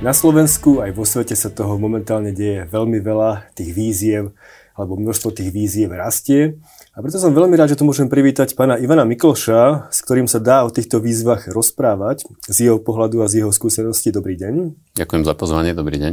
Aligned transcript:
Na 0.00 0.16
Slovensku 0.16 0.80
aj 0.80 0.96
vo 0.96 1.04
svete 1.04 1.36
sa 1.36 1.52
toho 1.52 1.76
momentálne 1.76 2.32
deje 2.32 2.64
veľmi 2.72 3.04
veľa 3.04 3.52
tých 3.52 3.76
víziev, 3.76 4.32
alebo 4.72 4.96
množstvo 4.96 5.28
tých 5.28 5.52
víziev 5.52 5.92
rastie. 5.92 6.56
A 6.96 7.04
preto 7.04 7.20
som 7.20 7.36
veľmi 7.36 7.52
rád, 7.52 7.76
že 7.76 7.78
tu 7.78 7.84
môžem 7.84 8.08
privítať 8.08 8.56
pána 8.56 8.80
Ivana 8.80 9.04
Mikloša, 9.04 9.92
s 9.92 10.00
ktorým 10.00 10.24
sa 10.24 10.40
dá 10.40 10.64
o 10.64 10.72
týchto 10.72 11.04
výzvach 11.04 11.52
rozprávať 11.52 12.24
z 12.48 12.72
jeho 12.72 12.80
pohľadu 12.80 13.20
a 13.20 13.28
z 13.28 13.44
jeho 13.44 13.52
skúsenosti. 13.52 14.08
Dobrý 14.08 14.40
deň. 14.40 14.72
Ďakujem 14.96 15.20
za 15.28 15.36
pozvanie, 15.36 15.76
dobrý 15.76 16.00
deň. 16.00 16.12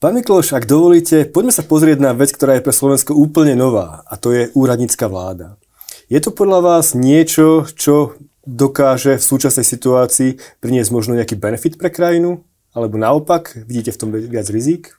Pán 0.00 0.16
Mikloš, 0.16 0.56
ak 0.56 0.64
dovolíte, 0.64 1.28
poďme 1.28 1.52
sa 1.52 1.68
pozrieť 1.68 2.00
na 2.00 2.16
vec, 2.16 2.32
ktorá 2.32 2.56
je 2.56 2.64
pre 2.64 2.72
Slovensko 2.72 3.12
úplne 3.12 3.52
nová, 3.52 4.00
a 4.08 4.16
to 4.16 4.32
je 4.32 4.48
úradnícka 4.56 5.12
vláda. 5.12 5.60
Je 6.08 6.16
to 6.24 6.32
podľa 6.32 6.64
vás 6.64 6.96
niečo, 6.96 7.68
čo 7.68 8.16
dokáže 8.48 9.20
v 9.20 9.28
súčasnej 9.28 9.68
situácii 9.68 10.40
priniesť 10.64 10.88
možno 10.88 11.20
nejaký 11.20 11.36
benefit 11.36 11.76
pre 11.76 11.92
krajinu? 11.92 12.48
Alebo 12.78 12.94
naopak, 12.94 13.58
vidíte 13.66 13.90
v 13.90 13.98
tom 13.98 14.08
viac 14.14 14.46
rizik? 14.54 14.94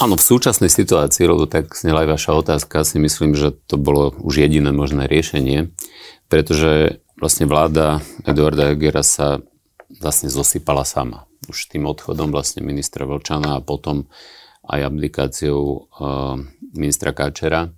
Áno, 0.00 0.16
v 0.16 0.24
súčasnej 0.24 0.72
situácii, 0.72 1.28
lebo 1.28 1.44
tak 1.44 1.76
snela 1.76 2.08
aj 2.08 2.16
vaša 2.16 2.32
otázka, 2.32 2.80
si 2.88 2.96
myslím, 2.96 3.36
že 3.36 3.52
to 3.68 3.76
bolo 3.76 4.16
už 4.24 4.40
jediné 4.40 4.72
možné 4.72 5.04
riešenie, 5.04 5.68
pretože 6.32 7.04
vlastne 7.20 7.44
vláda 7.44 8.00
Eduarda 8.24 8.72
Hegera 8.72 9.04
sa 9.04 9.44
vlastne 10.00 10.32
zosypala 10.32 10.88
sama. 10.88 11.28
Už 11.52 11.68
tým 11.68 11.84
odchodom 11.84 12.32
vlastne 12.32 12.64
ministra 12.64 13.04
Vlčana 13.04 13.60
a 13.60 13.64
potom 13.64 14.08
aj 14.64 14.88
aplikáciou 14.88 15.92
uh, 15.92 16.40
ministra 16.72 17.12
Káčera 17.12 17.68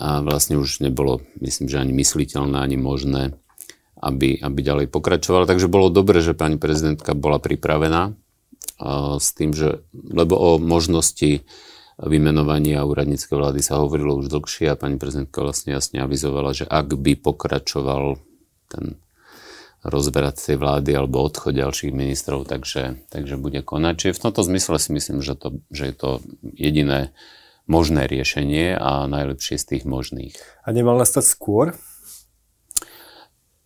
a 0.00 0.24
vlastne 0.24 0.56
už 0.56 0.80
nebolo, 0.80 1.20
myslím, 1.44 1.68
že 1.68 1.84
ani 1.84 1.92
mysliteľné, 1.92 2.56
ani 2.56 2.80
možné 2.80 3.36
aby, 3.96 4.40
aby 4.40 4.58
ďalej 4.60 4.86
pokračovala. 4.92 5.48
Takže 5.48 5.72
bolo 5.72 5.88
dobre, 5.88 6.20
že 6.20 6.36
pani 6.36 6.60
prezidentka 6.60 7.16
bola 7.16 7.40
pripravená 7.40 8.12
s 9.16 9.28
tým, 9.32 9.56
že, 9.56 9.80
lebo 9.92 10.36
o 10.36 10.50
možnosti 10.60 11.48
vymenovania 11.96 12.84
úradníckej 12.84 13.32
vlády 13.32 13.64
sa 13.64 13.80
hovorilo 13.80 14.20
už 14.20 14.28
dlhšie 14.28 14.68
a 14.68 14.76
pani 14.76 15.00
prezidentka 15.00 15.40
vlastne 15.40 15.72
jasne 15.72 16.04
avizovala, 16.04 16.52
že 16.52 16.68
ak 16.68 16.92
by 16.92 17.16
pokračoval 17.16 18.20
ten 18.68 19.00
rozberať 19.86 20.52
tej 20.52 20.56
vlády 20.60 20.90
alebo 20.92 21.22
odchod 21.24 21.56
ďalších 21.56 21.94
ministrov, 21.94 22.44
takže, 22.44 23.06
takže 23.08 23.38
bude 23.40 23.62
konať. 23.62 23.94
Čiže 23.96 24.16
v 24.18 24.22
tomto 24.28 24.42
zmysle 24.44 24.76
si 24.82 24.90
myslím, 24.92 25.18
že, 25.22 25.38
to, 25.38 25.62
že 25.70 25.84
je 25.88 25.94
to 25.94 26.10
jediné 26.42 27.14
možné 27.70 28.10
riešenie 28.10 28.74
a 28.76 29.06
najlepšie 29.06 29.56
z 29.56 29.64
tých 29.64 29.84
možných. 29.86 30.34
A 30.66 30.74
nemal 30.74 30.98
nastať 30.98 31.24
skôr? 31.24 31.78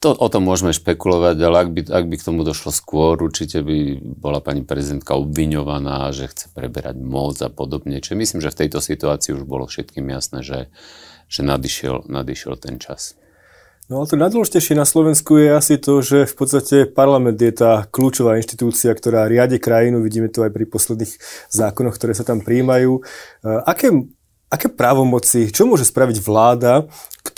To, 0.00 0.16
o 0.16 0.28
tom 0.32 0.48
môžeme 0.48 0.72
špekulovať, 0.72 1.36
ale 1.44 1.56
ak 1.60 1.68
by, 1.76 1.80
ak 1.92 2.04
by 2.08 2.16
k 2.16 2.24
tomu 2.24 2.40
došlo 2.40 2.72
skôr, 2.72 3.20
určite 3.20 3.60
by 3.60 4.00
bola 4.00 4.40
pani 4.40 4.64
prezidentka 4.64 5.12
obviňovaná, 5.12 6.08
že 6.16 6.32
chce 6.32 6.48
preberať 6.56 6.96
moc 6.96 7.36
a 7.44 7.52
podobne. 7.52 8.00
Čiže 8.00 8.16
myslím, 8.16 8.40
že 8.40 8.48
v 8.48 8.64
tejto 8.64 8.80
situácii 8.80 9.36
už 9.36 9.44
bolo 9.44 9.68
všetkým 9.68 10.08
jasné, 10.08 10.40
že, 10.40 10.72
že 11.28 11.44
nadišiel, 11.44 12.08
nadišiel 12.08 12.56
ten 12.56 12.80
čas. 12.80 13.20
No 13.92 14.00
ale 14.00 14.08
to 14.08 14.16
najdôležitejšie 14.16 14.72
na 14.72 14.88
Slovensku 14.88 15.36
je 15.36 15.52
asi 15.52 15.76
to, 15.76 16.00
že 16.00 16.24
v 16.24 16.34
podstate 16.38 16.88
parlament 16.88 17.36
je 17.36 17.52
tá 17.52 17.84
kľúčová 17.92 18.40
inštitúcia, 18.40 18.96
ktorá 18.96 19.28
riade 19.28 19.60
krajinu. 19.60 20.00
Vidíme 20.00 20.32
to 20.32 20.48
aj 20.48 20.54
pri 20.56 20.64
posledných 20.64 21.12
zákonoch, 21.52 22.00
ktoré 22.00 22.16
sa 22.16 22.24
tam 22.24 22.40
príjmajú. 22.40 23.04
Aké 23.44 23.92
aké 24.50 24.66
právomoci, 24.66 25.54
čo 25.54 25.64
môže 25.70 25.86
spraviť 25.86 26.18
vláda, 26.26 26.90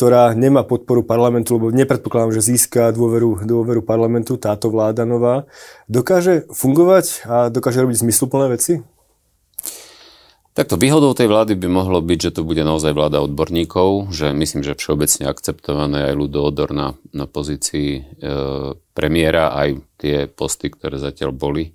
ktorá 0.03 0.35
nemá 0.35 0.67
podporu 0.67 1.07
parlamentu, 1.07 1.55
lebo 1.63 1.71
nepredpokladám, 1.71 2.35
že 2.35 2.43
získa 2.43 2.91
dôveru, 2.91 3.47
dôveru 3.47 3.87
parlamentu, 3.87 4.35
táto 4.35 4.67
vláda 4.67 5.07
nová, 5.07 5.47
dokáže 5.87 6.51
fungovať 6.51 7.23
a 7.23 7.37
dokáže 7.55 7.79
robiť 7.87 8.03
zmysluplné 8.03 8.51
veci? 8.51 8.83
Takto 10.59 10.75
výhodou 10.75 11.15
tej 11.15 11.31
vlády 11.31 11.55
by 11.55 11.71
mohlo 11.71 12.03
byť, 12.03 12.19
že 12.19 12.35
to 12.35 12.43
bude 12.43 12.67
naozaj 12.67 12.91
vláda 12.99 13.23
odborníkov, 13.23 14.11
že 14.11 14.35
myslím, 14.35 14.67
že 14.67 14.75
všeobecne 14.75 15.31
akceptované 15.31 16.11
aj 16.11 16.19
Ludo 16.19 16.51
Odor 16.51 16.75
na, 16.75 16.99
na 17.15 17.31
pozícii 17.31 17.91
e, 17.95 18.03
premiéra, 18.99 19.55
aj 19.55 19.87
tie 20.03 20.27
posty, 20.27 20.75
ktoré 20.75 20.99
zatiaľ 20.99 21.31
boli 21.31 21.71
e, 21.71 21.73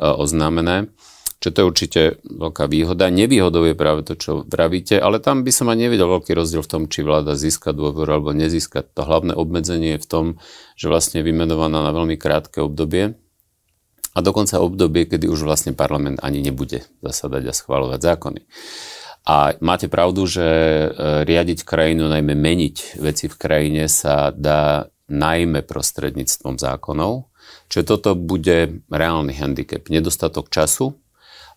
oznámené. 0.00 0.88
Čiže 1.36 1.52
to 1.52 1.60
je 1.60 1.68
určite 1.68 2.02
veľká 2.24 2.64
výhoda. 2.64 3.12
Nevýhodou 3.12 3.68
je 3.68 3.76
práve 3.76 4.08
to, 4.08 4.16
čo 4.16 4.42
pravíte, 4.48 4.96
ale 4.96 5.20
tam 5.20 5.44
by 5.44 5.52
som 5.52 5.68
aj 5.68 5.76
nevedel 5.76 6.08
veľký 6.08 6.32
rozdiel 6.32 6.64
v 6.64 6.70
tom, 6.72 6.82
či 6.88 7.04
vláda 7.04 7.36
získa 7.36 7.76
dôveru 7.76 8.08
alebo 8.08 8.32
nezíska. 8.32 8.88
To 8.96 9.04
hlavné 9.04 9.36
obmedzenie 9.36 10.00
je 10.00 10.02
v 10.02 10.08
tom, 10.08 10.24
že 10.80 10.88
vlastne 10.88 11.20
je 11.20 11.28
vymenovaná 11.28 11.84
na 11.84 11.92
veľmi 11.92 12.16
krátke 12.16 12.64
obdobie 12.64 13.20
a 14.16 14.18
dokonca 14.24 14.64
obdobie, 14.64 15.04
kedy 15.04 15.28
už 15.28 15.44
vlastne 15.44 15.76
parlament 15.76 16.24
ani 16.24 16.40
nebude 16.40 16.88
zasadať 17.04 17.52
a 17.52 17.52
schváľovať 17.52 18.00
zákony. 18.00 18.40
A 19.26 19.58
máte 19.60 19.92
pravdu, 19.92 20.24
že 20.24 20.46
e, 20.46 20.88
riadiť 21.26 21.66
krajinu, 21.66 22.08
najmä 22.08 22.32
meniť 22.32 23.02
veci 23.02 23.26
v 23.28 23.36
krajine 23.36 23.90
sa 23.90 24.30
dá 24.32 24.88
najmä 25.12 25.66
prostredníctvom 25.66 26.56
zákonov. 26.56 27.28
Čiže 27.66 27.84
toto 27.84 28.10
bude 28.14 28.86
reálny 28.86 29.34
handicap. 29.34 29.90
Nedostatok 29.90 30.48
času, 30.48 30.94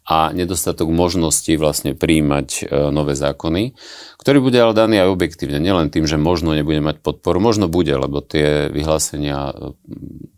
a 0.10 0.34
nedostatok 0.34 0.90
možností 0.90 1.54
vlastne 1.54 1.94
príjmať 1.94 2.66
e, 2.66 2.90
nové 2.90 3.14
zákony, 3.14 3.78
ktorý 4.18 4.42
bude 4.42 4.58
ale 4.58 4.74
daný 4.74 5.06
aj 5.06 5.14
objektívne, 5.14 5.62
nielen 5.62 5.94
tým, 5.94 6.10
že 6.10 6.18
možno 6.18 6.58
nebude 6.58 6.82
mať 6.82 7.06
podporu, 7.06 7.38
možno 7.38 7.70
bude, 7.70 7.94
lebo 7.94 8.26
tie 8.26 8.74
vyhlásenia 8.74 9.54
e, 9.54 9.78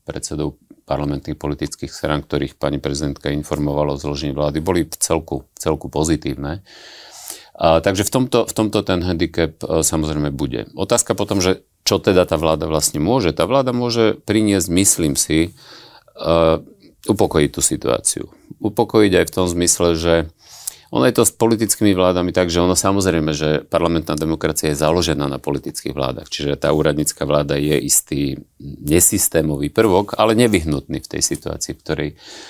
predsedov 0.03 0.59
parlamentných 0.83 1.39
politických 1.39 1.87
strán, 1.87 2.19
ktorých 2.27 2.59
pani 2.59 2.83
prezidentka 2.83 3.31
informovala 3.31 3.95
o 3.95 4.01
zložení 4.01 4.35
vlády, 4.35 4.59
boli 4.59 4.83
v 4.83 4.95
celku, 4.99 5.47
v 5.55 5.57
celku 5.63 5.87
pozitívne. 5.87 6.67
A, 7.55 7.79
takže 7.79 8.03
v 8.03 8.11
tomto, 8.11 8.43
v 8.43 8.51
tomto 8.51 8.83
ten 8.83 8.99
handicap 8.99 9.55
e, 9.63 9.87
samozrejme 9.87 10.35
bude. 10.35 10.67
Otázka 10.75 11.15
potom, 11.15 11.39
že 11.39 11.63
čo 11.87 11.95
teda 11.95 12.27
tá 12.27 12.35
vláda 12.35 12.67
vlastne 12.67 12.99
môže? 12.99 13.31
Tá 13.31 13.47
vláda 13.47 13.71
môže 13.71 14.19
priniesť, 14.27 14.67
myslím 14.67 15.15
si, 15.15 15.55
upokojiť 17.07 17.50
tú 17.50 17.62
situáciu. 17.63 18.29
Upokojiť 18.62 19.13
aj 19.22 19.25
v 19.25 19.34
tom 19.34 19.45
zmysle, 19.50 19.97
že 19.97 20.13
ono 20.91 21.07
je 21.07 21.16
to 21.16 21.23
s 21.23 21.31
politickými 21.31 21.95
vládami 21.95 22.35
tak, 22.35 22.51
že 22.51 22.59
ono 22.59 22.75
samozrejme, 22.75 23.31
že 23.31 23.63
parlamentná 23.63 24.19
demokracia 24.19 24.75
je 24.75 24.81
založená 24.84 25.23
na 25.31 25.40
politických 25.40 25.95
vládach. 25.95 26.28
Čiže 26.28 26.59
tá 26.59 26.75
úradnícka 26.75 27.23
vláda 27.23 27.56
je 27.56 27.79
istý 27.79 28.44
nesystémový 28.59 29.72
prvok, 29.72 30.19
ale 30.19 30.35
nevyhnutný 30.35 31.00
v 31.00 31.07
tej 31.07 31.23
situácii, 31.23 31.79
v 31.79 31.79
ktorej, 31.79 32.09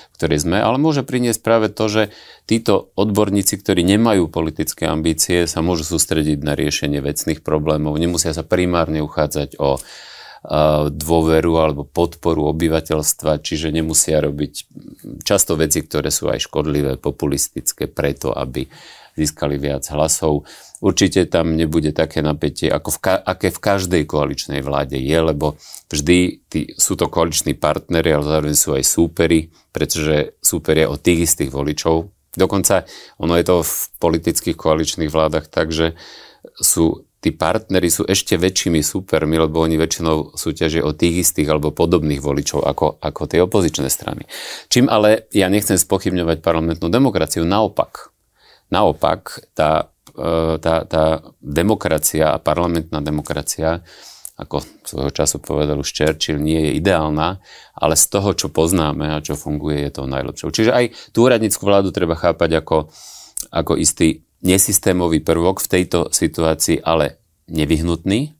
v 0.09 0.16
ktorej 0.17 0.41
sme. 0.41 0.57
Ale 0.57 0.81
môže 0.81 1.06
priniesť 1.06 1.38
práve 1.45 1.69
to, 1.69 1.85
že 1.85 2.03
títo 2.50 2.90
odborníci, 2.97 3.61
ktorí 3.61 3.85
nemajú 3.85 4.25
politické 4.25 4.90
ambície, 4.90 5.45
sa 5.45 5.61
môžu 5.61 5.85
sústrediť 5.85 6.41
na 6.41 6.57
riešenie 6.57 6.97
vecných 6.97 7.45
problémov. 7.45 7.94
Nemusia 8.01 8.34
sa 8.34 8.41
primárne 8.41 9.06
uchádzať 9.06 9.61
o 9.61 9.78
dôveru 10.90 11.53
alebo 11.62 11.85
podporu 11.85 12.50
obyvateľstva, 12.50 13.46
čiže 13.46 13.69
nemusia 13.69 14.18
robiť 14.25 14.53
často 15.22 15.53
veci, 15.53 15.85
ktoré 15.85 16.09
sú 16.09 16.34
aj 16.34 16.50
škodlivé, 16.50 16.97
populistické, 16.97 17.85
preto, 17.85 18.34
aby 18.34 18.66
získali 19.13 19.62
viac 19.62 19.85
hlasov. 19.94 20.50
Určite 20.81 21.29
tam 21.29 21.53
nebude 21.53 21.94
také 21.94 22.25
napätie, 22.25 22.74
ako 22.74 22.90
v 22.97 23.00
ka- 23.06 23.22
aké 23.22 23.53
v 23.53 23.59
každej 23.62 24.03
koaličnej 24.09 24.66
vláde 24.66 24.97
je, 24.97 25.18
lebo 25.22 25.62
vždy 25.94 26.41
tí, 26.50 26.73
sú 26.73 26.97
to 26.97 27.06
koaliční 27.06 27.53
partnery, 27.53 28.09
ale 28.09 28.25
zároveň 28.25 28.56
sú 28.58 28.73
aj 28.73 28.81
súperi, 28.81 29.53
pretože 29.69 30.34
súperia 30.41 30.90
o 30.90 30.97
tých 30.97 31.29
istých 31.29 31.53
voličov. 31.53 32.09
Dokonca 32.34 32.90
ono 33.22 33.38
je 33.38 33.46
to 33.46 33.62
v 33.62 33.73
politických 34.02 34.58
koaličných 34.58 35.12
vládach 35.12 35.52
tak, 35.52 35.69
že 35.69 35.94
sú 36.58 37.06
tí 37.21 37.29
partnery 37.29 37.87
sú 37.93 38.03
ešte 38.09 38.35
väčšími 38.35 38.81
supermi, 38.81 39.37
lebo 39.37 39.61
oni 39.61 39.78
väčšinou 39.78 40.34
súťažia 40.34 40.81
o 40.81 40.91
tých 40.91 41.29
istých 41.29 41.53
alebo 41.53 41.69
podobných 41.69 42.17
voličov 42.17 42.66
ako, 42.66 42.97
ako 42.97 43.22
tie 43.29 43.40
opozičné 43.46 43.87
strany. 43.93 44.25
Čím 44.67 44.90
ale 44.90 45.29
ja 45.29 45.47
nechcem 45.47 45.78
spochybňovať 45.78 46.41
parlamentnú 46.41 46.90
demokraciu, 46.90 47.46
naopak. 47.46 48.09
Naopak, 48.73 49.53
tá, 49.53 49.93
e, 50.17 50.57
tá, 50.57 50.84
tá 50.90 51.22
demokracia 51.40 52.34
a 52.34 52.41
parlamentná 52.41 53.05
demokracia 53.05 53.85
ako 54.41 54.66
svojho 54.81 55.11
času 55.13 55.37
povedal 55.37 55.78
už 55.78 55.93
Churchill, 55.93 56.41
nie 56.41 56.57
je 56.57 56.81
ideálna, 56.81 57.37
ale 57.78 57.93
z 57.93 58.05
toho, 58.09 58.34
čo 58.34 58.49
poznáme 58.49 59.13
a 59.13 59.22
čo 59.22 59.37
funguje, 59.37 59.85
je 59.85 59.91
to 59.93 60.09
najlepšou. 60.09 60.49
Čiže 60.49 60.72
aj 60.73 60.85
tú 61.13 61.29
úradnícku 61.29 61.61
vládu 61.61 61.93
treba 61.93 62.17
chápať 62.17 62.66
ako, 62.66 62.90
ako 63.53 63.78
istý 63.78 64.25
nesystémový 64.41 65.22
prvok 65.22 65.61
v 65.61 65.72
tejto 65.79 66.09
situácii, 66.14 66.82
ale 66.82 67.22
nevyhnutný, 67.49 68.34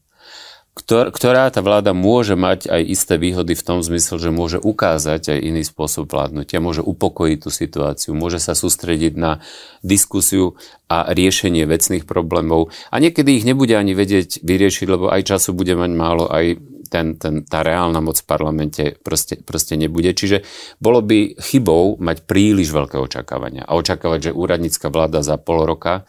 ktor, 0.72 1.12
ktorá 1.12 1.52
tá 1.52 1.60
vláda 1.60 1.92
môže 1.92 2.40
mať 2.40 2.72
aj 2.72 2.82
isté 2.88 3.16
výhody 3.20 3.54
v 3.60 3.66
tom 3.66 3.80
zmysle, 3.84 4.16
že 4.18 4.32
môže 4.32 4.58
ukázať 4.58 5.36
aj 5.36 5.40
iný 5.40 5.64
spôsob 5.68 6.08
vládnutia, 6.08 6.64
môže 6.64 6.80
upokojiť 6.80 7.38
tú 7.44 7.50
situáciu, 7.52 8.12
môže 8.16 8.40
sa 8.40 8.56
sústrediť 8.56 9.14
na 9.20 9.44
diskusiu 9.84 10.56
a 10.88 11.12
riešenie 11.12 11.68
vecných 11.68 12.08
problémov. 12.08 12.72
A 12.88 13.04
niekedy 13.04 13.40
ich 13.40 13.48
nebude 13.48 13.76
ani 13.76 13.92
vedieť 13.92 14.44
vyriešiť, 14.44 14.88
lebo 14.88 15.12
aj 15.12 15.28
času 15.28 15.52
bude 15.52 15.76
mať 15.76 15.92
málo, 15.92 16.32
aj 16.32 16.60
ten, 16.92 17.16
ten, 17.16 17.48
tá 17.48 17.64
reálna 17.64 18.04
moc 18.04 18.20
v 18.20 18.28
parlamente 18.28 18.84
proste, 19.00 19.40
proste 19.40 19.80
nebude. 19.80 20.12
Čiže 20.12 20.44
bolo 20.84 21.00
by 21.00 21.40
chybou 21.40 21.96
mať 22.04 22.28
príliš 22.28 22.76
veľké 22.76 23.00
očakávania 23.00 23.64
a 23.64 23.80
očakávať, 23.80 24.20
že 24.30 24.36
úradnícka 24.36 24.92
vláda 24.92 25.24
za 25.24 25.40
pol 25.40 25.64
roka 25.64 26.04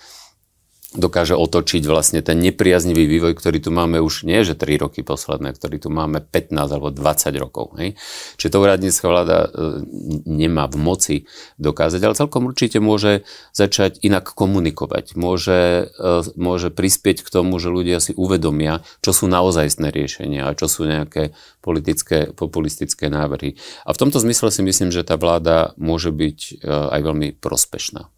dokáže 0.93 1.33
otočiť 1.33 1.83
vlastne 1.89 2.21
ten 2.21 2.37
nepriaznivý 2.41 3.09
vývoj, 3.09 3.33
ktorý 3.37 3.59
tu 3.65 3.71
máme 3.73 3.99
už 4.05 4.29
nie, 4.29 4.44
že 4.44 4.53
3 4.53 4.85
roky 4.85 5.00
posledné, 5.00 5.56
ktorý 5.56 5.81
tu 5.81 5.89
máme 5.89 6.21
15 6.21 6.53
alebo 6.53 6.93
20 6.93 7.33
rokov. 7.41 7.73
Hej. 7.81 7.97
Čiže 8.37 8.53
to 8.53 8.61
úradnícka 8.61 9.06
vláda 9.09 9.39
e, 9.44 9.49
nemá 10.29 10.69
v 10.69 10.77
moci 10.77 11.17
dokázať, 11.56 12.00
ale 12.05 12.19
celkom 12.19 12.44
určite 12.44 12.77
môže 12.85 13.25
začať 13.56 14.05
inak 14.05 14.37
komunikovať. 14.37 15.17
Môže, 15.17 15.89
e, 15.89 16.12
môže 16.37 16.69
prispieť 16.69 17.25
k 17.25 17.33
tomu, 17.33 17.56
že 17.56 17.73
ľudia 17.73 17.97
si 17.99 18.12
uvedomia, 18.12 18.85
čo 19.00 19.17
sú 19.17 19.25
naozajstné 19.33 19.88
riešenia 19.88 20.53
a 20.53 20.56
čo 20.56 20.69
sú 20.69 20.85
nejaké 20.85 21.33
politické, 21.65 22.37
populistické 22.37 23.09
návrhy. 23.09 23.56
A 23.88 23.97
v 23.97 24.00
tomto 24.00 24.21
zmysle 24.21 24.53
si 24.53 24.61
myslím, 24.61 24.93
že 24.93 25.09
tá 25.09 25.17
vláda 25.17 25.73
môže 25.81 26.12
byť 26.12 26.38
e, 26.38 26.53
aj 26.69 27.00
veľmi 27.00 27.29
prospešná. 27.41 28.12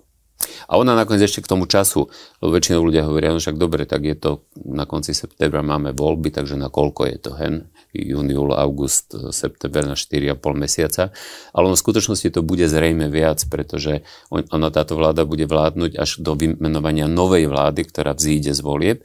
A 0.68 0.76
ona 0.80 0.96
nakoniec 0.96 1.24
ešte 1.24 1.44
k 1.44 1.50
tomu 1.50 1.64
času, 1.68 2.08
lebo 2.40 2.50
väčšinou 2.52 2.84
ľudia 2.84 3.06
hovoria, 3.06 3.32
no 3.32 3.40
však 3.40 3.56
dobre, 3.56 3.84
tak 3.88 4.04
je 4.04 4.16
to 4.16 4.30
na 4.64 4.84
konci 4.84 5.12
septembra 5.16 5.60
máme 5.60 5.92
voľby, 5.92 6.32
takže 6.34 6.56
na 6.56 6.68
koľko 6.68 7.06
je 7.08 7.16
to 7.20 7.32
hen? 7.36 7.68
Jún, 7.94 8.26
august, 8.34 9.14
september 9.30 9.86
na 9.86 9.94
4,5 9.94 10.34
mesiaca. 10.58 11.14
Ale 11.54 11.70
v 11.70 11.78
skutočnosti 11.78 12.26
to 12.34 12.42
bude 12.42 12.66
zrejme 12.66 13.06
viac, 13.06 13.46
pretože 13.46 14.02
ona 14.34 14.68
táto 14.74 14.98
vláda 14.98 15.22
bude 15.22 15.46
vládnuť 15.46 15.94
až 15.94 16.18
do 16.18 16.34
vymenovania 16.34 17.06
novej 17.06 17.46
vlády, 17.46 17.86
ktorá 17.86 18.18
vzíde 18.18 18.50
z 18.50 18.60
volieb. 18.66 18.98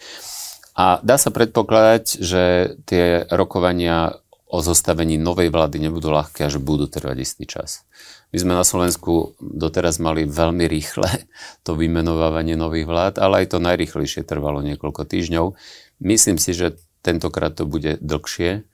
A 0.74 0.98
dá 1.06 1.22
sa 1.22 1.30
predpokladať, 1.30 2.04
že 2.18 2.44
tie 2.90 3.30
rokovania 3.30 4.18
o 4.50 4.66
zostavení 4.66 5.22
novej 5.22 5.54
vlády 5.54 5.78
nebudú 5.78 6.10
ľahké 6.10 6.50
a 6.50 6.50
že 6.50 6.58
budú 6.58 6.90
trvať 6.90 7.18
istý 7.22 7.46
čas. 7.46 7.86
My 8.30 8.38
sme 8.38 8.54
na 8.54 8.62
Slovensku 8.62 9.34
doteraz 9.42 9.98
mali 9.98 10.30
veľmi 10.30 10.70
rýchle 10.70 11.10
to 11.66 11.74
vymenovávanie 11.74 12.54
nových 12.54 12.86
vlád, 12.86 13.14
ale 13.18 13.46
aj 13.46 13.58
to 13.58 13.64
najrychlejšie 13.64 14.22
trvalo 14.26 14.62
niekoľko 14.62 15.06
týždňov. 15.10 15.58
Myslím 16.00 16.38
si, 16.38 16.54
že 16.54 16.78
tentokrát 17.02 17.58
to 17.58 17.66
bude 17.66 17.98
dlhšie 18.04 18.68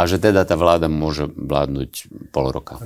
a 0.00 0.08
že 0.08 0.16
teda 0.16 0.48
tá 0.48 0.56
vláda 0.56 0.88
môže 0.88 1.28
vládnuť 1.28 2.08
pol 2.32 2.48
roka. 2.48 2.80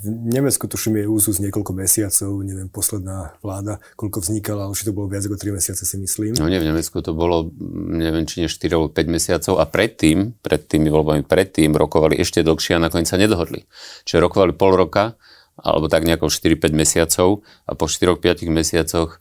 V 0.00 0.06
Nemecku 0.06 0.70
tuším 0.70 1.02
je 1.02 1.06
úzus 1.10 1.42
niekoľko 1.42 1.74
mesiacov, 1.74 2.30
neviem, 2.46 2.70
posledná 2.70 3.34
vláda, 3.42 3.82
koľko 3.98 4.22
vznikala, 4.22 4.70
ale 4.70 4.78
to 4.78 4.94
bolo 4.94 5.10
viac 5.10 5.26
ako 5.26 5.34
3 5.34 5.58
mesiace 5.60 5.82
si 5.82 5.98
myslím. 5.98 6.38
No 6.38 6.46
nie, 6.46 6.62
v 6.62 6.70
Nemecku 6.70 7.02
to 7.02 7.10
bolo, 7.10 7.50
neviem, 7.90 8.22
či 8.24 8.40
nie 8.40 8.48
4 8.48 8.70
alebo 8.70 8.88
5 8.88 8.96
mesiacov 9.10 9.54
a 9.58 9.66
predtým, 9.66 10.38
pred 10.40 10.62
tými 10.62 10.88
voľbami 10.88 11.26
predtým 11.26 11.74
rokovali 11.74 12.16
ešte 12.22 12.46
dlhšie 12.46 12.78
a 12.78 12.84
nakoniec 12.86 13.10
sa 13.10 13.18
nedohodli. 13.18 13.66
Čiže 14.06 14.22
rokovali 14.24 14.54
pol 14.54 14.72
roka 14.78 15.18
alebo 15.60 15.86
tak 15.92 16.08
nejako 16.08 16.32
4-5 16.32 16.72
mesiacov 16.72 17.44
a 17.68 17.72
po 17.76 17.86
4-5 17.86 18.48
mesiacoch 18.48 19.16
e, 19.16 19.18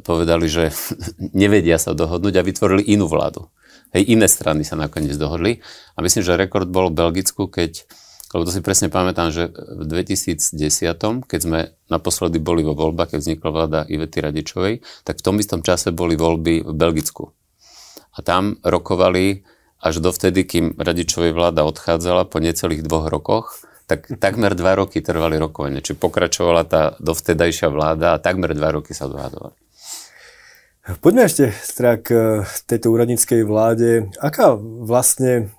povedali, 0.00 0.46
že 0.46 0.70
nevedia 1.42 1.76
sa 1.76 1.92
dohodnúť 1.92 2.34
a 2.38 2.46
vytvorili 2.46 2.82
inú 2.94 3.10
vládu. 3.10 3.50
Hej, 3.96 4.12
iné 4.12 4.28
strany 4.28 4.68
sa 4.68 4.76
nakoniec 4.76 5.16
dohodli 5.16 5.64
a 5.96 6.04
myslím, 6.04 6.20
že 6.20 6.36
rekord 6.36 6.68
bol 6.68 6.92
v 6.92 6.98
Belgicku, 7.00 7.48
keď, 7.48 7.88
lebo 8.36 8.44
to 8.44 8.52
si 8.52 8.60
presne 8.60 8.92
pamätám, 8.92 9.32
že 9.32 9.48
v 9.48 9.88
2010, 9.88 10.60
keď 11.24 11.40
sme 11.40 11.72
naposledy 11.88 12.36
boli 12.36 12.60
vo 12.60 12.76
voľbách, 12.76 13.16
keď 13.16 13.18
vznikla 13.24 13.48
vláda 13.48 13.78
Ivety 13.88 14.20
Radičovej, 14.20 14.84
tak 15.08 15.20
v 15.20 15.24
tom 15.24 15.40
istom 15.40 15.64
čase 15.64 15.88
boli 15.88 16.20
voľby 16.20 16.68
v 16.68 16.72
Belgicku. 16.76 17.32
A 18.12 18.20
tam 18.20 18.60
rokovali 18.60 19.48
až 19.80 20.04
dovtedy, 20.04 20.44
kým 20.44 20.76
Radičovej 20.76 21.32
vláda 21.32 21.64
odchádzala 21.64 22.28
po 22.28 22.44
necelých 22.44 22.84
dvoch 22.84 23.08
rokoch 23.08 23.67
tak 23.88 24.04
takmer 24.20 24.52
dva 24.52 24.76
roky 24.76 25.00
trvali 25.00 25.40
rokovanie. 25.40 25.80
Či 25.80 25.96
pokračovala 25.96 26.62
tá 26.68 26.82
dovtedajšia 27.00 27.72
vláda 27.72 28.14
a 28.14 28.22
takmer 28.22 28.52
dva 28.52 28.76
roky 28.76 28.92
sa 28.92 29.08
dohadovali. 29.08 29.56
Poďme 31.00 31.28
ešte 31.28 31.52
teda 31.76 32.00
k 32.00 32.08
tejto 32.68 32.88
úradníckej 32.92 33.44
vláde. 33.44 34.08
Aká 34.20 34.56
vlastne 34.60 35.52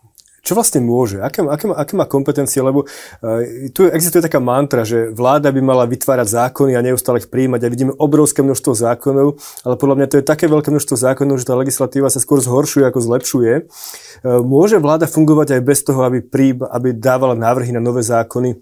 čo 0.49 0.57
vlastne 0.57 0.81
môže? 0.81 1.21
Aké, 1.21 1.45
aké, 1.45 1.69
aké 1.69 1.93
má 1.93 2.09
kompetencie? 2.09 2.57
Lebo 2.65 2.89
uh, 2.89 3.69
tu 3.69 3.85
existuje 3.85 4.25
taká 4.25 4.41
mantra, 4.41 4.81
že 4.81 5.13
vláda 5.13 5.53
by 5.53 5.61
mala 5.61 5.85
vytvárať 5.85 6.25
zákony 6.25 6.73
a 6.73 6.81
neustále 6.81 7.21
ich 7.21 7.29
príjmať 7.29 7.61
a 7.61 7.69
vidíme 7.69 7.93
obrovské 7.93 8.41
množstvo 8.41 8.73
zákonov, 8.73 9.37
ale 9.61 9.75
podľa 9.77 9.95
mňa 10.01 10.07
to 10.09 10.17
je 10.17 10.25
také 10.25 10.49
veľké 10.49 10.73
množstvo 10.73 10.97
zákonov, 10.97 11.37
že 11.37 11.45
tá 11.45 11.53
legislatíva 11.53 12.09
sa 12.09 12.17
skôr 12.17 12.41
zhoršuje 12.41 12.81
ako 12.89 12.97
zlepšuje. 12.97 13.53
Uh, 14.25 14.41
môže 14.41 14.81
vláda 14.81 15.05
fungovať 15.05 15.53
aj 15.53 15.61
bez 15.61 15.85
toho, 15.85 16.01
aby, 16.01 16.25
prí, 16.25 16.57
aby 16.57 16.97
dávala 16.97 17.37
návrhy 17.37 17.69
na 17.69 17.83
nové 17.83 18.01
zákony? 18.01 18.57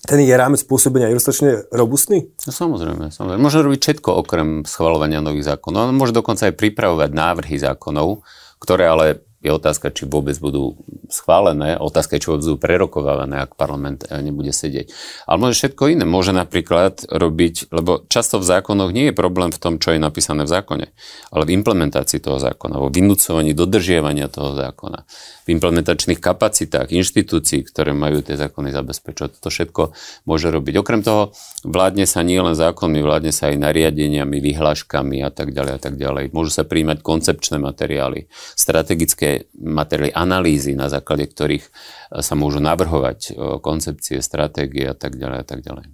Ten 0.00 0.20
je 0.20 0.32
rámec 0.32 0.60
pôsobenia 0.64 1.12
je 1.12 1.16
dostatočne 1.20 1.68
robustný? 1.72 2.32
No, 2.48 2.52
samozrejme, 2.52 3.12
samozrejme. 3.12 3.40
Môže 3.40 3.60
robiť 3.60 3.80
všetko 3.80 4.10
okrem 4.24 4.48
schvalovania 4.64 5.20
nových 5.20 5.56
zákonov. 5.56 5.92
Môže 5.92 6.16
dokonca 6.16 6.48
aj 6.48 6.56
pripravovať 6.56 7.10
návrhy 7.12 7.60
zákonov, 7.60 8.24
ktoré 8.64 8.88
ale 8.88 9.29
je 9.40 9.48
otázka, 9.48 9.88
či 9.88 10.04
vôbec 10.04 10.36
budú 10.36 10.76
schválené, 11.08 11.80
otázka 11.80 12.16
je, 12.16 12.22
či 12.22 12.28
budú 12.28 12.60
prerokovávané, 12.60 13.40
ak 13.40 13.56
parlament 13.56 14.04
eh, 14.04 14.20
nebude 14.20 14.52
sedieť. 14.52 14.92
Ale 15.24 15.40
môže 15.40 15.56
všetko 15.56 15.96
iné. 15.96 16.04
Môže 16.04 16.36
napríklad 16.36 17.08
robiť, 17.08 17.72
lebo 17.72 18.04
často 18.12 18.36
v 18.36 18.44
zákonoch 18.44 18.92
nie 18.92 19.08
je 19.08 19.14
problém 19.16 19.48
v 19.48 19.56
tom, 19.56 19.80
čo 19.80 19.96
je 19.96 20.00
napísané 20.00 20.44
v 20.44 20.52
zákone, 20.52 20.86
ale 21.32 21.42
v 21.48 21.54
implementácii 21.56 22.20
toho 22.20 22.36
zákona, 22.36 22.76
vo 22.76 22.92
vynúcovaní 22.92 23.56
dodržiavania 23.56 24.28
toho 24.28 24.52
zákona, 24.52 25.08
v 25.48 25.48
implementačných 25.56 26.20
kapacitách 26.20 26.92
inštitúcií, 26.92 27.64
ktoré 27.64 27.96
majú 27.96 28.20
tie 28.20 28.36
zákony 28.36 28.76
zabezpečovať. 28.76 29.40
To 29.40 29.48
všetko 29.48 29.82
môže 30.28 30.52
robiť. 30.52 30.76
Okrem 30.84 31.00
toho 31.00 31.32
vládne 31.64 32.04
sa 32.04 32.20
nie 32.20 32.36
len 32.36 32.52
zákonmi, 32.52 33.00
vládne 33.00 33.32
sa 33.32 33.48
aj 33.48 33.56
nariadeniami, 33.56 34.36
vyhláškami 34.36 35.24
a 35.24 35.32
tak 35.32 35.56
ďalej 35.56 35.72
a 35.72 35.80
tak 35.80 35.94
ďalej. 35.96 36.36
Môžu 36.36 36.52
sa 36.52 36.68
príjmať 36.68 37.00
koncepčné 37.00 37.56
materiály, 37.56 38.28
strategické 38.52 39.29
materiály, 39.56 40.12
analýzy, 40.14 40.72
na 40.76 40.88
základe 40.88 41.28
ktorých 41.30 41.64
e, 41.64 41.70
sa 42.20 42.34
môžu 42.34 42.58
navrhovať 42.58 43.18
e, 43.28 43.30
koncepcie, 43.60 44.18
stratégie 44.24 44.86
a 44.88 44.96
tak 44.96 45.16
ďalej 45.16 45.38
a 45.42 45.46
tak 45.46 45.60
ďalej. 45.62 45.86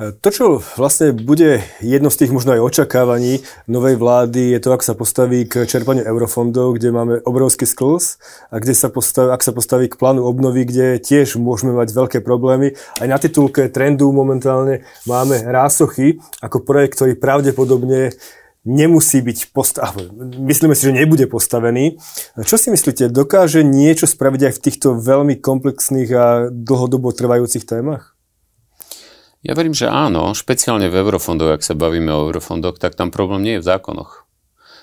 E, 0.00 0.16
to, 0.16 0.28
čo 0.32 0.44
vlastne 0.80 1.12
bude 1.12 1.60
jedno 1.84 2.08
z 2.08 2.24
tých 2.24 2.32
možno 2.32 2.56
aj 2.56 2.64
očakávaní 2.64 3.44
novej 3.68 4.00
vlády, 4.00 4.56
je 4.56 4.60
to, 4.64 4.72
ak 4.72 4.80
sa 4.80 4.96
postaví 4.96 5.44
k 5.44 5.68
čerpaniu 5.68 6.00
eurofondov, 6.08 6.80
kde 6.80 6.88
máme 6.88 7.14
obrovský 7.28 7.68
sklz 7.68 8.16
a 8.48 8.56
kde 8.56 8.72
sa 8.72 8.88
postaví, 8.88 9.28
ak 9.28 9.44
sa 9.44 9.52
postaví 9.52 9.92
k 9.92 10.00
plánu 10.00 10.24
obnovy, 10.24 10.64
kde 10.64 11.04
tiež 11.04 11.36
môžeme 11.36 11.76
mať 11.76 11.92
veľké 11.92 12.18
problémy. 12.24 12.72
Aj 12.96 13.08
na 13.12 13.20
titulke 13.20 13.68
trendu 13.68 14.08
momentálne 14.08 14.88
máme 15.04 15.36
rásochy 15.44 16.16
ako 16.40 16.64
projekt, 16.64 16.96
ktorý 16.96 17.20
pravdepodobne 17.20 18.16
nemusí 18.64 19.24
byť 19.24 19.56
postavený. 19.56 20.12
Myslíme 20.44 20.76
si, 20.76 20.88
že 20.88 20.96
nebude 20.96 21.24
postavený. 21.24 21.96
Čo 22.44 22.60
si 22.60 22.68
myslíte, 22.68 23.08
dokáže 23.08 23.64
niečo 23.64 24.04
spraviť 24.04 24.40
aj 24.50 24.52
v 24.56 24.62
týchto 24.62 24.88
veľmi 25.00 25.40
komplexných 25.40 26.10
a 26.12 26.26
dlhodobo 26.52 27.12
trvajúcich 27.12 27.64
témach? 27.64 28.16
Ja 29.40 29.56
verím, 29.56 29.72
že 29.72 29.88
áno, 29.88 30.36
špeciálne 30.36 30.92
v 30.92 31.00
eurofondoch, 31.00 31.56
ak 31.56 31.64
sa 31.64 31.72
bavíme 31.72 32.12
o 32.12 32.28
eurofondoch, 32.28 32.76
tak 32.76 32.92
tam 32.92 33.08
problém 33.08 33.40
nie 33.40 33.54
je 33.56 33.64
v 33.64 33.68
zákonoch. 33.72 34.28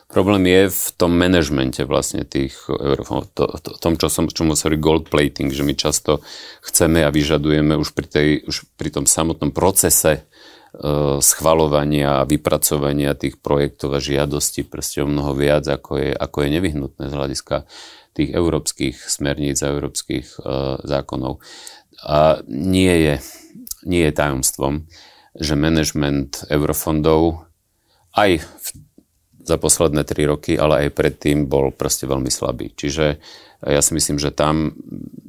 Problém 0.07 0.47
je 0.47 0.71
v 0.71 0.85
tom 0.95 1.13
manažmente 1.13 1.83
vlastne 1.83 2.23
tých 2.23 2.55
eurofondov, 2.71 3.27
to, 3.35 3.45
to, 3.59 3.69
tom, 3.75 3.99
čo 3.99 4.07
som, 4.07 4.25
čomu 4.31 4.55
sa 4.55 4.71
gold 4.73 5.11
plating, 5.11 5.51
že 5.51 5.67
my 5.67 5.75
často 5.75 6.23
chceme 6.63 7.03
a 7.03 7.11
vyžadujeme 7.11 7.75
už 7.75 7.91
pri, 7.91 8.07
tej, 8.07 8.27
už 8.47 8.65
pri 8.79 8.89
tom 8.89 9.05
samotnom 9.05 9.51
procese 9.51 10.25
schvalovania 11.21 12.21
a 12.21 12.27
vypracovania 12.29 13.17
tých 13.17 13.41
projektov 13.41 13.97
a 13.97 14.03
žiadostí 14.03 14.61
proste 14.61 15.01
o 15.01 15.09
mnoho 15.09 15.33
viac, 15.33 15.65
ako 15.65 15.97
je, 15.97 16.11
ako 16.13 16.37
je 16.45 16.49
nevyhnutné 16.53 17.05
z 17.09 17.17
hľadiska 17.17 17.65
tých 18.13 18.29
európskych 18.33 18.97
smerníc 18.97 19.61
a 19.61 19.73
európskych 19.73 20.41
uh, 20.41 20.77
zákonov. 20.81 21.41
A 22.05 22.41
nie 22.45 22.93
je, 22.93 23.15
nie 23.89 24.05
je 24.05 24.13
tajomstvom, 24.13 24.85
že 25.37 25.53
management 25.57 26.45
eurofondov 26.49 27.45
aj 28.17 28.41
v, 28.41 28.67
za 29.45 29.57
posledné 29.57 30.01
tri 30.05 30.25
roky, 30.25 30.57
ale 30.57 30.89
aj 30.89 30.97
predtým 30.97 31.45
bol 31.45 31.69
proste 31.73 32.09
veľmi 32.09 32.29
slabý. 32.29 32.73
Čiže 32.73 33.21
ja 33.65 33.81
si 33.81 33.91
myslím, 33.97 34.17
že 34.21 34.33
tam, 34.33 34.77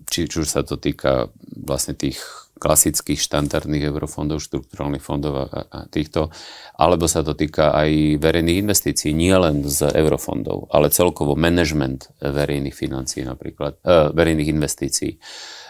či, 0.08 0.28
či 0.28 0.44
už 0.44 0.48
sa 0.48 0.60
to 0.64 0.76
týka 0.76 1.32
vlastne 1.56 1.96
tých 1.96 2.20
klasických 2.58 3.22
štandardných 3.22 3.88
eurofondov, 3.88 4.42
štrukturálnych 4.42 5.00
fondov 5.00 5.34
a, 5.38 5.46
a 5.46 5.78
týchto, 5.86 6.34
alebo 6.74 7.06
sa 7.06 7.22
to 7.22 7.32
týka 7.38 7.72
aj 7.72 8.18
verejných 8.18 8.60
investícií, 8.60 9.14
nie 9.14 9.32
len 9.32 9.64
z 9.64 9.94
eurofondov, 9.94 10.68
ale 10.74 10.90
celkovo 10.92 11.38
management 11.38 12.18
verejných 12.20 12.74
financií 12.74 13.22
napríklad, 13.22 13.80
e, 13.80 14.12
verejných 14.12 14.50
investícií 14.52 15.12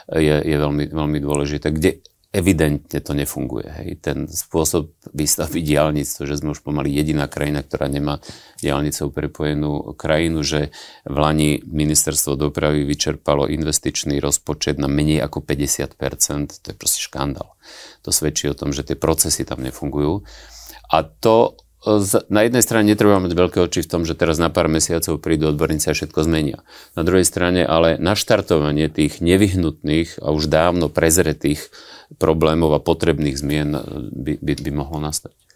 je, 0.09 0.37
je 0.41 0.57
veľmi, 0.57 0.89
veľmi 0.89 1.19
dôležité, 1.21 1.69
kde 1.71 2.01
evidentne 2.29 3.01
to 3.01 3.17
nefunguje. 3.17 3.69
Hej. 3.73 3.89
Ten 4.05 4.19
spôsob 4.29 4.93
výstavby 5.17 5.65
diálnic, 5.65 6.05
to, 6.13 6.29
že 6.29 6.45
sme 6.45 6.53
už 6.53 6.61
pomaly 6.61 6.93
jediná 6.93 7.25
krajina, 7.25 7.65
ktorá 7.65 7.89
nemá 7.89 8.21
diálnicou 8.61 9.09
prepojenú 9.09 9.97
krajinu, 9.97 10.45
že 10.45 10.69
v 11.09 11.17
Lani 11.17 11.51
ministerstvo 11.65 12.37
dopravy 12.37 12.85
vyčerpalo 12.85 13.49
investičný 13.49 14.21
rozpočet 14.21 14.77
na 14.77 14.93
menej 14.93 15.25
ako 15.25 15.41
50%, 15.41 16.61
to 16.61 16.67
je 16.73 16.77
proste 16.77 17.01
škandál. 17.01 17.57
To 18.05 18.13
svedčí 18.13 18.53
o 18.53 18.59
tom, 18.59 18.77
že 18.77 18.85
tie 18.85 18.97
procesy 18.97 19.49
tam 19.49 19.65
nefungujú. 19.65 20.21
A 20.93 21.05
to 21.05 21.57
na 22.27 22.41
jednej 22.43 22.63
strane 22.67 22.91
netreba 22.91 23.23
mať 23.23 23.33
veľké 23.39 23.59
oči 23.63 23.87
v 23.87 23.91
tom, 23.91 24.03
že 24.03 24.19
teraz 24.19 24.43
na 24.43 24.51
pár 24.51 24.67
mesiacov 24.67 25.23
prídu 25.23 25.55
odborníci 25.55 25.87
a 25.91 25.95
všetko 25.95 26.27
zmenia. 26.27 26.67
Na 26.99 27.07
druhej 27.07 27.23
strane 27.23 27.63
ale 27.63 28.03
naštartovanie 28.03 28.91
tých 28.91 29.23
nevyhnutných 29.23 30.19
a 30.19 30.35
už 30.35 30.51
dávno 30.51 30.91
prezretých 30.91 31.71
problémov 32.19 32.75
a 32.75 32.83
potrebných 32.83 33.39
zmien 33.39 33.71
by, 34.11 34.43
by, 34.43 34.53
by 34.59 34.71
mohlo 34.75 34.99
nastať. 34.99 35.48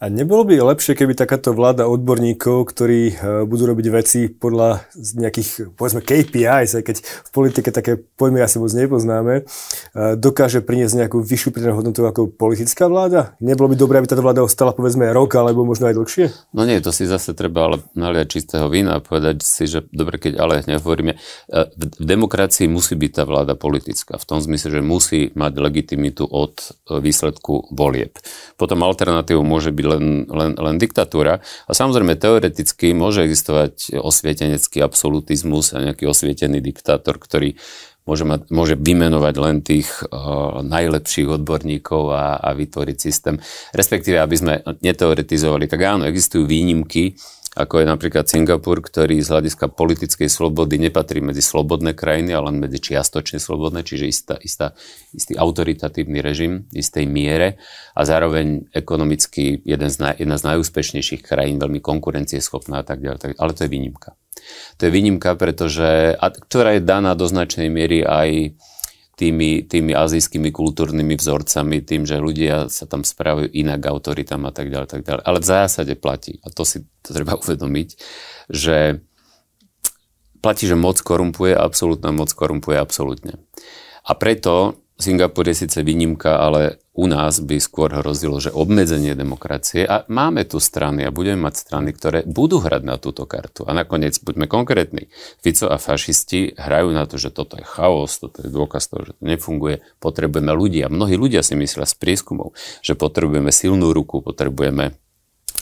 A 0.00 0.08
nebolo 0.08 0.48
by 0.48 0.56
lepšie, 0.56 0.96
keby 0.96 1.12
takáto 1.12 1.52
vláda 1.52 1.84
odborníkov, 1.84 2.72
ktorí 2.72 3.00
e, 3.12 3.14
budú 3.44 3.68
robiť 3.68 3.86
veci 3.92 4.32
podľa 4.32 4.88
nejakých, 4.96 5.76
povedzme, 5.76 6.00
KPIs, 6.00 6.80
aj 6.80 6.84
keď 6.88 6.96
v 7.04 7.30
politike 7.36 7.68
také 7.68 8.00
pojmy 8.00 8.40
asi 8.40 8.56
moc 8.56 8.72
nepoznáme, 8.72 9.44
e, 9.44 10.16
dokáže 10.16 10.64
priniesť 10.64 11.04
nejakú 11.04 11.20
vyššiu 11.20 11.52
pridanú 11.52 11.84
hodnotu 11.84 12.00
ako 12.08 12.32
politická 12.32 12.88
vláda? 12.88 13.36
Nebolo 13.44 13.68
by 13.68 13.76
dobré, 13.76 14.00
aby 14.00 14.08
táto 14.08 14.24
vláda 14.24 14.40
ostala, 14.40 14.72
povedzme, 14.72 15.04
rok 15.12 15.36
alebo 15.36 15.68
možno 15.68 15.92
aj 15.92 16.00
dlhšie? 16.00 16.24
No 16.56 16.64
nie, 16.64 16.80
to 16.80 16.96
si 16.96 17.04
zase 17.04 17.36
treba 17.36 17.68
ale 17.68 17.84
naliať 17.92 18.40
čistého 18.40 18.72
vína 18.72 18.96
a 18.96 19.04
povedať 19.04 19.44
si, 19.44 19.68
že 19.68 19.84
dobre, 19.92 20.16
keď 20.16 20.40
ale 20.40 20.64
nehovoríme, 20.64 21.12
e, 21.12 21.18
v 21.76 22.04
demokracii 22.08 22.72
musí 22.72 22.96
byť 22.96 23.20
tá 23.20 23.28
vláda 23.28 23.52
politická. 23.52 24.16
V 24.16 24.24
tom 24.24 24.40
zmysle, 24.40 24.72
že 24.72 24.80
musí 24.80 25.28
mať 25.36 25.60
legitimitu 25.60 26.24
od 26.24 26.56
výsledku 26.88 27.68
volieb. 27.68 28.16
Potom 28.56 28.80
alternatívou 28.80 29.44
môže 29.44 29.68
byť 29.68 29.89
len, 29.90 30.30
len, 30.30 30.54
len 30.54 30.76
diktatúra. 30.78 31.42
A 31.66 31.72
samozrejme 31.74 32.14
teoreticky 32.14 32.94
môže 32.94 33.26
existovať 33.26 33.98
osvietenecký 33.98 34.78
absolutizmus 34.78 35.74
a 35.74 35.82
nejaký 35.82 36.06
osvietený 36.06 36.62
diktátor, 36.62 37.18
ktorý 37.18 37.58
môže, 38.08 38.24
mať, 38.24 38.40
môže 38.50 38.74
vymenovať 38.74 39.34
len 39.38 39.56
tých 39.62 39.88
uh, 40.08 40.64
najlepších 40.64 41.28
odborníkov 41.40 42.02
a, 42.10 42.40
a 42.40 42.50
vytvoriť 42.56 42.96
systém. 42.96 43.36
Respektíve, 43.70 44.18
aby 44.18 44.36
sme 44.36 44.54
neteoretizovali, 44.82 45.70
tak 45.70 45.80
áno, 45.86 46.06
existujú 46.08 46.46
výnimky, 46.48 47.14
ako 47.60 47.84
je 47.84 47.86
napríklad 47.86 48.24
Singapur, 48.24 48.80
ktorý 48.80 49.20
z 49.20 49.28
hľadiska 49.28 49.68
politickej 49.68 50.32
slobody 50.32 50.80
nepatrí 50.80 51.20
medzi 51.20 51.44
slobodné 51.44 51.92
krajiny, 51.92 52.32
ale 52.32 52.50
len 52.50 52.64
medzi 52.64 52.80
čiastočne 52.80 53.36
slobodné, 53.36 53.84
čiže 53.84 54.08
istá, 54.08 54.34
istá, 54.40 54.72
istý 55.12 55.36
autoritatívny 55.36 56.24
režim 56.24 56.64
istej 56.72 57.04
miere 57.04 57.60
a 57.92 58.08
zároveň 58.08 58.72
ekonomicky 58.72 59.60
jeden 59.62 59.90
z 59.92 59.96
naj, 60.00 60.14
jedna 60.16 60.36
z 60.40 60.44
najúspešnejších 60.56 61.22
krajín, 61.22 61.60
veľmi 61.60 61.84
konkurencieschopná 61.84 62.80
a 62.80 62.84
tak 62.86 63.04
ďalej. 63.04 63.36
Ale 63.36 63.52
to 63.52 63.68
je 63.68 63.70
výnimka. 63.70 64.16
To 64.80 64.88
je 64.88 64.90
výnimka, 64.90 65.36
pretože, 65.36 66.16
a, 66.16 66.26
ktorá 66.32 66.80
je 66.80 66.82
daná 66.82 67.12
do 67.12 67.28
značnej 67.28 67.68
miery 67.68 68.00
aj 68.00 68.56
tými, 69.20 69.68
tými 69.68 69.92
azijskými 69.92 70.48
kultúrnymi 70.48 71.20
vzorcami, 71.20 71.84
tým, 71.84 72.08
že 72.08 72.16
ľudia 72.16 72.72
sa 72.72 72.88
tam 72.88 73.04
správajú 73.04 73.52
inak 73.52 73.84
autoritám 73.84 74.48
a 74.48 74.52
tak 74.56 74.72
ďalej, 74.72 74.88
tak 74.88 75.02
ďalej. 75.04 75.22
Ale 75.28 75.38
v 75.44 75.46
zásade 75.46 75.94
platí, 76.00 76.40
a 76.40 76.48
to 76.48 76.64
si 76.64 76.88
to 77.04 77.12
treba 77.12 77.36
uvedomiť, 77.44 77.88
že 78.48 79.04
platí, 80.40 80.64
že 80.64 80.80
moc 80.80 80.96
korumpuje, 81.04 81.52
absolútna 81.52 82.16
moc 82.16 82.32
korumpuje 82.32 82.80
absolútne. 82.80 83.36
A 84.08 84.16
preto 84.16 84.80
Singapur 85.00 85.48
je 85.48 85.64
síce 85.66 85.80
výnimka, 85.80 86.36
ale 86.36 86.84
u 86.92 87.08
nás 87.08 87.40
by 87.40 87.56
skôr 87.56 87.88
hrozilo, 87.88 88.36
že 88.36 88.52
obmedzenie 88.52 89.16
demokracie 89.16 89.88
a 89.88 90.04
máme 90.12 90.44
tu 90.44 90.60
strany 90.60 91.08
a 91.08 91.10
budeme 91.10 91.48
mať 91.48 91.54
strany, 91.56 91.96
ktoré 91.96 92.28
budú 92.28 92.60
hrať 92.60 92.82
na 92.84 93.00
túto 93.00 93.24
kartu. 93.24 93.64
A 93.64 93.72
nakoniec, 93.72 94.20
buďme 94.20 94.44
konkrétni, 94.44 95.08
Fico 95.40 95.72
a 95.72 95.80
fašisti 95.80 96.60
hrajú 96.60 96.92
na 96.92 97.08
to, 97.08 97.16
že 97.16 97.32
toto 97.32 97.56
je 97.56 97.64
chaos, 97.64 98.12
toto 98.20 98.44
je 98.44 98.52
dôkaz 98.52 98.92
toho, 98.92 99.08
že 99.08 99.12
to 99.16 99.22
nefunguje, 99.24 99.80
potrebujeme 99.96 100.52
ľudia. 100.52 100.92
Mnohí 100.92 101.16
ľudia 101.16 101.40
si 101.40 101.56
myslia 101.56 101.88
z 101.88 101.96
prieskumov, 101.96 102.52
že 102.84 102.92
potrebujeme 102.92 103.48
silnú 103.48 103.96
ruku, 103.96 104.20
potrebujeme 104.20 105.00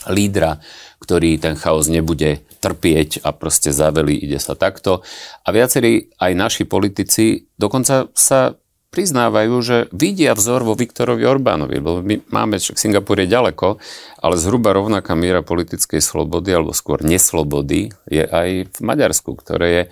lídra, 0.07 0.59
ktorý 0.99 1.39
ten 1.39 1.55
chaos 1.59 1.91
nebude 1.91 2.43
trpieť 2.59 3.23
a 3.23 3.31
proste 3.31 3.71
zavelí, 3.71 4.15
ide 4.15 4.39
sa 4.39 4.55
takto. 4.55 5.03
A 5.43 5.49
viacerí 5.51 6.11
aj 6.19 6.31
naši 6.35 6.63
politici 6.67 7.47
dokonca 7.55 8.11
sa 8.15 8.55
priznávajú, 8.89 9.55
že 9.61 9.77
vidia 9.93 10.33
vzor 10.33 10.65
vo 10.65 10.73
Viktorovi 10.73 11.21
Orbánovi, 11.25 11.77
lebo 11.77 12.01
my 12.01 12.25
máme, 12.33 12.57
však 12.57 12.77
Singapur 12.77 13.21
je 13.21 13.29
ďaleko, 13.29 13.77
ale 14.17 14.35
zhruba 14.41 14.73
rovnaká 14.73 15.13
miera 15.13 15.45
politickej 15.45 16.01
slobody, 16.01 16.57
alebo 16.57 16.73
skôr 16.73 17.05
neslobody, 17.05 17.93
je 18.09 18.25
aj 18.25 18.73
v 18.73 18.79
Maďarsku, 18.81 19.37
ktoré 19.37 19.67
je 19.69 19.83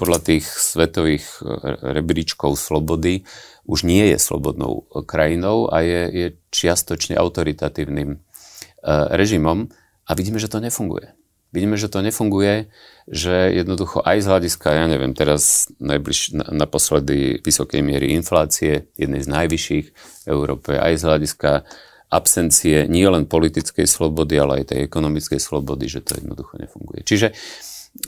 podľa 0.00 0.18
tých 0.24 0.44
svetových 0.48 1.24
rebríčkov 1.84 2.56
slobody 2.56 3.28
už 3.66 3.82
nie 3.82 4.14
je 4.14 4.18
slobodnou 4.22 4.86
krajinou 5.04 5.66
a 5.68 5.82
je, 5.82 6.02
je 6.08 6.26
čiastočne 6.54 7.18
autoritatívnym 7.18 8.10
e, 8.14 8.18
režimom 9.18 9.66
a 10.06 10.10
vidíme, 10.14 10.38
že 10.38 10.46
to 10.46 10.62
nefunguje. 10.62 11.12
Vidíme, 11.54 11.78
že 11.78 11.88
to 11.88 12.02
nefunguje, 12.02 12.68
že 13.06 13.54
jednoducho 13.54 14.02
aj 14.02 14.18
z 14.18 14.26
hľadiska, 14.26 14.68
ja 14.76 14.86
neviem, 14.90 15.14
teraz 15.14 15.70
najbliž, 15.78 16.36
naposledy 16.52 17.38
vysokej 17.40 17.80
miery 17.80 18.12
inflácie, 18.18 18.90
jednej 18.98 19.22
z 19.22 19.28
najvyšších 19.30 19.86
v 19.94 20.28
Európe, 20.28 20.74
aj 20.74 20.94
z 20.98 21.02
hľadiska 21.06 21.50
absencie 22.10 22.86
nie 22.86 23.06
len 23.06 23.26
politickej 23.26 23.86
slobody, 23.86 24.38
ale 24.38 24.62
aj 24.62 24.74
tej 24.74 24.86
ekonomickej 24.86 25.40
slobody, 25.42 25.90
že 25.90 26.02
to 26.02 26.18
jednoducho 26.18 26.54
nefunguje. 26.58 27.02
Čiže 27.02 27.34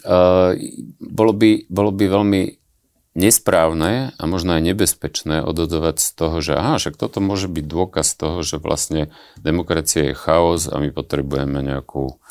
uh, 0.06 0.54
bolo, 1.02 1.32
by, 1.34 1.66
bolo 1.66 1.90
by 1.90 2.04
veľmi 2.06 2.42
nesprávne 3.18 4.14
a 4.14 4.22
možno 4.30 4.54
aj 4.54 4.62
nebezpečné 4.62 5.42
ododovať 5.42 5.96
z 5.98 6.08
toho, 6.14 6.36
že 6.38 6.54
aha, 6.54 6.78
však 6.78 6.94
toto 6.94 7.18
môže 7.18 7.50
byť 7.50 7.64
dôkaz 7.66 8.14
toho, 8.14 8.46
že 8.46 8.62
vlastne 8.62 9.10
demokracia 9.42 10.12
je 10.12 10.14
chaos 10.14 10.70
a 10.70 10.78
my 10.78 10.94
potrebujeme 10.94 11.58
nejakú 11.58 12.22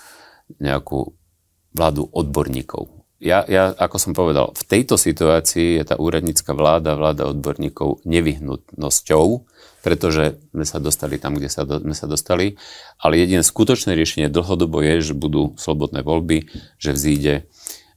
nejakú 0.60 1.14
vládu 1.76 2.10
odborníkov. 2.10 2.98
Ja, 3.18 3.42
ja, 3.50 3.74
ako 3.74 3.98
som 3.98 4.14
povedal, 4.14 4.54
v 4.54 4.64
tejto 4.70 4.94
situácii 4.94 5.82
je 5.82 5.84
tá 5.90 5.98
úradnícka 5.98 6.54
vláda, 6.54 6.94
vláda 6.94 7.26
odborníkov 7.26 8.06
nevyhnutnosťou, 8.06 9.26
pretože 9.82 10.38
sme 10.54 10.66
sa 10.70 10.78
dostali 10.78 11.18
tam, 11.18 11.34
kde 11.34 11.50
sa 11.50 11.66
do, 11.66 11.82
sme 11.82 11.98
sa 11.98 12.06
dostali, 12.06 12.62
ale 13.02 13.18
jediné 13.18 13.42
skutočné 13.42 13.98
riešenie 13.98 14.30
dlhodobo 14.30 14.86
je, 14.86 15.02
že 15.02 15.14
budú 15.18 15.58
slobodné 15.58 16.06
voľby, 16.06 16.46
že 16.78 16.94
vzíde 16.94 17.34
e, 17.42 17.44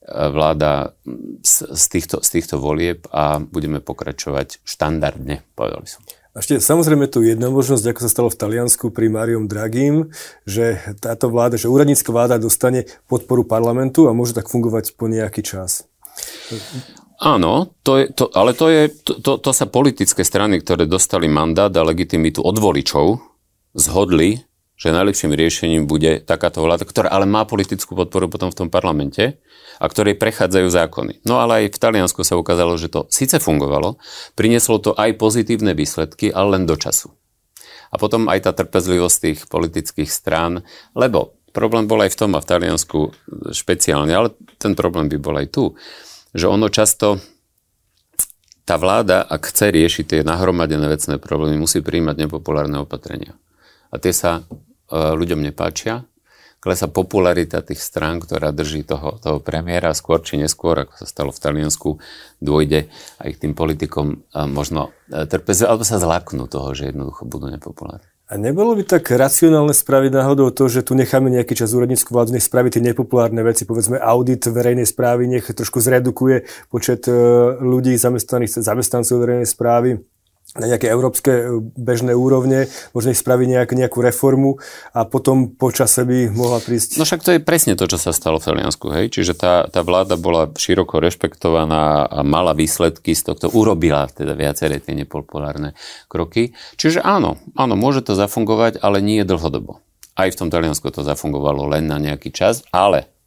vláda 0.08 0.96
z, 1.44 1.68
z, 1.68 1.84
týchto, 1.92 2.24
z 2.24 2.28
týchto 2.40 2.56
volieb 2.56 3.04
a 3.12 3.44
budeme 3.44 3.84
pokračovať 3.84 4.64
štandardne, 4.64 5.44
povedal 5.52 5.84
by 5.84 5.90
som. 6.00 6.00
Ešte 6.30 6.62
samozrejme 6.62 7.10
tu 7.10 7.26
jedna 7.26 7.50
možnosť, 7.50 7.90
ako 7.90 8.00
sa 8.06 8.10
stalo 8.10 8.28
v 8.30 8.38
Taliansku 8.38 8.94
pri 8.94 9.10
Mariom 9.10 9.50
Dragim, 9.50 10.14
že 10.46 10.78
táto 11.02 11.26
vláda, 11.26 11.58
že 11.58 11.66
úradnícka 11.66 12.14
vláda 12.14 12.38
dostane 12.38 12.86
podporu 13.10 13.42
parlamentu 13.42 14.06
a 14.06 14.14
môže 14.14 14.38
tak 14.38 14.46
fungovať 14.46 14.94
po 14.94 15.10
nejaký 15.10 15.42
čas. 15.42 15.90
Áno, 17.18 17.74
to 17.82 17.98
je, 17.98 18.04
to, 18.14 18.30
ale 18.30 18.54
to, 18.54 18.70
je, 18.70 18.82
to, 19.02 19.12
to, 19.18 19.32
to 19.42 19.50
sa 19.50 19.66
politické 19.66 20.22
strany, 20.22 20.62
ktoré 20.62 20.86
dostali 20.86 21.26
mandát 21.26 21.74
a 21.74 21.82
legitimitu 21.82 22.46
od 22.46 22.56
voličov, 22.56 23.18
zhodli, 23.74 24.40
že 24.80 24.96
najlepším 24.96 25.36
riešením 25.36 25.84
bude 25.84 26.24
takáto 26.24 26.64
vláda, 26.64 26.88
ktorá 26.88 27.12
ale 27.12 27.28
má 27.28 27.44
politickú 27.44 27.92
podporu 27.92 28.32
potom 28.32 28.48
v 28.48 28.64
tom 28.64 28.68
parlamente 28.72 29.36
a 29.76 29.84
ktorej 29.84 30.16
prechádzajú 30.16 30.68
zákony. 30.72 31.12
No 31.28 31.36
ale 31.36 31.68
aj 31.68 31.76
v 31.76 31.82
Taliansku 31.84 32.24
sa 32.24 32.40
ukázalo, 32.40 32.80
že 32.80 32.88
to 32.88 33.04
síce 33.12 33.36
fungovalo, 33.36 34.00
prinieslo 34.32 34.80
to 34.80 34.96
aj 34.96 35.20
pozitívne 35.20 35.76
výsledky, 35.76 36.32
ale 36.32 36.56
len 36.56 36.64
do 36.64 36.80
času. 36.80 37.12
A 37.92 38.00
potom 38.00 38.32
aj 38.32 38.48
tá 38.48 38.56
trpezlivosť 38.56 39.16
tých 39.20 39.40
politických 39.52 40.08
strán, 40.08 40.64
lebo 40.96 41.36
problém 41.52 41.84
bol 41.84 42.00
aj 42.00 42.16
v 42.16 42.18
tom 42.24 42.32
a 42.32 42.40
v 42.40 42.48
Taliansku 42.48 43.12
špeciálne, 43.52 44.16
ale 44.16 44.32
ten 44.56 44.72
problém 44.72 45.12
by 45.12 45.18
bol 45.20 45.36
aj 45.36 45.46
tu, 45.52 45.76
že 46.32 46.48
ono 46.48 46.72
často 46.72 47.20
tá 48.64 48.78
vláda, 48.78 49.26
ak 49.26 49.50
chce 49.50 49.74
riešiť 49.76 50.04
tie 50.06 50.20
nahromadené 50.22 50.86
vecné 50.88 51.18
problémy, 51.18 51.58
musí 51.58 51.82
príjmať 51.82 52.16
nepopulárne 52.16 52.80
opatrenia. 52.80 53.34
A 53.90 53.98
tie 53.98 54.14
sa 54.14 54.46
ľuďom 54.90 55.40
nepáčia. 55.40 56.04
Klesa 56.60 56.92
popularita 56.92 57.64
tých 57.64 57.80
strán, 57.80 58.20
ktorá 58.20 58.52
drží 58.52 58.84
toho, 58.84 59.16
toho 59.16 59.40
premiéra 59.40 59.96
skôr 59.96 60.20
či 60.20 60.36
neskôr, 60.36 60.84
ako 60.84 60.92
sa 60.92 61.06
stalo 61.08 61.32
v 61.32 61.40
Taliansku, 61.40 61.96
dôjde 62.44 62.92
aj 63.16 63.30
k 63.32 63.40
tým 63.48 63.56
politikom 63.56 64.28
možno 64.52 64.92
e, 65.08 65.24
trpezlivé, 65.24 65.72
alebo 65.72 65.88
sa 65.88 65.96
zlaknú 65.96 66.52
toho, 66.52 66.76
že 66.76 66.92
jednoducho 66.92 67.24
budú 67.24 67.48
nepopulárne. 67.48 68.04
A 68.30 68.38
nebolo 68.38 68.76
by 68.76 68.84
tak 68.84 69.08
racionálne 69.08 69.72
spraviť 69.72 70.12
náhodou 70.14 70.52
to, 70.52 70.68
že 70.68 70.84
tu 70.86 70.94
necháme 70.94 71.32
nejaký 71.32 71.56
čas 71.56 71.72
úradnícku 71.72 72.12
vládu, 72.12 72.36
nech 72.36 72.44
spraví 72.44 72.68
tie 72.70 72.84
nepopulárne 72.84 73.40
veci, 73.40 73.64
povedzme 73.66 73.96
audit 73.96 74.44
verejnej 74.44 74.86
správy, 74.86 75.32
nech 75.32 75.48
trošku 75.50 75.82
zredukuje 75.82 76.46
počet 76.70 77.08
ľudí 77.58 77.96
zamestnaných, 77.98 78.62
zamestnancov 78.62 79.18
verejnej 79.18 79.48
správy, 79.50 80.04
na 80.58 80.66
nejaké 80.66 80.90
európske 80.90 81.30
e, 81.30 81.44
bežné 81.78 82.10
úrovne, 82.18 82.66
možno 82.90 83.14
ich 83.14 83.22
spraviť 83.22 83.46
nejak, 83.46 83.70
nejakú 83.70 84.02
reformu 84.02 84.58
a 84.90 85.06
potom 85.06 85.54
počase 85.54 86.02
by 86.02 86.34
mohla 86.34 86.58
prísť... 86.58 86.98
No 86.98 87.06
však 87.06 87.22
to 87.22 87.30
je 87.38 87.40
presne 87.40 87.78
to, 87.78 87.86
čo 87.86 88.00
sa 88.00 88.10
stalo 88.10 88.42
v 88.42 88.50
Taliansku, 88.50 88.90
hej? 88.90 89.14
Čiže 89.14 89.38
tá, 89.38 89.54
tá 89.70 89.86
vláda 89.86 90.18
bola 90.18 90.50
široko 90.50 90.98
rešpektovaná 90.98 92.10
a 92.10 92.26
mala 92.26 92.50
výsledky 92.50 93.14
z 93.14 93.30
tohto, 93.30 93.46
urobila 93.54 94.10
teda 94.10 94.34
viaceré 94.34 94.82
tie 94.82 94.98
nepopulárne 94.98 95.78
kroky. 96.10 96.50
Čiže 96.74 96.98
áno, 97.06 97.38
áno, 97.54 97.74
môže 97.78 98.02
to 98.02 98.18
zafungovať, 98.18 98.82
ale 98.82 98.98
nie 98.98 99.22
dlhodobo. 99.22 99.78
Aj 100.18 100.26
v 100.26 100.38
tom 100.38 100.50
Taliansku 100.50 100.90
to 100.90 101.06
zafungovalo 101.06 101.70
len 101.70 101.86
na 101.86 102.02
nejaký 102.02 102.34
čas, 102.34 102.66
ale 102.74 103.19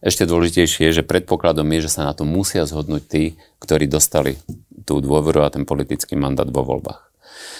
ešte 0.00 0.24
dôležitejšie 0.24 0.88
je, 0.88 0.96
že 1.00 1.08
predpokladom 1.08 1.68
je, 1.76 1.84
že 1.84 1.94
sa 2.00 2.08
na 2.08 2.16
to 2.16 2.24
musia 2.24 2.64
zhodnúť 2.64 3.02
tí, 3.04 3.24
ktorí 3.60 3.84
dostali 3.84 4.40
tú 4.88 5.04
dôveru 5.04 5.44
a 5.44 5.52
ten 5.52 5.68
politický 5.68 6.16
mandát 6.16 6.48
vo 6.48 6.64
voľbách. 6.64 7.12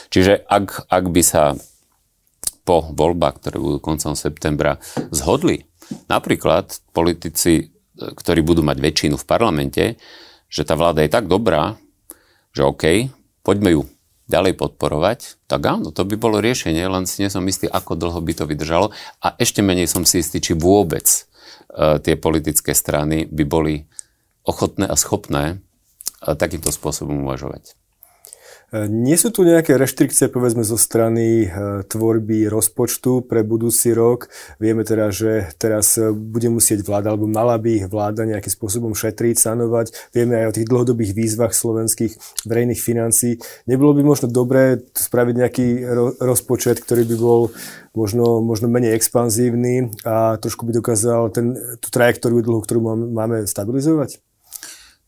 Čiže 0.08 0.48
ak, 0.48 0.88
ak 0.88 1.04
by 1.12 1.22
sa 1.22 1.54
po 2.64 2.88
voľbách, 2.90 3.44
ktoré 3.44 3.56
budú 3.60 3.78
koncom 3.78 4.16
septembra, 4.16 4.80
zhodli 5.12 5.68
napríklad 6.08 6.80
politici, 6.96 7.70
ktorí 7.96 8.40
budú 8.40 8.64
mať 8.64 8.78
väčšinu 8.80 9.16
v 9.20 9.28
parlamente, 9.28 9.84
že 10.48 10.64
tá 10.64 10.74
vláda 10.74 11.04
je 11.04 11.12
tak 11.12 11.28
dobrá, 11.28 11.76
že 12.56 12.66
OK, 12.66 12.84
poďme 13.44 13.70
ju 13.78 13.82
ďalej 14.30 14.54
podporovať, 14.54 15.42
tak 15.50 15.60
áno, 15.66 15.90
to 15.90 16.06
by 16.06 16.14
bolo 16.14 16.38
riešenie, 16.38 16.86
len 16.86 17.04
si 17.04 17.26
nie 17.26 17.30
som 17.30 17.42
istý, 17.50 17.66
ako 17.66 17.98
dlho 17.98 18.20
by 18.22 18.32
to 18.38 18.44
vydržalo 18.46 18.94
a 19.18 19.34
ešte 19.42 19.58
menej 19.58 19.90
som 19.90 20.06
si 20.06 20.22
istý, 20.22 20.38
či 20.38 20.54
vôbec 20.54 21.26
tie 21.76 22.14
politické 22.18 22.74
strany 22.74 23.30
by 23.30 23.44
boli 23.46 23.74
ochotné 24.44 24.86
a 24.90 24.96
schopné 24.98 25.62
takýmto 26.20 26.68
spôsobom 26.74 27.24
uvažovať. 27.24 27.79
Nie 28.70 29.18
sú 29.18 29.34
tu 29.34 29.42
nejaké 29.42 29.74
reštrikcie, 29.74 30.30
povedzme, 30.30 30.62
zo 30.62 30.78
strany 30.78 31.42
e, 31.42 31.82
tvorby 31.90 32.46
rozpočtu 32.46 33.26
pre 33.26 33.42
budúci 33.42 33.90
rok? 33.90 34.30
Vieme 34.62 34.86
teda, 34.86 35.10
že 35.10 35.50
teraz 35.58 35.98
e, 35.98 36.14
bude 36.14 36.46
musieť 36.54 36.86
vláda, 36.86 37.10
alebo 37.10 37.26
mala 37.26 37.58
by 37.58 37.90
vláda 37.90 38.30
nejakým 38.30 38.54
spôsobom 38.54 38.94
šetriť, 38.94 39.42
sanovať. 39.42 40.14
Vieme 40.14 40.38
aj 40.38 40.46
o 40.46 40.54
tých 40.54 40.70
dlhodobých 40.70 41.18
výzvach 41.18 41.50
slovenských 41.50 42.46
verejných 42.46 42.78
financí. 42.78 43.42
Nebolo 43.66 43.90
by 43.90 44.06
možno 44.06 44.30
dobré 44.30 44.78
spraviť 44.94 45.34
nejaký 45.34 45.66
rozpočet, 46.22 46.78
ktorý 46.78 47.10
by 47.10 47.16
bol 47.18 47.50
možno, 47.90 48.38
možno 48.38 48.70
menej 48.70 48.94
expanzívny 48.94 49.98
a 50.06 50.38
trošku 50.38 50.62
by 50.62 50.78
dokázal 50.78 51.34
ten, 51.34 51.58
tú 51.82 51.90
trajektóriu 51.90 52.38
dlhu, 52.38 52.62
ktorú 52.62 53.10
máme 53.10 53.50
stabilizovať? 53.50 54.29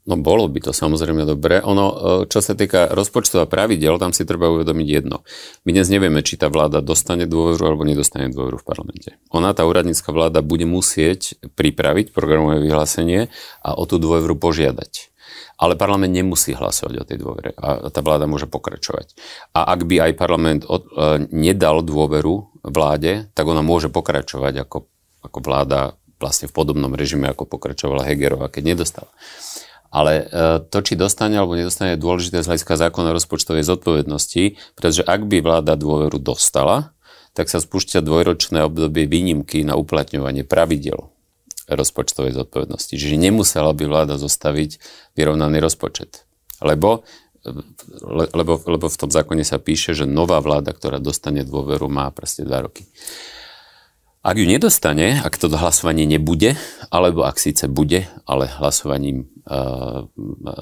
No 0.02 0.18
bolo 0.18 0.50
by 0.50 0.59
to 0.59 0.73
samozrejme 0.75 1.23
dobre. 1.23 1.62
Ono, 1.62 1.87
e, 1.87 1.97
čo 2.26 2.42
sa 2.42 2.59
týka 2.59 2.90
rozpočtu 2.90 3.38
a 3.38 3.47
pravidel, 3.47 4.02
tam 4.02 4.11
si 4.11 4.26
treba 4.26 4.50
uvedomiť 4.50 4.88
jedno. 4.90 5.23
My 5.62 5.71
dnes 5.71 5.87
nevieme, 5.94 6.26
či 6.26 6.35
tá 6.35 6.50
vláda 6.50 6.82
dostane 6.82 7.30
dôveru 7.30 7.62
alebo 7.62 7.87
nedostane 7.87 8.26
dôveru 8.26 8.59
v 8.59 8.66
parlamente. 8.66 9.14
Ona, 9.30 9.54
tá 9.54 9.62
úradnícka 9.62 10.11
vláda, 10.11 10.42
bude 10.42 10.66
musieť 10.66 11.38
pripraviť 11.54 12.11
programové 12.11 12.66
vyhlásenie 12.66 13.30
a 13.62 13.78
o 13.78 13.87
tú 13.87 14.02
dôveru 14.02 14.35
požiadať. 14.35 15.14
Ale 15.62 15.78
parlament 15.78 16.11
nemusí 16.11 16.50
hlasovať 16.50 16.94
o 16.99 17.06
tej 17.06 17.18
dôvere 17.23 17.54
a 17.54 17.87
tá 17.87 18.02
vláda 18.02 18.26
môže 18.26 18.50
pokračovať. 18.50 19.14
A 19.54 19.71
ak 19.71 19.87
by 19.87 20.11
aj 20.11 20.18
parlament 20.18 20.62
od, 20.66 20.82
e, 20.90 21.30
nedal 21.30 21.87
dôveru 21.87 22.50
vláde, 22.66 23.30
tak 23.38 23.47
ona 23.47 23.62
môže 23.62 23.87
pokračovať 23.87 24.66
ako, 24.66 24.90
ako 25.23 25.38
vláda 25.38 25.94
vlastne 26.23 26.47
v 26.47 26.54
podobnom 26.54 26.94
režime, 26.94 27.26
ako 27.26 27.50
pokračovala 27.50 28.06
Hegerová, 28.06 28.47
keď 28.47 28.75
nedostala. 28.75 29.11
Ale 29.92 30.25
e, 30.25 30.64
to, 30.72 30.80
či 30.80 30.96
dostane 30.96 31.37
alebo 31.37 31.52
nedostane, 31.52 31.94
je 31.94 32.00
dôležité 32.00 32.40
z 32.40 32.49
hľadiska 32.49 32.80
zákona 32.80 33.12
rozpočtovej 33.12 33.61
zodpovednosti, 33.61 34.56
pretože 34.72 35.04
ak 35.04 35.28
by 35.28 35.44
vláda 35.44 35.76
dôveru 35.76 36.16
dostala, 36.16 36.96
tak 37.37 37.52
sa 37.52 37.61
spúšťa 37.61 38.00
dvojročné 38.00 38.64
obdobie 38.64 39.04
výnimky 39.04 39.64
na 39.68 39.76
uplatňovanie 39.76 40.49
pravidel 40.49 41.12
rozpočtovej 41.68 42.37
zodpovednosti. 42.37 42.96
Čiže 42.96 43.20
nemusela 43.20 43.72
by 43.76 43.84
vláda 43.84 44.16
zostaviť 44.16 44.80
vyrovnaný 45.16 45.61
rozpočet. 45.61 46.25
Lebo, 46.60 47.04
le, 48.00 48.26
lebo, 48.32 48.60
lebo 48.64 48.86
v 48.88 49.00
tom 49.00 49.10
zákone 49.12 49.45
sa 49.45 49.60
píše, 49.60 49.93
že 49.93 50.08
nová 50.08 50.40
vláda, 50.40 50.73
ktorá 50.73 51.00
dostane 51.00 51.45
dôveru, 51.45 51.88
má 51.88 52.08
proste 52.12 52.45
dva 52.49 52.64
roky. 52.64 52.88
Ak 54.23 54.39
ju 54.39 54.47
nedostane, 54.47 55.19
ak 55.19 55.35
to 55.35 55.50
hlasovanie 55.50 56.06
nebude, 56.06 56.54
alebo 56.95 57.26
ak 57.26 57.43
síce 57.43 57.67
bude, 57.67 58.06
ale 58.23 58.47
hlasovaním 58.47 59.26
uh, 59.50 60.06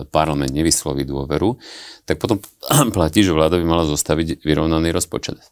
parlament 0.08 0.48
nevysloví 0.48 1.04
dôveru, 1.04 1.60
tak 2.08 2.16
potom 2.16 2.40
platí, 2.96 3.20
že 3.20 3.36
vláda 3.36 3.60
by 3.60 3.66
mala 3.68 3.84
zostaviť 3.84 4.40
vyrovnaný 4.48 4.96
rozpočet. 4.96 5.44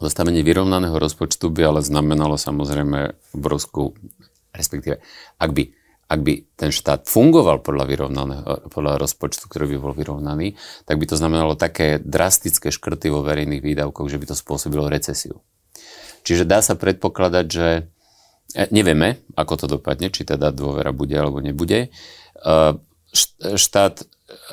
Zostavenie 0.00 0.40
vyrovnaného 0.40 0.96
rozpočtu 0.96 1.52
by 1.52 1.60
ale 1.60 1.80
znamenalo 1.84 2.40
samozrejme 2.40 3.12
obrovskú, 3.36 3.92
respektíve, 4.56 5.04
ak 5.36 5.50
by, 5.52 5.76
ak 6.08 6.20
by 6.24 6.32
ten 6.56 6.72
štát 6.72 7.04
fungoval 7.04 7.60
podľa, 7.60 7.84
vyrovnaného, 7.84 8.72
podľa 8.72 8.96
rozpočtu, 8.96 9.44
ktorý 9.44 9.76
by 9.76 9.76
bol 9.76 9.92
vyrovnaný, 9.92 10.56
tak 10.88 10.96
by 10.96 11.04
to 11.04 11.20
znamenalo 11.20 11.52
také 11.52 12.00
drastické 12.00 12.72
škrty 12.72 13.12
vo 13.12 13.20
verejných 13.20 13.60
výdavkoch, 13.60 14.08
že 14.08 14.16
by 14.16 14.32
to 14.32 14.40
spôsobilo 14.40 14.88
recesiu. 14.88 15.44
Čiže 16.22 16.44
dá 16.48 16.60
sa 16.60 16.76
predpokladať, 16.76 17.46
že 17.48 17.68
e, 18.54 18.64
nevieme, 18.70 19.20
ako 19.34 19.64
to 19.64 19.66
dopadne, 19.80 20.12
či 20.12 20.28
teda 20.28 20.52
dôvera 20.52 20.92
bude 20.92 21.16
alebo 21.16 21.40
nebude. 21.40 21.88
E, 21.88 21.88
štát, 23.56 23.94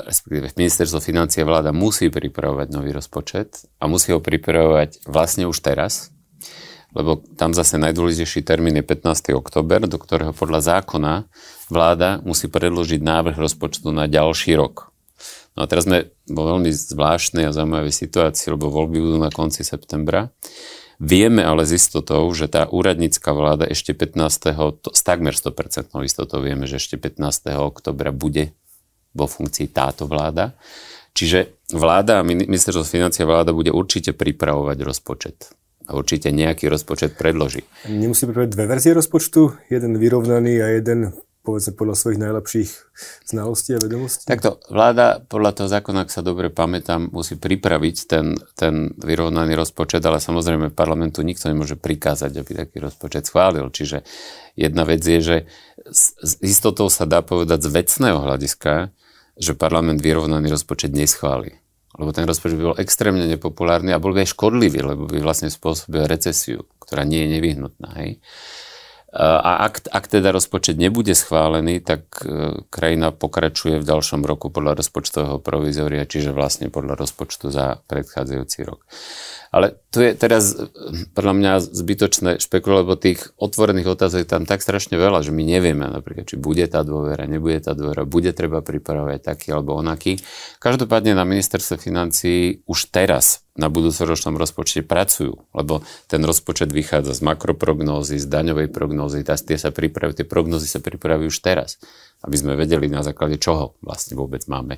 respektíve 0.04 0.50
ministerstvo 0.58 0.98
financie 0.98 1.46
vláda 1.46 1.70
musí 1.70 2.10
pripravovať 2.10 2.68
nový 2.74 2.92
rozpočet 2.96 3.70
a 3.78 3.86
musí 3.86 4.10
ho 4.10 4.24
pripravovať 4.24 5.06
vlastne 5.06 5.46
už 5.46 5.62
teraz, 5.62 6.10
lebo 6.98 7.22
tam 7.38 7.54
zase 7.54 7.78
najdôležitejší 7.78 8.42
termín 8.42 8.80
je 8.80 8.86
15. 8.86 9.38
oktober, 9.38 9.86
do 9.86 10.02
ktorého 10.02 10.34
podľa 10.34 10.82
zákona 10.82 11.30
vláda 11.70 12.24
musí 12.26 12.50
predložiť 12.50 13.04
návrh 13.04 13.38
rozpočtu 13.38 13.94
na 13.94 14.10
ďalší 14.10 14.58
rok. 14.58 14.90
No 15.58 15.66
a 15.66 15.70
teraz 15.70 15.90
sme 15.90 16.14
vo 16.30 16.54
veľmi 16.54 16.70
zvláštnej 16.70 17.50
a 17.50 17.56
zaujímavej 17.56 17.90
situácii, 17.90 18.54
lebo 18.54 18.70
voľby 18.70 19.02
budú 19.02 19.18
na 19.18 19.34
konci 19.34 19.66
septembra. 19.66 20.30
Vieme 20.98 21.46
ale 21.46 21.62
s 21.62 21.78
istotou, 21.78 22.26
že 22.34 22.50
tá 22.50 22.66
úradnícka 22.66 23.30
vláda 23.30 23.70
ešte 23.70 23.94
15. 23.94 24.82
To, 24.82 24.90
s 24.90 25.02
takmer 25.06 25.38
100% 25.38 25.94
istotou 26.02 26.42
vieme, 26.42 26.66
že 26.66 26.82
ešte 26.82 26.98
15. 26.98 27.54
oktobra 27.54 28.10
bude 28.10 28.58
vo 29.14 29.30
funkcii 29.30 29.70
táto 29.70 30.10
vláda. 30.10 30.58
Čiže 31.14 31.70
vláda 31.74 32.22
ministerstvo 32.26 32.86
financie 32.86 33.26
vláda 33.26 33.54
bude 33.54 33.70
určite 33.70 34.14
pripravovať 34.14 34.78
rozpočet. 34.82 35.38
A 35.88 35.96
určite 35.96 36.34
nejaký 36.34 36.68
rozpočet 36.68 37.16
predloží. 37.16 37.66
Nemusí 37.88 38.26
pripraviť 38.26 38.52
dve 38.54 38.66
verzie 38.66 38.92
rozpočtu? 38.94 39.70
Jeden 39.70 39.98
vyrovnaný 40.02 40.54
a 40.62 40.68
jeden 40.78 41.14
povedzme 41.48 41.80
podľa 41.80 41.96
svojich 41.96 42.20
najlepších 42.20 42.70
znalostí 43.24 43.72
a 43.72 43.80
vedomostí? 43.80 44.28
Takto, 44.28 44.60
vláda 44.68 45.24
podľa 45.24 45.52
toho 45.56 45.68
zákona, 45.72 46.04
ak 46.04 46.12
sa 46.12 46.20
dobre 46.20 46.52
pamätám, 46.52 47.08
musí 47.08 47.40
pripraviť 47.40 47.96
ten, 48.04 48.36
ten 48.60 48.92
vyrovnaný 49.00 49.56
rozpočet, 49.56 50.04
ale 50.04 50.20
samozrejme 50.20 50.76
parlamentu 50.76 51.24
nikto 51.24 51.48
nemôže 51.48 51.80
prikázať, 51.80 52.36
aby 52.36 52.52
taký 52.68 52.84
rozpočet 52.84 53.32
schválil. 53.32 53.72
Čiže 53.72 54.04
jedna 54.60 54.84
vec 54.84 55.00
je, 55.00 55.20
že 55.24 55.38
s, 55.88 56.20
istotou 56.44 56.92
sa 56.92 57.08
dá 57.08 57.24
povedať 57.24 57.64
z 57.64 57.70
vecného 57.72 58.20
hľadiska, 58.20 58.92
že 59.40 59.56
parlament 59.56 60.04
vyrovnaný 60.04 60.52
rozpočet 60.52 60.92
neschváli. 60.92 61.56
Lebo 61.96 62.12
ten 62.12 62.28
rozpočet 62.28 62.60
by 62.60 62.66
bol 62.76 62.82
extrémne 62.84 63.24
nepopulárny 63.24 63.96
a 63.96 64.04
bol 64.04 64.12
by 64.12 64.28
aj 64.28 64.36
škodlivý, 64.36 64.84
lebo 64.84 65.08
by 65.08 65.24
vlastne 65.24 65.48
spôsobil 65.48 66.04
recesiu, 66.04 66.68
ktorá 66.84 67.08
nie 67.08 67.24
je 67.24 67.40
nevyhnutná. 67.40 67.90
Hej? 68.04 68.20
A 69.18 69.66
ak, 69.66 69.90
ak 69.90 70.06
teda 70.14 70.30
rozpočet 70.30 70.78
nebude 70.78 71.18
schválený, 71.18 71.82
tak 71.82 72.06
e, 72.22 72.62
krajina 72.70 73.10
pokračuje 73.10 73.82
v 73.82 73.88
ďalšom 73.90 74.22
roku 74.22 74.54
podľa 74.54 74.78
rozpočtového 74.78 75.42
provizória, 75.42 76.06
čiže 76.06 76.38
vlastne 76.38 76.70
podľa 76.70 77.02
rozpočtu 77.02 77.50
za 77.50 77.82
predchádzajúci 77.90 78.60
rok. 78.70 78.86
Ale 79.52 79.80
tu 79.90 80.04
je 80.04 80.12
teraz 80.14 80.56
eh, 80.56 80.68
podľa 81.16 81.34
mňa 81.34 81.52
zbytočné 81.64 82.32
špekulovať, 82.44 82.82
lebo 82.84 82.94
tých 83.00 83.20
otvorených 83.40 83.88
otázok 83.94 84.24
tam 84.28 84.44
tak 84.44 84.60
strašne 84.62 85.00
veľa, 85.00 85.24
že 85.24 85.32
my 85.32 85.44
nevieme 85.44 85.88
napríklad, 85.88 86.28
či 86.28 86.36
bude 86.36 86.64
tá 86.68 86.84
dôvera, 86.84 87.30
nebude 87.30 87.64
tá 87.64 87.72
dôvera, 87.74 88.04
bude 88.04 88.32
treba 88.36 88.60
pripravovať 88.60 89.20
taký 89.24 89.48
alebo 89.56 89.80
onaký. 89.80 90.20
Každopádne 90.60 91.16
na 91.16 91.24
ministerstve 91.24 91.80
financí 91.80 92.62
už 92.68 92.92
teraz 92.92 93.48
na 93.58 93.74
budúcoročnom 93.74 94.38
rozpočte 94.38 94.86
pracujú, 94.86 95.50
lebo 95.58 95.82
ten 96.06 96.22
rozpočet 96.22 96.70
vychádza 96.70 97.18
z 97.18 97.26
makroprognózy, 97.26 98.22
z 98.22 98.30
daňovej 98.30 98.70
prognózy, 98.70 99.26
tie 99.26 99.58
sa 99.58 99.74
pripravujú, 99.74 100.22
tie 100.22 100.28
prognózy 100.30 100.70
sa 100.70 100.78
pripravujú 100.78 101.34
už 101.34 101.42
teraz, 101.42 101.82
aby 102.22 102.38
sme 102.38 102.54
vedeli 102.54 102.86
na 102.86 103.02
základe 103.02 103.42
čoho 103.42 103.74
vlastne 103.82 104.14
vôbec 104.14 104.46
máme. 104.46 104.78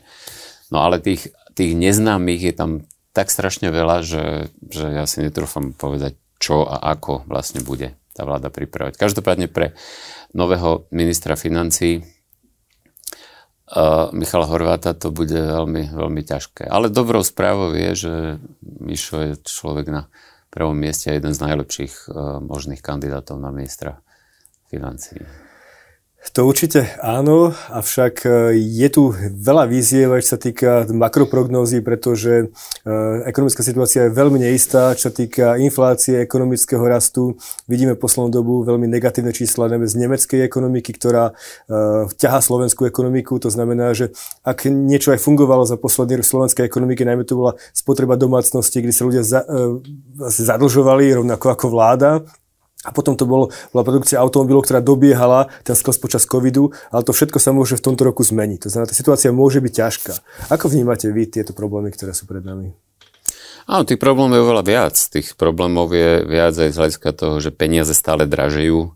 No 0.71 0.79
ale 0.79 1.03
tých, 1.03 1.35
tých 1.59 1.75
neznámych 1.75 2.39
je 2.39 2.53
tam 2.55 2.71
tak 3.13 3.31
strašne 3.33 3.71
veľa, 3.73 4.01
že, 4.05 4.53
že 4.69 4.93
ja 4.93 5.05
si 5.09 5.25
netrúfam 5.25 5.73
povedať, 5.73 6.13
čo 6.39 6.63
a 6.63 6.79
ako 6.93 7.23
vlastne 7.27 7.61
bude 7.65 7.97
tá 8.15 8.23
vláda 8.27 8.49
pripravať. 8.51 8.97
Každopádne 8.99 9.47
pre 9.47 9.73
nového 10.35 10.85
ministra 10.93 11.35
financí 11.39 12.03
uh, 12.03 12.05
Michala 14.11 14.45
Horváta, 14.45 14.93
to 14.93 15.09
bude 15.09 15.35
veľmi, 15.35 15.89
veľmi 15.89 16.21
ťažké. 16.23 16.69
Ale 16.69 16.93
dobrou 16.93 17.23
správou 17.25 17.73
je, 17.73 17.95
že 17.95 18.37
Mišo 18.61 19.17
je 19.23 19.33
človek 19.41 19.89
na 19.89 20.05
prvom 20.49 20.77
mieste 20.77 21.09
a 21.09 21.17
jeden 21.17 21.33
z 21.33 21.43
najlepších 21.43 22.09
uh, 22.09 22.39
možných 22.43 22.81
kandidátov 22.81 23.39
na 23.41 23.51
ministra 23.53 24.01
financí. 24.69 25.17
To 26.19 26.43
určite 26.43 26.99
áno, 26.99 27.55
avšak 27.71 28.27
e, 28.27 28.29
je 28.59 28.89
tu 28.91 29.15
veľa 29.15 29.63
víziev, 29.71 30.19
čo 30.19 30.35
sa 30.35 30.39
týka 30.39 30.83
makroprognózy, 30.91 31.79
pretože 31.79 32.51
e, 32.83 32.91
ekonomická 33.23 33.63
situácia 33.63 34.07
je 34.07 34.15
veľmi 34.19 34.35
neistá, 34.35 34.91
čo 34.99 35.07
sa 35.07 35.13
týka 35.15 35.55
inflácie, 35.55 36.19
ekonomického 36.19 36.83
rastu. 36.83 37.39
Vidíme 37.71 37.95
poslednú 37.95 38.35
dobu 38.35 38.67
veľmi 38.67 38.83
negatívne 38.91 39.31
čísla 39.31 39.71
z 39.71 39.95
nemeckej 39.95 40.43
ekonomiky, 40.43 40.91
ktorá 40.91 41.31
e, 41.31 42.11
ťaha 42.11 42.39
slovenskú 42.43 42.83
ekonomiku. 42.83 43.39
To 43.39 43.47
znamená, 43.47 43.95
že 43.95 44.11
ak 44.43 44.67
niečo 44.67 45.15
aj 45.15 45.23
fungovalo 45.23 45.63
za 45.63 45.79
posledný 45.79 46.19
rok 46.19 46.27
slovenskej 46.27 46.67
ekonomiky, 46.67 47.07
najmä 47.07 47.23
to 47.23 47.39
bola 47.39 47.55
spotreba 47.71 48.19
domácnosti, 48.19 48.83
kde 48.83 48.91
sa 48.91 49.07
ľudia 49.07 49.23
zadlžovali 50.27 51.15
rovnako 51.15 51.47
ako 51.47 51.65
vláda, 51.71 52.27
a 52.79 52.95
potom 52.95 53.19
to 53.19 53.27
bolo, 53.27 53.51
bola 53.75 53.83
produkcia 53.83 54.23
automobilov, 54.23 54.63
ktorá 54.63 54.79
dobiehala 54.79 55.51
ten 55.67 55.75
skles 55.75 55.99
počas 55.99 56.23
covidu, 56.23 56.71
ale 56.95 57.03
to 57.03 57.11
všetko 57.11 57.35
sa 57.35 57.51
môže 57.51 57.75
v 57.75 57.83
tomto 57.83 58.07
roku 58.07 58.23
zmeniť. 58.23 58.63
To 58.63 58.69
znamená, 58.71 58.87
tá 58.87 58.95
situácia 58.95 59.35
môže 59.35 59.59
byť 59.59 59.73
ťažká. 59.75 60.13
Ako 60.47 60.71
vnímate 60.71 61.11
vy 61.11 61.27
tieto 61.27 61.51
problémy, 61.51 61.91
ktoré 61.91 62.15
sú 62.15 62.23
pred 62.23 62.39
nami? 62.39 62.71
Áno, 63.69 63.83
tých 63.83 63.99
problémov 63.99 64.33
je 64.33 64.45
oveľa 64.47 64.63
viac. 64.63 64.95
Tých 64.95 65.35
problémov 65.35 65.91
je 65.91 66.23
viac 66.23 66.55
aj 66.55 66.71
z 66.71 66.79
hľadiska 66.79 67.09
toho, 67.13 67.35
že 67.43 67.53
peniaze 67.53 67.91
stále 67.93 68.25
dražejú, 68.25 68.95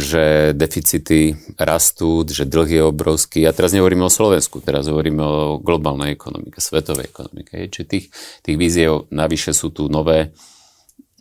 že 0.00 0.56
deficity 0.56 1.36
rastú, 1.60 2.22
že 2.24 2.48
dlh 2.48 2.70
je 2.70 2.82
obrovský. 2.86 3.44
A 3.44 3.52
teraz 3.52 3.74
nehovoríme 3.74 4.06
o 4.06 4.12
Slovensku, 4.12 4.62
teraz 4.64 4.88
hovoríme 4.88 5.20
o 5.20 5.36
globálnej 5.60 6.14
ekonomike, 6.16 6.62
svetovej 6.62 7.10
ekonomike. 7.12 7.68
Čiže 7.68 7.84
tých, 7.84 8.06
tých 8.46 8.56
víziev 8.56 9.10
navyše 9.12 9.52
sú 9.52 9.74
tu 9.74 9.90
nové 9.90 10.32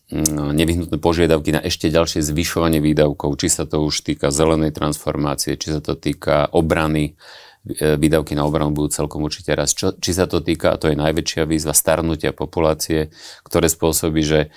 nevyhnutné 0.10 0.98
požiadavky 0.98 1.54
na 1.54 1.62
ešte 1.62 1.93
ďalšie 1.93 2.26
zvyšovanie 2.26 2.82
výdavkov, 2.82 3.38
či 3.38 3.48
sa 3.54 3.69
to 3.69 3.86
už 3.86 4.02
týka 4.02 4.34
zelenej 4.34 4.74
transformácie, 4.74 5.54
či 5.54 5.78
sa 5.78 5.82
to 5.86 5.93
týka 5.93 6.50
obrany, 6.50 7.13
e, 7.69 7.93
výdavky 7.93 8.34
na 8.34 8.50
obranu 8.50 8.74
budú 8.74 8.89
celkom 8.89 9.22
určite 9.22 9.54
raz. 9.54 9.78
Čo, 9.78 9.93
či 10.02 10.17
sa 10.17 10.26
to 10.26 10.41
týka, 10.41 10.74
a 10.74 10.80
to 10.82 10.89
je 10.89 10.98
najväčšia 10.98 11.45
výzva, 11.45 11.78
starnutia 11.78 12.34
populácie, 12.34 13.13
ktoré 13.45 13.69
spôsobí, 13.69 14.26
že, 14.26 14.50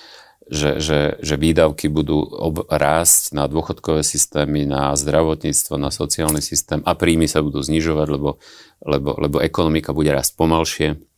že, 0.49 0.81
že, 0.81 1.21
že 1.21 1.35
výdavky 1.37 1.93
budú 1.93 2.17
ob, 2.17 2.65
rásť 2.73 3.37
na 3.37 3.45
dôchodkové 3.45 4.01
systémy, 4.01 4.65
na 4.65 4.97
zdravotníctvo, 4.97 5.77
na 5.77 5.93
sociálny 5.93 6.41
systém 6.41 6.81
a 6.89 6.97
príjmy 6.97 7.29
sa 7.29 7.45
budú 7.45 7.61
znižovať, 7.61 8.09
lebo, 8.09 8.41
lebo, 8.81 9.21
lebo 9.21 9.37
ekonomika 9.45 9.93
bude 9.93 10.17
rásť 10.17 10.33
pomalšie 10.33 11.12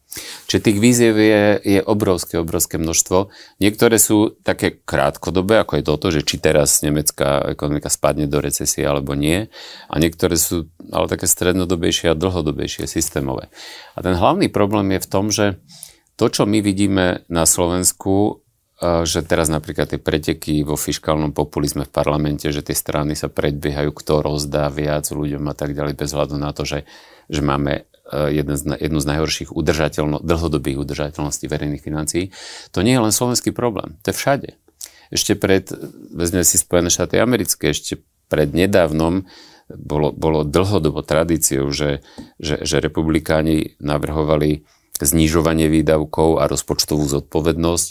Čiže 0.47 0.71
tých 0.71 0.79
víziev 0.79 1.15
je, 1.19 1.59
je 1.63 1.81
obrovské, 1.83 2.39
obrovské 2.39 2.79
množstvo. 2.79 3.35
Niektoré 3.59 3.99
sú 3.99 4.39
také 4.47 4.79
krátkodobé, 4.79 5.59
ako 5.63 5.81
je 5.81 5.85
toto, 5.85 6.07
že 6.15 6.23
či 6.23 6.39
teraz 6.39 6.81
nemecká 6.87 7.43
ekonomika 7.51 7.91
spadne 7.91 8.31
do 8.31 8.39
recesie 8.39 8.87
alebo 8.87 9.19
nie. 9.19 9.51
A 9.91 9.95
niektoré 9.99 10.39
sú 10.39 10.71
ale 10.95 11.11
také 11.11 11.27
strednodobejšie 11.27 12.15
a 12.15 12.19
dlhodobejšie, 12.19 12.87
systémové. 12.87 13.51
A 13.99 14.07
ten 14.07 14.15
hlavný 14.15 14.47
problém 14.51 14.95
je 14.95 15.01
v 15.03 15.11
tom, 15.11 15.35
že 15.35 15.59
to, 16.15 16.31
čo 16.31 16.47
my 16.47 16.63
vidíme 16.63 17.27
na 17.27 17.43
Slovensku, 17.43 18.45
že 18.85 19.23
teraz 19.23 19.51
napríklad 19.51 19.91
tie 19.91 20.03
preteky 20.03 20.67
vo 20.67 20.75
fiskálnom 20.75 21.31
populizme 21.31 21.87
v 21.87 21.95
parlamente, 21.95 22.51
že 22.51 22.63
tie 22.63 22.75
strany 22.75 23.15
sa 23.15 23.31
predbiehajú, 23.31 23.91
kto 23.95 24.23
rozdá 24.23 24.67
viac 24.71 25.11
ľuďom 25.11 25.47
a 25.51 25.55
tak 25.55 25.75
ďalej, 25.75 25.95
bez 25.95 26.11
hľadu 26.11 26.37
na 26.39 26.51
to, 26.51 26.67
že, 26.67 26.83
že 27.31 27.41
máme 27.41 27.87
jeden 28.13 28.57
z, 28.57 28.63
jednu 28.77 28.99
z 29.01 29.07
najhorších 29.09 29.51
udržateľno, 29.53 30.21
dlhodobých 30.21 30.77
udržateľností 30.85 31.49
verejných 31.49 31.83
financií. 31.83 32.25
To 32.77 32.85
nie 32.85 32.93
je 32.97 33.05
len 33.05 33.15
slovenský 33.15 33.51
problém, 33.57 33.97
to 34.05 34.13
je 34.13 34.17
všade. 34.17 34.49
Ešte 35.09 35.33
pred, 35.39 35.69
vezme 36.13 36.45
si 36.45 36.61
Spojené 36.61 36.93
štáty 36.93 37.17
americké, 37.17 37.73
ešte 37.73 38.05
pred 38.29 38.53
nedávnom 38.53 39.25
bolo, 39.73 40.13
bolo 40.13 40.45
dlhodobo 40.45 41.01
tradíciou, 41.01 41.73
že, 41.73 42.05
že, 42.37 42.61
že 42.61 42.85
republikáni 42.85 43.81
navrhovali 43.81 44.69
znižovanie 45.01 45.67
výdavkov 45.73 46.39
a 46.39 46.47
rozpočtovú 46.47 47.03
zodpovednosť 47.09 47.87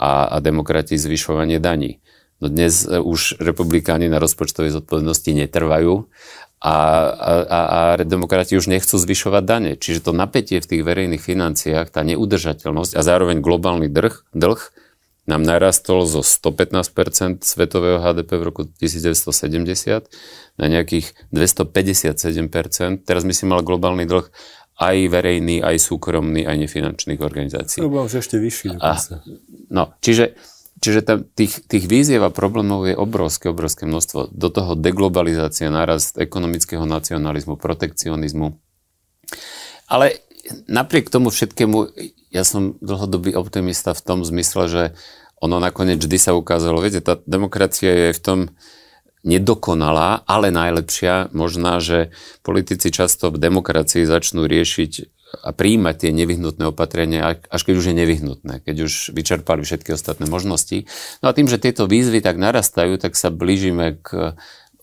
a, 0.00 0.32
a 0.32 0.36
demokrati 0.40 0.98
zvyšovanie 0.98 1.62
daní. 1.62 2.00
No 2.38 2.46
dnes 2.50 2.86
eh, 2.86 2.98
už 2.98 3.42
republikáni 3.42 4.10
na 4.10 4.18
rozpočtovej 4.18 4.74
zodpovednosti 4.82 5.30
netrvajú 5.34 6.06
a, 6.58 6.74
a, 7.46 7.60
a 7.70 7.80
demokrati 8.02 8.58
už 8.58 8.66
nechcú 8.66 8.98
zvyšovať 8.98 9.42
dane. 9.46 9.72
Čiže 9.78 10.10
to 10.10 10.12
napätie 10.14 10.58
v 10.58 10.66
tých 10.66 10.82
verejných 10.82 11.22
financiách, 11.22 11.94
tá 11.94 12.02
neudržateľnosť 12.02 12.98
a 12.98 13.00
zároveň 13.00 13.38
globálny 13.38 13.86
dlh, 13.86 14.34
dlh 14.34 14.60
nám 15.28 15.44
narastol 15.44 16.08
zo 16.08 16.24
115% 16.24 17.44
svetového 17.44 18.00
HDP 18.00 18.30
v 18.40 18.44
roku 18.48 18.62
1970 18.64 20.08
na 20.56 20.66
nejakých 20.66 21.12
257%. 21.30 23.04
Teraz 23.04 23.22
myslím, 23.28 23.54
mal 23.54 23.62
globálny 23.62 24.08
dlh 24.08 24.26
aj 24.78 24.96
verejný, 25.10 25.60
aj 25.60 25.76
súkromný, 25.78 26.46
aj 26.48 26.56
nefinančných 26.64 27.20
organizácií. 27.20 27.82
To 27.84 27.92
bol 27.92 28.06
ešte 28.06 28.38
vyšší. 28.40 28.78
A, 28.78 28.94
no, 29.68 29.94
čiže 30.00 30.38
Čiže 30.78 31.00
tam 31.02 31.18
tých, 31.26 31.66
tých 31.66 31.90
víziev 31.90 32.22
a 32.22 32.30
problémov 32.30 32.86
je 32.86 32.94
obrovské, 32.94 33.50
obrovské 33.50 33.84
množstvo. 33.84 34.30
Do 34.30 34.48
toho 34.48 34.78
deglobalizácia, 34.78 35.74
nárast 35.74 36.14
ekonomického 36.14 36.86
nacionalizmu, 36.86 37.58
protekcionizmu. 37.58 38.54
Ale 39.90 40.22
napriek 40.70 41.10
tomu 41.10 41.34
všetkému, 41.34 41.90
ja 42.30 42.46
som 42.46 42.78
dlhodobý 42.78 43.34
optimista 43.34 43.90
v 43.90 44.04
tom 44.04 44.18
zmysle, 44.22 44.64
že 44.70 44.82
ono 45.38 45.58
nakoniec 45.62 45.98
vždy 46.02 46.18
sa 46.18 46.32
ukázalo, 46.34 46.82
viete, 46.82 47.02
tá 47.02 47.18
demokracia 47.26 48.10
je 48.10 48.10
v 48.14 48.22
tom 48.22 48.38
nedokonalá, 49.26 50.22
ale 50.26 50.54
najlepšia. 50.54 51.34
Možná, 51.34 51.82
že 51.82 52.14
politici 52.46 52.94
často 52.94 53.34
v 53.34 53.38
demokracii 53.38 54.06
začnú 54.06 54.46
riešiť 54.46 55.17
a 55.44 55.52
príjmať 55.52 56.08
tie 56.08 56.10
nevyhnutné 56.12 56.72
opatrenia, 56.72 57.36
až 57.52 57.60
keď 57.62 57.74
už 57.76 57.86
je 57.92 57.96
nevyhnutné, 58.00 58.54
keď 58.64 58.88
už 58.88 59.12
vyčerpali 59.12 59.60
všetky 59.60 59.92
ostatné 59.92 60.24
možnosti. 60.24 60.88
No 61.20 61.28
a 61.28 61.36
tým, 61.36 61.46
že 61.52 61.60
tieto 61.60 61.84
výzvy 61.84 62.24
tak 62.24 62.40
narastajú, 62.40 62.96
tak 62.96 63.12
sa 63.12 63.28
blížime 63.28 64.00
k 64.00 64.36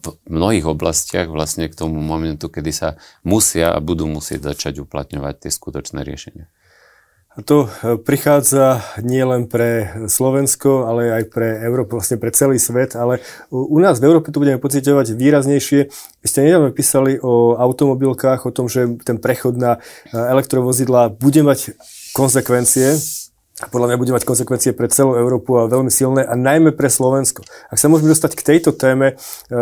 v 0.06 0.14
mnohých 0.30 0.70
oblastiach 0.70 1.26
vlastne 1.34 1.66
k 1.66 1.74
tomu 1.74 1.98
momentu, 1.98 2.46
kedy 2.46 2.70
sa 2.70 2.90
musia 3.26 3.74
a 3.74 3.82
budú 3.82 4.06
musieť 4.06 4.54
začať 4.54 4.86
uplatňovať 4.86 5.48
tie 5.48 5.52
skutočné 5.52 6.06
riešenia. 6.06 6.46
To 7.44 7.68
e, 7.68 8.00
prichádza 8.00 8.80
nielen 9.04 9.52
pre 9.52 9.92
Slovensko, 10.08 10.88
ale 10.88 11.12
aj 11.12 11.24
pre 11.36 11.60
Európu, 11.68 12.00
vlastne 12.00 12.16
pre 12.16 12.32
celý 12.32 12.56
svet, 12.56 12.96
ale 12.96 13.20
u 13.52 13.76
nás 13.84 14.00
v 14.00 14.08
Európe 14.08 14.32
to 14.32 14.40
budeme 14.40 14.56
pocitovať 14.56 15.12
výraznejšie. 15.20 15.92
Vy 16.24 16.28
ste 16.32 16.48
nedávno 16.48 16.72
písali 16.72 17.20
o 17.20 17.60
automobilkách, 17.60 18.48
o 18.48 18.56
tom, 18.56 18.72
že 18.72 18.88
ten 19.04 19.20
prechod 19.20 19.60
na 19.60 19.84
e, 20.08 20.16
elektrovozidla 20.16 21.12
bude 21.12 21.44
mať 21.44 21.76
konsekvencie 22.16 22.96
a 23.60 23.68
podľa 23.68 23.92
mňa 23.92 23.98
bude 24.00 24.16
mať 24.16 24.24
konsekvencie 24.24 24.72
pre 24.72 24.88
celú 24.88 25.20
Európu 25.20 25.60
a 25.60 25.68
veľmi 25.68 25.92
silné 25.92 26.24
a 26.24 26.40
najmä 26.40 26.72
pre 26.72 26.88
Slovensko. 26.88 27.44
Ak 27.68 27.76
sa 27.76 27.92
môžeme 27.92 28.16
dostať 28.16 28.32
k 28.40 28.48
tejto 28.48 28.72
téme, 28.72 29.20
e, 29.52 29.56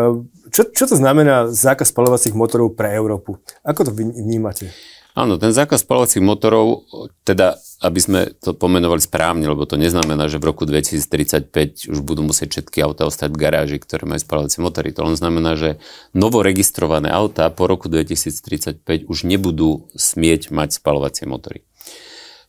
čo, 0.54 0.70
čo 0.70 0.86
to 0.86 0.94
znamená 0.94 1.50
zákaz 1.50 1.90
spalovacích 1.90 2.38
motorov 2.38 2.78
pre 2.78 2.94
Európu? 2.94 3.42
Ako 3.66 3.90
to 3.90 3.92
vnímate? 3.98 4.70
Áno, 5.14 5.38
ten 5.38 5.54
zákaz 5.54 5.86
spalovacích 5.86 6.26
motorov, 6.26 6.90
teda 7.22 7.62
aby 7.84 8.00
sme 8.00 8.20
to 8.40 8.56
pomenovali 8.56 9.04
správne, 9.04 9.46
lebo 9.46 9.68
to 9.68 9.76
neznamená, 9.76 10.32
že 10.32 10.40
v 10.40 10.50
roku 10.50 10.64
2035 10.66 11.92
už 11.92 12.00
budú 12.02 12.24
musieť 12.24 12.58
všetky 12.58 12.80
auta 12.80 13.06
ostať 13.06 13.30
v 13.30 13.42
garáži, 13.44 13.78
ktoré 13.78 14.08
majú 14.08 14.24
spalovacie 14.24 14.64
motory. 14.64 14.96
To 14.96 15.04
len 15.04 15.20
znamená, 15.20 15.60
že 15.60 15.78
novoregistrované 16.16 17.12
auta 17.12 17.52
po 17.52 17.68
roku 17.68 17.92
2035 17.92 19.06
už 19.06 19.18
nebudú 19.28 19.92
smieť 19.94 20.50
mať 20.50 20.80
spalovacie 20.80 21.28
motory. 21.28 21.68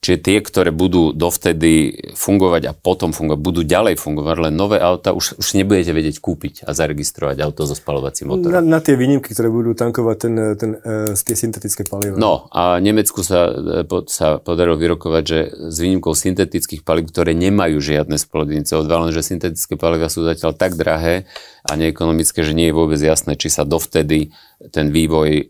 Čiže 0.05 0.21
tie, 0.21 0.39
ktoré 0.45 0.69
budú 0.69 1.17
dovtedy 1.17 1.97
fungovať 2.13 2.63
a 2.69 2.73
potom 2.77 3.17
fungovať, 3.17 3.41
budú 3.41 3.65
ďalej 3.65 3.97
fungovať, 3.97 4.37
len 4.37 4.53
nové 4.53 4.77
auta 4.77 5.17
už, 5.17 5.41
už 5.41 5.49
nebudete 5.57 5.97
vedieť 5.97 6.21
kúpiť 6.21 6.69
a 6.69 6.77
zaregistrovať 6.77 7.41
auto 7.41 7.65
so 7.65 7.73
spalovacím 7.73 8.37
motorom. 8.37 8.53
Na, 8.53 8.61
na 8.61 8.81
tie 8.85 9.01
výnimky, 9.01 9.33
ktoré 9.33 9.49
budú 9.49 9.73
tankovať 9.73 10.17
ten, 10.21 10.35
ten, 10.61 10.71
e, 10.77 11.17
tie 11.17 11.33
syntetické 11.33 11.89
paliva. 11.89 12.21
No 12.21 12.53
a 12.53 12.77
Nemecku 12.85 13.25
sa, 13.25 13.49
e, 13.49 13.89
po, 13.89 14.05
sa 14.05 14.37
podarilo 14.37 14.77
vyrokovať, 14.77 15.23
že 15.25 15.39
s 15.73 15.77
výnimkou 15.81 16.13
syntetických 16.13 16.85
palív, 16.85 17.09
ktoré 17.09 17.33
nemajú 17.33 17.81
žiadne 17.81 18.21
spolodiny 18.21 18.69
CO2, 18.69 19.09
len 19.09 19.09
že 19.09 19.25
syntetické 19.25 19.81
paliva 19.81 20.13
sú 20.13 20.21
zatiaľ 20.21 20.53
tak 20.53 20.77
drahé 20.77 21.25
a 21.65 21.81
neekonomické, 21.81 22.45
že 22.45 22.53
nie 22.53 22.69
je 22.69 22.77
vôbec 22.77 23.01
jasné, 23.01 23.41
či 23.41 23.49
sa 23.49 23.65
dovtedy 23.65 24.37
ten 24.69 24.93
vývoj 24.93 25.31
e, 25.41 25.45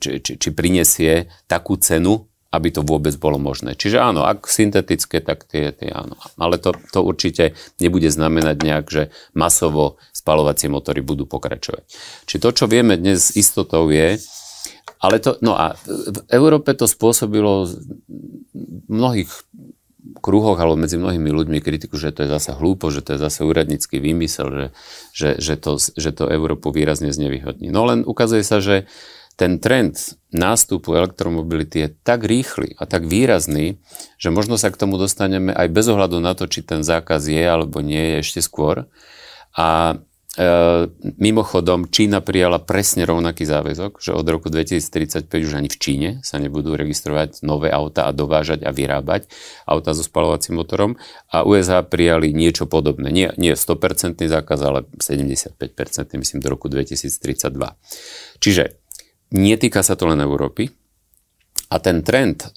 či, 0.00 0.24
či, 0.24 0.32
či 0.40 0.48
prinesie 0.56 1.28
takú 1.44 1.76
cenu, 1.76 2.24
aby 2.48 2.68
to 2.72 2.80
vôbec 2.80 3.12
bolo 3.20 3.36
možné. 3.36 3.76
Čiže 3.76 4.00
áno, 4.00 4.24
ak 4.24 4.48
syntetické, 4.48 5.20
tak 5.20 5.44
tie, 5.44 5.68
tie 5.72 5.92
áno. 5.92 6.16
Ale 6.40 6.56
to, 6.56 6.72
to 6.92 7.04
určite 7.04 7.52
nebude 7.76 8.08
znamenať 8.08 8.56
nejak, 8.64 8.86
že 8.88 9.02
masovo 9.36 10.00
spalovacie 10.16 10.72
motory 10.72 11.04
budú 11.04 11.28
pokračovať. 11.28 11.84
Čiže 12.24 12.40
to, 12.40 12.50
čo 12.52 12.64
vieme 12.64 12.96
dnes 12.96 13.28
s 13.28 13.36
istotou 13.36 13.84
je, 13.92 14.16
Ale 14.98 15.22
to, 15.22 15.38
no 15.44 15.54
a 15.54 15.78
v 15.86 16.18
Európe 16.34 16.74
to 16.74 16.90
spôsobilo 16.90 17.70
v 17.70 17.74
mnohých 18.90 19.30
kruhoch 20.18 20.58
alebo 20.58 20.74
medzi 20.74 20.98
mnohými 20.98 21.30
ľuďmi 21.30 21.58
kritiku, 21.62 21.94
že 21.94 22.10
to 22.10 22.26
je 22.26 22.34
zase 22.34 22.50
hlúpo, 22.58 22.90
že 22.90 23.06
to 23.06 23.14
je 23.14 23.22
zase 23.22 23.46
úradnícky 23.46 24.02
vymysel, 24.02 24.48
že, 24.50 24.66
že, 25.14 25.28
že, 25.38 25.54
to, 25.54 25.78
že 25.78 26.10
to 26.10 26.26
Európu 26.26 26.74
výrazne 26.74 27.14
znevýhodní. 27.14 27.70
No 27.70 27.86
len 27.86 28.02
ukazuje 28.02 28.42
sa, 28.42 28.58
že 28.58 28.90
ten 29.38 29.62
trend 29.62 30.18
nástupu 30.34 30.98
elektromobility 30.98 31.86
je 31.86 31.88
tak 32.02 32.26
rýchly 32.26 32.74
a 32.74 32.90
tak 32.90 33.06
výrazný, 33.06 33.78
že 34.18 34.34
možno 34.34 34.58
sa 34.58 34.74
k 34.74 34.80
tomu 34.82 34.98
dostaneme 34.98 35.54
aj 35.54 35.70
bez 35.70 35.86
ohľadu 35.86 36.18
na 36.18 36.34
to, 36.34 36.50
či 36.50 36.66
ten 36.66 36.82
zákaz 36.82 37.30
je 37.30 37.46
alebo 37.46 37.78
nie 37.78 38.02
je 38.02 38.14
ešte 38.26 38.40
skôr. 38.42 38.90
A 39.54 39.94
e, 40.34 40.44
mimochodom, 41.22 41.86
Čína 41.86 42.18
prijala 42.18 42.58
presne 42.58 43.06
rovnaký 43.06 43.46
záväzok, 43.46 44.02
že 44.02 44.10
od 44.10 44.26
roku 44.26 44.50
2035 44.50 45.30
už 45.30 45.54
ani 45.54 45.70
v 45.70 45.78
Číne 45.78 46.10
sa 46.26 46.42
nebudú 46.42 46.74
registrovať 46.74 47.46
nové 47.46 47.70
auta 47.70 48.10
a 48.10 48.12
dovážať 48.12 48.66
a 48.66 48.74
vyrábať 48.74 49.30
auta 49.70 49.94
so 49.94 50.02
spalovacím 50.02 50.58
motorom 50.58 50.98
a 51.30 51.46
USA 51.46 51.86
prijali 51.86 52.34
niečo 52.34 52.66
podobné. 52.66 53.14
Nie, 53.14 53.38
nie 53.38 53.54
100% 53.54 54.18
zákaz, 54.18 54.58
ale 54.66 54.82
75% 54.98 55.54
myslím 56.18 56.42
do 56.42 56.48
roku 56.50 56.66
2032. 56.66 57.54
Čiže 58.42 58.87
Netýka 59.28 59.84
sa 59.84 59.98
to 59.98 60.08
len 60.08 60.20
Európy. 60.24 60.72
A 61.68 61.76
ten 61.84 62.00
trend 62.00 62.48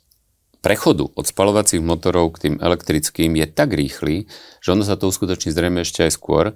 prechodu 0.64 1.04
od 1.04 1.26
spalovacích 1.28 1.84
motorov 1.84 2.38
k 2.38 2.48
tým 2.48 2.56
elektrickým 2.64 3.36
je 3.36 3.48
tak 3.50 3.76
rýchly, 3.76 4.30
že 4.64 4.72
ono 4.72 4.88
sa 4.88 4.96
to 4.96 5.12
uskutoční 5.12 5.52
zrejme 5.52 5.84
ešte 5.84 6.08
aj 6.08 6.12
skôr. 6.16 6.56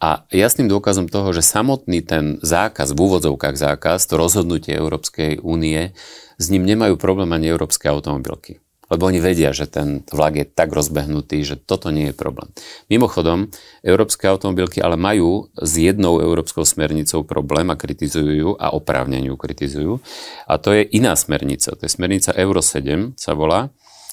A 0.00 0.24
jasným 0.32 0.72
dôkazom 0.72 1.12
toho, 1.12 1.28
že 1.36 1.44
samotný 1.44 2.00
ten 2.00 2.40
zákaz, 2.40 2.96
v 2.96 3.04
úvodzovkách 3.04 3.56
zákaz, 3.60 4.08
to 4.08 4.16
rozhodnutie 4.16 4.72
Európskej 4.72 5.44
únie, 5.44 5.92
s 6.40 6.46
ním 6.48 6.64
nemajú 6.64 6.96
problém 6.96 7.28
ani 7.36 7.52
európske 7.52 7.84
automobilky 7.84 8.64
lebo 8.90 9.06
oni 9.06 9.22
vedia, 9.22 9.54
že 9.54 9.70
ten 9.70 10.02
vlak 10.10 10.34
je 10.36 10.46
tak 10.50 10.74
rozbehnutý, 10.74 11.46
že 11.46 11.56
toto 11.56 11.94
nie 11.94 12.10
je 12.10 12.14
problém. 12.18 12.50
Mimochodom, 12.90 13.48
európske 13.86 14.26
automobilky 14.26 14.82
ale 14.82 14.98
majú 14.98 15.46
s 15.54 15.78
jednou 15.78 16.18
európskou 16.18 16.66
smernicou 16.66 17.22
problém 17.22 17.70
a 17.70 17.78
kritizujú 17.78 18.32
ju 18.34 18.50
a 18.58 18.74
oprávneniu 18.74 19.38
kritizujú. 19.38 20.02
A 20.50 20.58
to 20.58 20.74
je 20.74 20.82
iná 20.90 21.14
smernica. 21.14 21.72
To 21.78 21.82
je 21.86 21.90
smernica 21.90 22.34
Euro 22.34 22.58
7, 22.58 23.14
sa 23.14 23.32
volá 23.32 23.70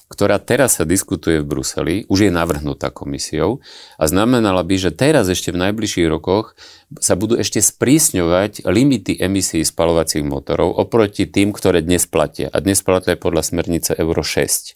ktorá 0.08 0.40
teraz 0.40 0.80
sa 0.80 0.88
diskutuje 0.88 1.44
v 1.44 1.48
Bruseli, 1.48 1.96
už 2.08 2.28
je 2.28 2.32
navrhnutá 2.32 2.88
komisiou 2.88 3.60
a 4.00 4.08
znamenala 4.08 4.64
by, 4.64 4.88
že 4.88 4.90
teraz 4.96 5.28
ešte 5.28 5.52
v 5.52 5.68
najbližších 5.68 6.08
rokoch 6.08 6.56
sa 6.96 7.12
budú 7.14 7.36
ešte 7.36 7.60
sprísňovať 7.60 8.64
limity 8.64 9.20
emisí 9.20 9.60
spalovacích 9.60 10.24
motorov 10.24 10.72
oproti 10.80 11.28
tým, 11.28 11.52
ktoré 11.52 11.84
dnes 11.84 12.08
platia. 12.08 12.48
A 12.48 12.64
dnes 12.64 12.80
platia 12.80 13.20
podľa 13.20 13.44
smernice 13.44 13.92
Euro 14.00 14.24
6. 14.24 14.74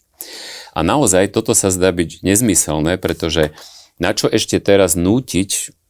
A 0.77 0.81
naozaj 0.85 1.33
toto 1.33 1.57
sa 1.57 1.73
zdá 1.73 1.89
byť 1.91 2.21
nezmyselné, 2.21 3.01
pretože 3.01 3.57
na 3.97 4.13
čo 4.13 4.29
ešte 4.29 4.61
teraz 4.61 4.97
nútiť 4.97 5.82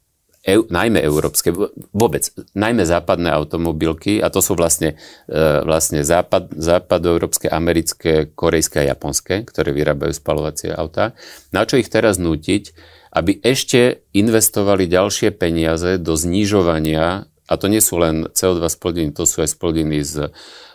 eu, 0.43 0.67
najmä 0.67 0.99
európske, 0.99 1.55
vôbec, 1.95 2.27
najmä 2.59 2.83
západné 2.83 3.31
automobilky, 3.31 4.19
a 4.19 4.27
to 4.27 4.43
sú 4.43 4.59
vlastne, 4.59 4.99
e, 5.31 5.39
vlastne 5.63 6.03
západ, 6.03 6.51
západoeurópske, 6.59 7.47
americké, 7.47 8.27
korejské 8.35 8.83
a 8.83 8.91
japonské, 8.91 9.47
ktoré 9.47 9.71
vyrábajú 9.71 10.11
spalovacie 10.11 10.75
autá. 10.75 11.15
Na 11.55 11.63
čo 11.63 11.79
ich 11.79 11.87
teraz 11.87 12.19
nútiť, 12.19 12.75
aby 13.15 13.39
ešte 13.39 14.03
investovali 14.11 14.91
ďalšie 14.91 15.31
peniaze 15.31 16.03
do 16.03 16.19
znižovania, 16.19 17.31
a 17.47 17.55
to 17.55 17.67
nie 17.71 17.85
sú 17.85 18.03
len 18.03 18.27
CO2 18.33 18.67
splodiny, 18.67 19.11
to 19.15 19.29
sú 19.29 19.47
aj 19.47 19.51
splodiny 19.55 20.03
z 20.03 20.33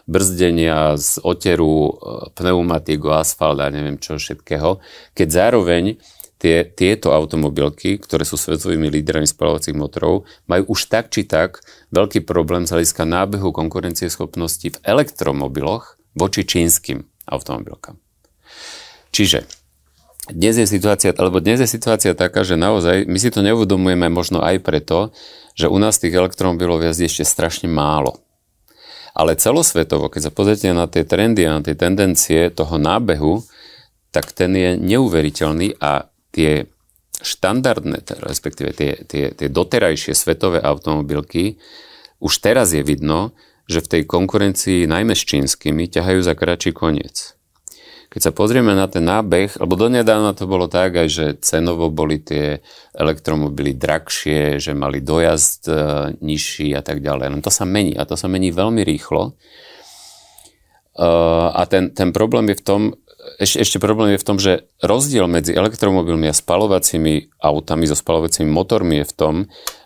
brzdenia, 0.08 0.96
z 0.96 1.20
oteru, 1.28 1.92
e, 1.92 1.92
pneumatík, 2.40 3.04
asfalt 3.12 3.60
a 3.60 3.68
neviem 3.68 4.00
čo 4.00 4.16
všetkého, 4.16 4.80
keď 5.12 5.28
zároveň 5.28 6.00
tie, 6.38 6.64
tieto 6.66 7.14
automobilky, 7.14 7.98
ktoré 7.98 8.24
sú 8.24 8.38
svetovými 8.38 8.94
lídrami 8.94 9.26
spalovacích 9.26 9.74
motorov, 9.74 10.30
majú 10.46 10.78
už 10.78 10.90
tak 10.90 11.10
či 11.10 11.26
tak 11.26 11.62
veľký 11.90 12.24
problém 12.24 12.70
z 12.70 12.78
hľadiska 12.78 13.04
nábehu 13.04 13.50
konkurencieschopnosti 13.50 14.78
v 14.78 14.82
elektromobiloch 14.86 15.98
voči 16.14 16.46
čínskym 16.46 17.06
automobilkám. 17.30 17.98
Čiže 19.12 19.50
dnes 20.28 20.60
je 20.60 20.68
situácia, 20.68 21.16
alebo 21.16 21.40
dnes 21.40 21.64
je 21.64 21.70
situácia 21.70 22.12
taká, 22.12 22.44
že 22.44 22.60
naozaj 22.60 23.08
my 23.08 23.18
si 23.18 23.32
to 23.32 23.40
neuvedomujeme 23.40 24.12
možno 24.12 24.44
aj 24.44 24.60
preto, 24.60 25.16
že 25.56 25.72
u 25.72 25.78
nás 25.80 25.98
tých 25.98 26.14
elektromobilov 26.14 26.84
jazdí 26.84 27.08
ešte 27.08 27.24
strašne 27.24 27.72
málo. 27.72 28.20
Ale 29.18 29.34
celosvetovo, 29.40 30.12
keď 30.14 30.30
sa 30.30 30.36
pozrite 30.36 30.70
na 30.76 30.86
tie 30.86 31.02
trendy 31.02 31.48
a 31.48 31.58
na 31.58 31.62
tie 31.66 31.74
tendencie 31.74 32.54
toho 32.54 32.78
nábehu, 32.78 33.42
tak 34.14 34.36
ten 34.36 34.54
je 34.54 34.78
neuveriteľný 34.78 35.80
a 35.82 36.12
tie 36.38 36.70
štandardné, 37.18 38.06
respektíve 38.22 38.78
tie, 38.78 39.02
tie, 39.10 39.34
tie 39.34 39.50
doterajšie 39.50 40.14
svetové 40.14 40.62
automobilky, 40.62 41.58
už 42.22 42.34
teraz 42.46 42.78
je 42.78 42.86
vidno, 42.86 43.34
že 43.66 43.82
v 43.82 43.92
tej 43.98 44.04
konkurencii 44.06 44.86
najmä 44.86 45.18
s 45.18 45.26
čínskymi 45.26 45.90
ťahajú 45.90 46.20
za 46.22 46.38
kratší 46.38 46.72
koniec. 46.78 47.38
Keď 48.08 48.22
sa 48.24 48.32
pozrieme 48.32 48.72
na 48.72 48.88
ten 48.88 49.04
nábeh, 49.04 49.60
lebo 49.60 49.76
donedávna 49.76 50.32
to 50.32 50.48
bolo 50.48 50.72
tak 50.72 50.96
aj, 50.96 51.08
že 51.12 51.26
cenovo 51.44 51.92
boli 51.92 52.24
tie 52.24 52.64
elektromobily 52.96 53.76
drahšie, 53.76 54.64
že 54.64 54.72
mali 54.72 55.04
dojazd 55.04 55.68
e, 55.68 55.76
nižší 56.24 56.72
a 56.72 56.80
tak 56.80 57.04
ďalej. 57.04 57.36
Len 57.36 57.44
to 57.44 57.52
sa 57.52 57.68
mení 57.68 58.00
a 58.00 58.08
to 58.08 58.16
sa 58.16 58.32
mení 58.32 58.56
veľmi 58.56 58.80
rýchlo. 58.88 59.36
E, 60.96 61.10
a 61.52 61.62
ten, 61.68 61.92
ten 61.92 62.16
problém 62.16 62.48
je 62.48 62.56
v 62.56 62.64
tom, 62.64 62.82
ešte, 63.36 63.58
ešte 63.62 63.78
problém 63.84 64.16
je 64.16 64.22
v 64.24 64.28
tom, 64.28 64.38
že 64.40 64.72
rozdiel 64.80 65.28
medzi 65.28 65.52
elektromobilmi 65.52 66.32
a 66.32 66.36
spalovacími 66.36 67.36
autami 67.44 67.84
so 67.86 68.00
spalovacími 68.00 68.48
motormi 68.48 69.04
je 69.04 69.10
v 69.12 69.14
tom, 69.14 69.36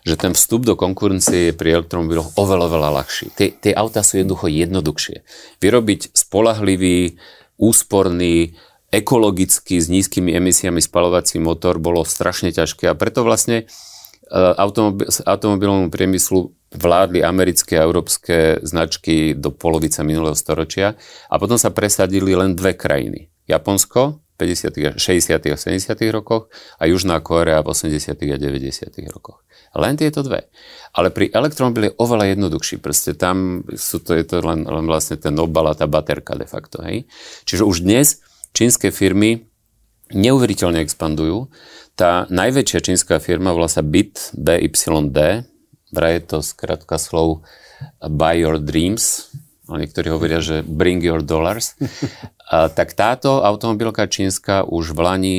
že 0.06 0.14
ten 0.14 0.32
vstup 0.32 0.62
do 0.62 0.78
konkurencie 0.78 1.50
je 1.50 1.52
pri 1.52 1.82
elektromobiloch 1.82 2.38
oveľa, 2.38 2.70
oveľa 2.70 2.90
ľahší. 3.02 3.26
Tie, 3.34 3.50
tie 3.52 3.72
autá 3.74 4.06
sú 4.06 4.22
jednoducho 4.22 4.46
jednoduchšie. 4.46 5.16
Vyrobiť 5.58 6.14
spolahlivý, 6.14 7.18
úsporný, 7.58 8.54
ekologicky 8.92 9.80
s 9.80 9.88
nízkymi 9.88 10.36
emisiami 10.36 10.84
spalovací 10.84 11.40
motor 11.40 11.80
bolo 11.80 12.04
strašne 12.04 12.52
ťažké 12.52 12.92
a 12.92 12.94
preto 12.94 13.24
vlastne 13.24 13.64
e, 13.64 14.36
automobil, 14.36 15.08
automobilovému 15.08 15.88
priemyslu 15.88 16.52
vládli 16.72 17.20
americké 17.20 17.76
a 17.76 17.84
európske 17.84 18.60
značky 18.64 19.36
do 19.36 19.52
polovice 19.52 20.00
minulého 20.00 20.36
storočia 20.36 20.96
a 21.28 21.34
potom 21.36 21.60
sa 21.60 21.72
presadili 21.72 22.32
len 22.32 22.56
dve 22.56 22.72
krajiny. 22.76 23.28
Japonsko 23.48 24.24
v 24.38 24.48
50., 24.48 24.98
60. 24.98 25.52
a 25.52 25.56
70. 25.56 25.94
rokoch 26.10 26.48
a 26.80 26.88
Južná 26.88 27.20
Kórea 27.20 27.60
v 27.60 27.70
80. 27.70 28.16
a 28.16 28.36
90. 28.40 28.88
rokoch. 29.12 29.44
Len 29.72 29.96
tieto 29.96 30.20
dve. 30.20 30.52
Ale 30.92 31.08
pri 31.08 31.32
elektromobile 31.32 31.92
je 31.92 31.96
oveľa 31.96 32.36
jednoduchší. 32.36 32.80
Proste 32.80 33.16
tam 33.16 33.64
sú 33.72 34.04
to, 34.04 34.12
je 34.12 34.24
to 34.24 34.44
len, 34.44 34.68
len 34.68 34.84
vlastne 34.84 35.16
ten 35.16 35.32
obal 35.40 35.72
a 35.72 35.76
tá 35.76 35.88
baterka 35.88 36.36
de 36.36 36.44
facto. 36.44 36.84
Hej? 36.84 37.08
Čiže 37.48 37.64
už 37.64 37.76
dnes 37.84 38.20
čínske 38.52 38.92
firmy 38.92 39.48
neuveriteľne 40.12 40.84
expandujú. 40.84 41.48
Tá 41.96 42.28
najväčšia 42.28 42.84
čínska 42.84 43.16
firma 43.20 43.52
volá 43.56 43.68
sa 43.68 43.80
BIT, 43.80 44.36
BYD, 44.36 45.48
vraj 45.92 46.24
to 46.24 46.40
skratka 46.40 46.96
slov 46.96 47.44
Buy 48.00 48.42
Your 48.42 48.58
Dreams, 48.58 49.30
niektorí 49.68 50.10
hovoria, 50.10 50.42
že 50.42 50.66
bring 50.66 51.04
your 51.04 51.22
dollars, 51.22 51.78
a, 52.50 52.72
tak 52.72 52.96
táto 52.96 53.44
automobilka 53.44 54.08
čínska 54.08 54.66
už 54.66 54.96
v 54.96 55.00
Lani 55.00 55.36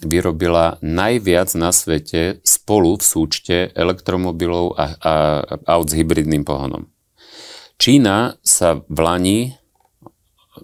vyrobila 0.00 0.78
najviac 0.80 1.50
na 1.58 1.74
svete 1.74 2.40
spolu 2.46 2.96
v 2.96 3.02
súčte 3.04 3.56
elektromobilov 3.74 4.78
a, 4.78 4.84
a 4.96 5.12
aut 5.66 5.90
s 5.90 5.98
hybridným 5.98 6.46
pohonom. 6.46 6.86
Čína 7.80 8.38
sa 8.44 8.78
v 8.86 8.98
Lani 9.00 9.38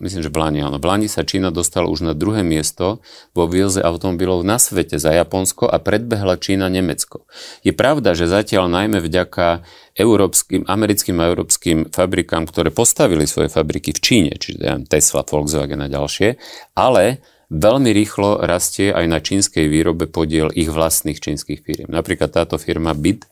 myslím, 0.02 0.22
že 0.26 0.34
v 0.34 0.38
Lani, 0.42 0.58
áno. 0.66 0.82
V 0.82 0.86
Lani 0.86 1.06
sa 1.06 1.22
Čína 1.22 1.54
dostala 1.54 1.86
už 1.86 2.02
na 2.02 2.12
druhé 2.12 2.42
miesto 2.42 2.98
vo 3.32 3.46
vývoze 3.46 3.78
automobilov 3.78 4.42
na 4.42 4.58
svete 4.58 4.98
za 4.98 5.14
Japonsko 5.14 5.70
a 5.70 5.78
predbehla 5.78 6.42
Čína 6.42 6.66
Nemecko. 6.66 7.24
Je 7.62 7.70
pravda, 7.70 8.18
že 8.18 8.26
zatiaľ 8.26 8.66
najmä 8.66 8.98
vďaka 8.98 9.62
európskym, 9.94 10.66
americkým 10.66 11.16
a 11.22 11.30
európskym 11.30 11.78
fabrikám, 11.94 12.50
ktoré 12.50 12.74
postavili 12.74 13.24
svoje 13.30 13.48
fabriky 13.48 13.94
v 13.94 14.00
Číne, 14.02 14.32
čiže 14.34 14.58
Tesla, 14.90 15.22
Volkswagen 15.22 15.80
a 15.80 15.88
ďalšie, 15.88 16.36
ale 16.74 17.22
veľmi 17.46 17.94
rýchlo 17.94 18.42
rastie 18.42 18.90
aj 18.90 19.06
na 19.06 19.22
čínskej 19.22 19.70
výrobe 19.70 20.10
podiel 20.10 20.50
ich 20.50 20.66
vlastných 20.66 21.22
čínskych 21.22 21.62
firm. 21.62 21.94
Napríklad 21.94 22.34
táto 22.34 22.58
firma 22.58 22.90
BIT 22.90 23.22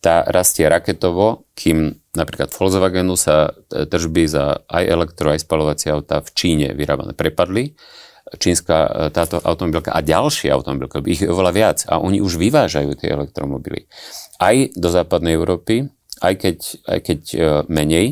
tá 0.00 0.24
rastie 0.24 0.64
raketovo, 0.64 1.44
kým 1.52 2.00
napríklad 2.16 2.48
Volkswagenu 2.50 3.14
sa 3.14 3.52
tržby 3.68 4.24
za 4.26 4.64
aj 4.66 4.84
elektro, 4.88 5.30
aj 5.30 5.44
spalovacie 5.44 5.92
auta 5.92 6.24
v 6.24 6.30
Číne 6.32 6.68
vyrábané 6.72 7.12
prepadli. 7.12 7.76
Čínska 8.30 8.76
e, 8.86 8.90
táto 9.10 9.42
automobilka 9.42 9.90
a 9.92 10.00
ďalšie 10.00 10.48
automobilky, 10.54 11.02
ich 11.10 11.22
je 11.24 11.28
oveľa 11.28 11.52
viac 11.52 11.78
a 11.90 11.98
oni 11.98 12.22
už 12.22 12.38
vyvážajú 12.38 12.94
tie 12.96 13.10
elektromobily. 13.10 13.90
Aj 14.38 14.54
do 14.72 14.88
západnej 14.88 15.34
Európy, 15.34 15.90
aj 16.22 16.34
keď, 16.38 16.58
aj 16.86 16.98
keď 17.04 17.20
e, 17.34 17.38
menej, 17.66 18.06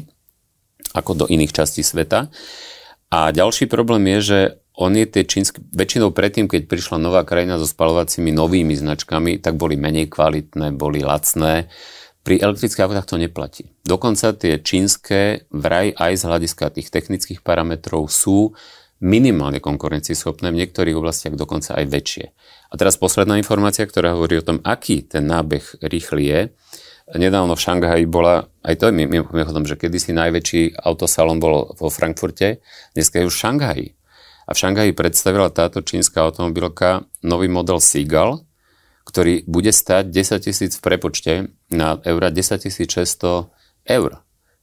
ako 0.97 1.25
do 1.25 1.27
iných 1.29 1.55
častí 1.55 1.85
sveta. 1.85 2.33
A 3.09 3.33
ďalší 3.33 3.71
problém 3.71 4.05
je, 4.17 4.21
že 4.21 4.41
oni 4.79 5.11
tie 5.11 5.27
čínske, 5.27 5.59
väčšinou 5.75 6.15
predtým, 6.15 6.47
keď 6.47 6.71
prišla 6.71 7.03
nová 7.03 7.27
krajina 7.27 7.59
so 7.59 7.67
spalovacími 7.67 8.31
novými 8.31 8.79
značkami, 8.79 9.43
tak 9.43 9.59
boli 9.59 9.75
menej 9.75 10.07
kvalitné, 10.07 10.71
boli 10.79 11.03
lacné. 11.03 11.67
Pri 12.23 12.39
elektrických 12.39 12.87
autách 12.87 13.11
to 13.11 13.19
neplatí. 13.19 13.75
Dokonca 13.83 14.39
tie 14.39 14.63
čínske 14.63 15.51
vraj 15.51 15.91
aj 15.99 16.13
z 16.15 16.23
hľadiska 16.31 16.71
tých 16.79 16.95
technických 16.95 17.43
parametrov 17.43 18.07
sú 18.07 18.55
minimálne 19.03 19.59
konkurencieschopné, 19.59 20.51
v 20.51 20.61
niektorých 20.63 20.95
oblastiach 20.95 21.35
dokonca 21.35 21.75
aj 21.75 21.85
väčšie. 21.87 22.25
A 22.71 22.75
teraz 22.79 22.95
posledná 22.99 23.35
informácia, 23.35 23.83
ktorá 23.83 24.15
hovorí 24.15 24.39
o 24.39 24.47
tom, 24.47 24.63
aký 24.63 25.03
ten 25.07 25.27
nábeh 25.27 25.63
rýchly 25.83 26.23
je. 26.23 26.41
Nedávno 27.19 27.57
v 27.57 27.65
Šanghaji 27.65 28.05
bola, 28.07 28.47
aj 28.63 28.75
to 28.79 28.93
je 28.93 28.95
mimochodom, 29.09 29.65
že 29.65 29.81
kedysi 29.81 30.13
najväčší 30.13 30.85
autosalon 30.85 31.41
bol 31.41 31.73
vo 31.73 31.89
Frankfurte, 31.89 32.61
dneska 32.93 33.23
je 33.23 33.27
už 33.27 33.35
v 33.35 33.43
Šanghaji. 33.43 33.89
A 34.49 34.57
v 34.57 34.61
Šanghaji 34.65 34.97
predstavila 34.97 35.53
táto 35.53 35.85
čínska 35.85 36.25
automobilka 36.25 37.05
nový 37.21 37.53
model 37.53 37.85
Seagull, 37.85 38.49
ktorý 39.05 39.45
bude 39.45 39.77
stať 39.77 40.09
10 40.09 40.49
tisíc 40.49 40.81
v 40.81 40.85
prepočte 40.85 41.33
na 41.69 42.01
eura 42.01 42.33
10 42.33 42.57
600 42.65 43.53
eur. 43.89 44.11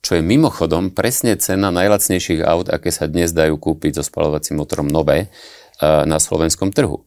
Čo 0.02 0.12
je 0.18 0.22
mimochodom 0.22 0.94
presne 0.94 1.38
cena 1.38 1.70
najlacnejších 1.74 2.42
aut, 2.46 2.70
aké 2.70 2.90
sa 2.90 3.10
dnes 3.10 3.34
dajú 3.34 3.58
kúpiť 3.58 4.02
so 4.02 4.04
spalovacím 4.06 4.62
motorom 4.62 4.90
nové 4.90 5.34
na 5.82 6.22
slovenskom 6.22 6.70
trhu. 6.74 7.06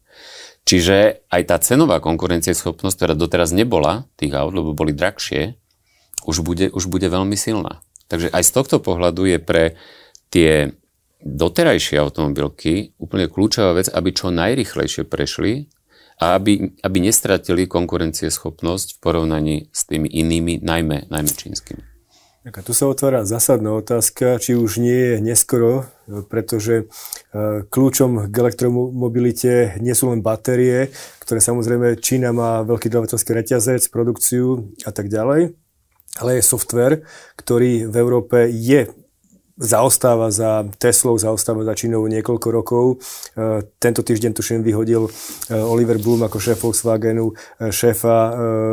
Čiže 0.67 1.25
aj 1.31 1.43
tá 1.47 1.57
cenová 1.63 2.03
konkurencieschopnosť, 2.03 2.95
ktorá 2.95 3.15
doteraz 3.15 3.55
nebola 3.55 4.11
tých 4.19 4.35
aut, 4.35 4.55
lebo 4.55 4.75
boli 4.75 4.91
drahšie, 4.95 5.55
už 6.27 6.43
bude, 6.43 6.75
už 6.75 6.91
bude 6.91 7.07
veľmi 7.07 7.39
silná. 7.39 7.81
Takže 8.11 8.35
aj 8.35 8.43
z 8.45 8.51
tohto 8.51 8.77
pohľadu 8.83 9.31
je 9.31 9.39
pre 9.39 9.65
tie 10.29 10.75
doterajšie 11.23 11.99
automobilky 11.99 12.95
úplne 12.99 13.27
kľúčová 13.27 13.75
vec, 13.75 13.91
aby 13.91 14.15
čo 14.15 14.31
najrychlejšie 14.31 15.03
prešli 15.07 15.67
a 16.19 16.35
aby, 16.35 16.75
aby 16.83 16.99
nestratili 16.99 17.71
konkurencieschopnosť 17.71 18.99
v 18.99 18.99
porovnaní 18.99 19.57
s 19.71 19.87
tými 19.87 20.11
inými, 20.11 20.63
najmä, 20.63 21.11
najmä 21.11 21.31
čínskymi. 21.31 21.83
A 22.49 22.65
tu 22.65 22.73
sa 22.73 22.89
otvára 22.89 23.29
zásadná 23.29 23.77
otázka, 23.77 24.41
či 24.41 24.57
už 24.57 24.81
nie 24.81 24.97
je 24.97 25.15
neskoro, 25.21 25.85
pretože 26.33 26.75
e, 26.81 26.85
kľúčom 27.69 28.33
k 28.33 28.35
elektromobilite 28.41 29.77
nie 29.85 29.93
sú 29.93 30.09
len 30.09 30.25
batérie, 30.25 30.89
ktoré 31.21 31.45
samozrejme 31.45 32.01
Čína 32.01 32.33
má 32.33 32.65
veľký 32.65 32.89
dodavateľský 32.89 33.37
reťazec, 33.37 33.93
produkciu 33.93 34.73
a 34.89 34.91
tak 34.97 35.13
ďalej, 35.13 35.61
ale 36.25 36.31
je 36.41 36.43
software, 36.49 37.05
ktorý 37.37 37.85
v 37.85 37.95
Európe 38.01 38.49
je 38.49 38.89
zaostáva 39.59 40.31
za 40.31 40.65
Teslou, 40.79 41.19
zaostáva 41.19 41.67
za 41.67 41.75
Čínou 41.75 42.07
niekoľko 42.07 42.49
rokov. 42.55 42.85
E, 43.35 43.67
tento 43.83 44.07
týždeň 44.07 44.31
tuším 44.33 44.63
vyhodil 44.63 45.11
e, 45.11 45.11
Oliver 45.59 45.99
Bloom 45.99 46.23
ako 46.23 46.39
šéf 46.39 46.63
Volkswagenu, 46.63 47.35
e, 47.59 47.75
šéfa 47.75 48.17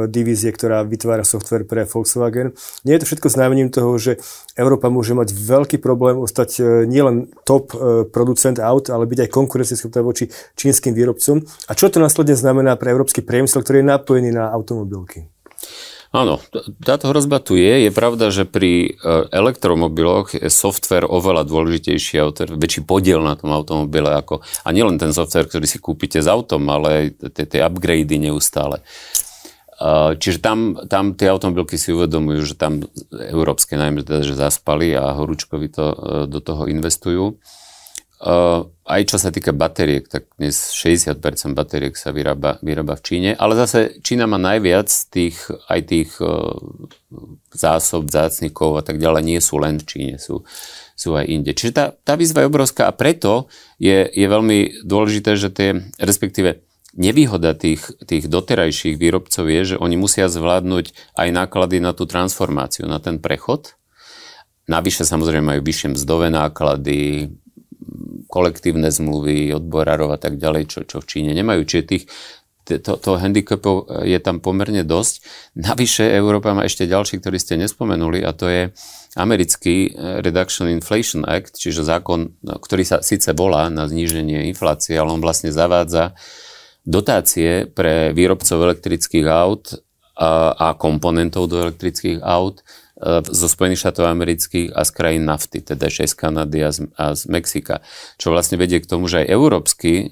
divízie, 0.08 0.54
ktorá 0.54 0.86
vytvára 0.86 1.26
software 1.26 1.66
pre 1.66 1.90
Volkswagen. 1.90 2.54
Nie 2.86 2.96
je 2.98 3.02
to 3.02 3.10
všetko 3.10 3.28
znamením 3.34 3.74
toho, 3.74 3.98
že 3.98 4.22
Európa 4.54 4.94
môže 4.94 5.18
mať 5.18 5.34
veľký 5.34 5.78
problém 5.82 6.16
ostať 6.22 6.62
nielen 6.86 7.34
top 7.44 7.74
producent 8.14 8.62
aut, 8.62 8.88
ale 8.94 9.10
byť 9.10 9.28
aj 9.28 9.34
konkurencieschopná 9.34 10.06
voči 10.06 10.30
čínskym 10.56 10.94
výrobcom. 10.94 11.42
A 11.68 11.72
čo 11.74 11.90
to 11.90 11.98
následne 12.00 12.38
znamená 12.38 12.78
pre 12.78 12.94
európsky 12.94 13.26
priemysel, 13.26 13.66
ktorý 13.66 13.84
je 13.84 13.92
napojený 13.92 14.30
na 14.32 14.48
automobilky? 14.54 15.35
Áno, 16.16 16.40
táto 16.80 17.12
hrozba 17.12 17.44
tu 17.44 17.60
je. 17.60 17.84
Je 17.84 17.92
pravda, 17.92 18.32
že 18.32 18.48
pri 18.48 18.96
e, 18.96 19.12
elektromobiloch 19.36 20.32
je 20.32 20.48
software 20.48 21.04
oveľa 21.04 21.44
dôležitejší, 21.44 22.24
väčší 22.56 22.88
podiel 22.88 23.20
na 23.20 23.36
tom 23.36 23.52
automobile. 23.52 24.16
Ako, 24.16 24.40
a 24.40 24.70
nielen 24.72 24.96
ten 24.96 25.12
software, 25.12 25.52
ktorý 25.52 25.68
si 25.68 25.84
kúpite 25.84 26.24
s 26.24 26.32
autom, 26.32 26.64
ale 26.72 27.12
tie 27.20 27.60
upgrady 27.60 28.16
neustále. 28.16 28.80
E, 29.76 30.16
čiže 30.16 30.40
tam, 30.40 30.80
tam 30.88 31.20
tie 31.20 31.28
automobilky 31.28 31.76
si 31.76 31.92
uvedomujú, 31.92 32.48
že 32.48 32.56
tam 32.56 32.88
európske 33.12 33.76
najmä 33.76 34.08
teda, 34.08 34.24
že 34.24 34.40
zaspali 34.40 34.96
a 34.96 35.12
horúčkovi 35.20 35.68
to 35.68 35.86
e, 35.92 35.98
do 36.32 36.40
toho 36.40 36.72
investujú. 36.72 37.36
Uh, 38.16 38.72
aj 38.88 39.12
čo 39.12 39.18
sa 39.20 39.28
týka 39.28 39.52
batériek, 39.52 40.08
tak 40.08 40.32
dnes 40.40 40.72
60% 40.72 41.20
batériek 41.52 42.00
sa 42.00 42.16
vyrába, 42.16 42.64
vyrába 42.64 42.96
v 42.96 43.04
Číne, 43.04 43.30
ale 43.36 43.60
zase 43.60 44.00
Čína 44.00 44.24
má 44.24 44.40
najviac 44.40 44.88
tých, 45.12 45.36
aj 45.68 45.80
tých 45.84 46.10
uh, 46.24 46.56
zásob, 47.52 48.08
zácnikov 48.08 48.80
a 48.80 48.84
tak 48.88 49.04
ďalej, 49.04 49.22
nie 49.28 49.40
sú 49.44 49.60
len 49.60 49.84
v 49.84 49.86
Číne, 49.86 50.16
sú, 50.16 50.48
sú 50.96 51.12
aj 51.12 51.28
inde. 51.28 51.52
Čiže 51.52 51.74
tá, 51.76 51.86
tá 51.92 52.16
výzva 52.16 52.48
je 52.48 52.50
obrovská 52.50 52.88
a 52.88 52.96
preto 52.96 53.52
je, 53.84 54.08
je 54.08 54.28
veľmi 54.32 54.88
dôležité, 54.88 55.36
že 55.36 55.52
tie, 55.52 55.84
respektíve 56.00 56.64
nevýhoda 56.96 57.52
tých, 57.52 57.92
tých 58.08 58.32
doterajších 58.32 58.96
výrobcov 58.96 59.46
je, 59.46 59.76
že 59.76 59.82
oni 59.82 60.00
musia 60.00 60.32
zvládnuť 60.32 61.20
aj 61.20 61.30
náklady 61.36 61.84
na 61.84 61.92
tú 61.92 62.08
transformáciu, 62.08 62.88
na 62.88 63.04
ten 63.04 63.20
prechod. 63.20 63.76
Navyše 64.72 65.04
samozrejme 65.06 65.46
majú 65.46 65.62
vyššie 65.62 65.94
mzdové 65.94 66.32
náklady, 66.32 67.30
kolektívne 68.28 68.90
zmluvy, 68.90 69.54
odborárov 69.56 70.12
a 70.12 70.20
tak 70.20 70.38
ďalej, 70.42 70.64
čo, 70.72 70.80
čo 70.84 71.02
v 71.02 71.10
Číne 71.10 71.32
nemajú. 71.36 71.66
Čiže 71.66 71.84
tých, 71.86 72.06
to, 72.66 72.98
to 72.98 73.12
handicapov 73.22 73.90
je 74.04 74.18
tam 74.18 74.42
pomerne 74.42 74.82
dosť. 74.82 75.22
Navyše 75.54 76.04
Európa 76.18 76.58
má 76.58 76.66
ešte 76.66 76.90
ďalší, 76.90 77.22
ktorý 77.22 77.38
ste 77.38 77.62
nespomenuli 77.62 78.26
a 78.26 78.34
to 78.34 78.50
je 78.50 78.74
americký 79.16 79.90
eh, 79.90 80.20
Reduction 80.22 80.68
Inflation 80.68 81.24
Act, 81.24 81.56
čiže 81.56 81.86
zákon, 81.86 82.36
ktorý 82.42 82.84
sa 82.84 82.98
síce 83.06 83.32
volá 83.38 83.70
na 83.70 83.86
zníženie 83.86 84.50
inflácie, 84.50 84.98
ale 84.98 85.14
on 85.14 85.22
vlastne 85.22 85.54
zavádza 85.54 86.18
dotácie 86.86 87.66
pre 87.66 88.14
výrobcov 88.14 88.62
elektrických 88.62 89.26
aut 89.26 89.74
a, 90.16 90.54
a 90.54 90.68
komponentov 90.78 91.50
do 91.50 91.58
elektrických 91.66 92.22
aut 92.22 92.62
zo 93.28 93.48
Spojených 93.52 93.84
štátov 93.84 94.08
amerických 94.08 94.72
a 94.72 94.88
z 94.88 94.92
krajín 94.96 95.28
nafty, 95.28 95.60
teda 95.60 95.92
z 95.92 96.16
Kanady 96.16 96.64
a 96.64 96.72
z, 96.72 96.88
a 96.96 97.12
z 97.12 97.28
Mexika. 97.28 97.84
Čo 98.16 98.32
vlastne 98.32 98.56
vedie 98.56 98.80
k 98.80 98.88
tomu, 98.88 99.12
že 99.12 99.28
aj 99.28 99.36
európsky 99.36 99.92
e, 100.00 100.06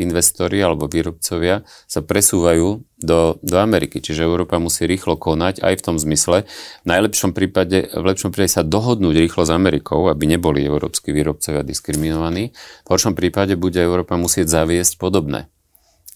investori 0.00 0.64
alebo 0.64 0.88
výrobcovia 0.88 1.68
sa 1.84 2.00
presúvajú 2.00 2.80
do, 2.96 3.36
do 3.44 3.56
Ameriky. 3.60 4.00
Čiže 4.00 4.24
Európa 4.24 4.56
musí 4.56 4.88
rýchlo 4.88 5.20
konať 5.20 5.60
aj 5.60 5.74
v 5.76 5.84
tom 5.84 5.96
zmysle. 6.00 6.48
V 6.80 6.86
najlepšom 6.88 7.36
prípade, 7.36 7.92
v 7.92 8.04
lepšom 8.08 8.32
prípade 8.32 8.56
sa 8.56 8.64
dohodnúť 8.64 9.28
rýchlo 9.28 9.44
s 9.44 9.52
Amerikou, 9.52 10.08
aby 10.08 10.24
neboli 10.24 10.64
európsky 10.64 11.12
výrobcovia 11.12 11.60
diskriminovaní. 11.60 12.56
V 12.56 12.88
horšom 12.88 13.12
prípade 13.12 13.52
bude 13.60 13.76
Európa 13.76 14.16
musieť 14.16 14.48
zaviesť 14.48 14.96
podobné 14.96 15.44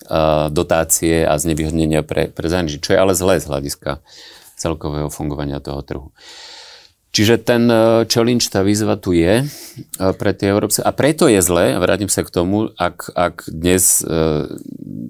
e, 0.08 0.48
dotácie 0.48 1.28
a 1.28 1.36
znevýhodnenia 1.36 2.00
pre, 2.00 2.32
pre 2.32 2.48
zahraničí, 2.48 2.80
čo 2.80 2.96
je 2.96 2.98
ale 3.04 3.12
zlé 3.12 3.44
z 3.44 3.52
hľadiska 3.52 4.00
celkového 4.56 5.12
fungovania 5.12 5.60
toho 5.60 5.80
trhu. 5.84 6.08
Čiže 7.16 7.40
ten 7.40 7.64
e, 7.64 8.04
challenge, 8.12 8.52
tá 8.52 8.60
výzva 8.60 9.00
tu 9.00 9.16
je 9.16 9.40
e, 9.40 9.44
pre 10.20 10.36
tie 10.36 10.52
európske. 10.52 10.84
A 10.84 10.92
preto 10.92 11.32
je 11.32 11.40
zlé, 11.40 11.72
a 11.72 11.80
vrátim 11.80 12.12
sa 12.12 12.20
k 12.20 12.28
tomu, 12.28 12.76
ak, 12.76 13.08
ak 13.16 13.48
dnes 13.48 14.04
e, 14.04 14.44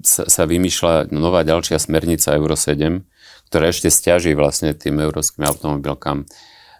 sa, 0.07 0.23
sa 0.23 0.43
vymýšľa 0.47 1.11
nová 1.11 1.43
ďalšia 1.43 1.75
smernica 1.75 2.31
Euro 2.31 2.55
7, 2.55 3.03
ktorá 3.51 3.75
ešte 3.75 3.91
stiaží 3.91 4.31
vlastne 4.39 4.71
tým 4.71 5.03
európskym 5.03 5.43
automobilkám 5.43 6.27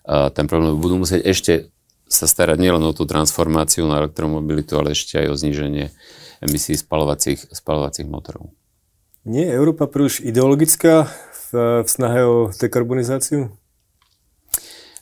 ten 0.08 0.48
problém, 0.48 0.80
budú 0.80 1.04
musieť 1.04 1.20
ešte 1.28 1.54
sa 2.08 2.32
starať 2.32 2.56
nielen 2.64 2.80
o 2.80 2.96
tú 2.96 3.04
transformáciu 3.04 3.84
na 3.84 4.00
elektromobilitu, 4.00 4.80
ale 4.80 4.96
ešte 4.96 5.20
aj 5.20 5.28
o 5.28 5.36
zníženie 5.36 5.92
emisí 6.40 6.80
spalovacích, 6.80 7.52
spalovacích 7.52 8.08
motorov. 8.08 8.56
Nie 9.28 9.52
je 9.52 9.60
Európa 9.60 9.92
príliš 9.92 10.24
ideologická 10.24 11.12
v, 11.52 11.84
v 11.84 11.90
snahe 11.90 12.22
o 12.24 12.50
dekarbonizáciu? 12.54 13.52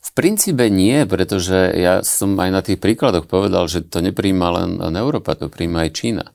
V 0.06 0.10
princípe 0.14 0.70
nie, 0.70 1.04
pretože 1.10 1.76
ja 1.76 2.06
som 2.06 2.38
aj 2.40 2.50
na 2.54 2.62
tých 2.62 2.80
príkladoch 2.80 3.28
povedal, 3.28 3.68
že 3.68 3.84
to 3.84 4.00
nepríjma 4.00 4.48
len, 4.54 4.70
Európa, 4.96 5.36
to 5.36 5.52
príjma 5.52 5.90
aj 5.90 5.92
Čína. 5.92 6.26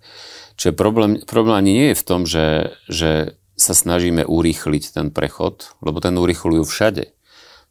Čiže 0.61 0.77
problém, 0.77 1.23
problém 1.25 1.57
ani 1.57 1.73
nie 1.73 1.89
je 1.95 2.01
v 2.01 2.05
tom, 2.05 2.29
že, 2.29 2.77
že 2.91 3.41
sa 3.57 3.73
snažíme 3.73 4.29
urýchliť 4.29 4.93
ten 4.93 5.09
prechod, 5.09 5.73
lebo 5.81 6.01
ten 6.05 6.17
urýchľujú 6.17 6.65
všade. 6.69 7.17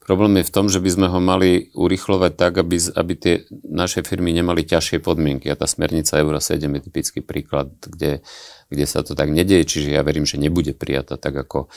Problém 0.10 0.42
je 0.42 0.50
v 0.50 0.54
tom, 0.58 0.66
že 0.74 0.82
by 0.82 0.90
sme 0.90 1.08
ho 1.14 1.22
mali 1.22 1.70
urýchlovať 1.78 2.34
tak, 2.34 2.58
aby, 2.58 2.82
aby 2.98 3.14
tie 3.14 3.36
naše 3.70 4.02
firmy 4.02 4.34
nemali 4.34 4.66
ťažšie 4.66 5.06
podmienky. 5.06 5.54
A 5.54 5.60
tá 5.60 5.70
smernica 5.70 6.18
Euro 6.18 6.42
7 6.42 6.66
je 6.66 6.82
typický 6.82 7.22
príklad, 7.22 7.70
kde, 7.86 8.26
kde 8.74 8.86
sa 8.90 9.06
to 9.06 9.14
tak 9.14 9.30
nedieje, 9.30 9.70
čiže 9.70 9.94
ja 9.94 10.02
verím, 10.02 10.26
že 10.26 10.42
nebude 10.42 10.74
prijatá 10.74 11.22
tak, 11.22 11.38
ako, 11.38 11.70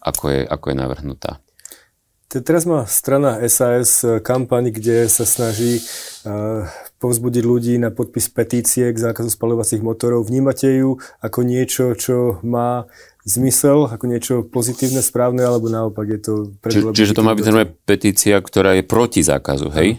ako 0.00 0.24
je, 0.32 0.40
ako 0.48 0.66
je 0.72 0.76
navrhnutá. 0.76 1.32
Teraz 2.30 2.62
má 2.62 2.86
strana 2.86 3.42
SAS 3.50 4.06
kampaň, 4.22 4.70
kde 4.70 5.10
sa 5.10 5.26
snaží 5.26 5.82
uh, 6.22 6.62
povzbudiť 7.02 7.42
ľudí 7.42 7.74
na 7.82 7.90
podpis 7.90 8.30
petície 8.30 8.86
k 8.94 9.02
zákazu 9.02 9.34
spalovacích 9.34 9.82
motorov. 9.82 10.30
Vnímate 10.30 10.70
ju 10.78 11.02
ako 11.18 11.42
niečo, 11.42 11.98
čo 11.98 12.38
má 12.46 12.86
zmysel, 13.26 13.90
ako 13.90 14.04
niečo 14.06 14.34
pozitívne, 14.46 15.02
správne, 15.02 15.42
alebo 15.42 15.66
naopak 15.66 16.06
je 16.06 16.20
to... 16.22 16.32
Či, 16.70 16.78
čiže 16.94 17.18
to 17.18 17.26
má 17.26 17.34
byť 17.34 17.44
znamená 17.50 17.66
petícia, 17.82 18.38
ktorá 18.38 18.78
je 18.78 18.86
proti 18.86 19.26
zákazu, 19.26 19.66
hej? 19.74 19.98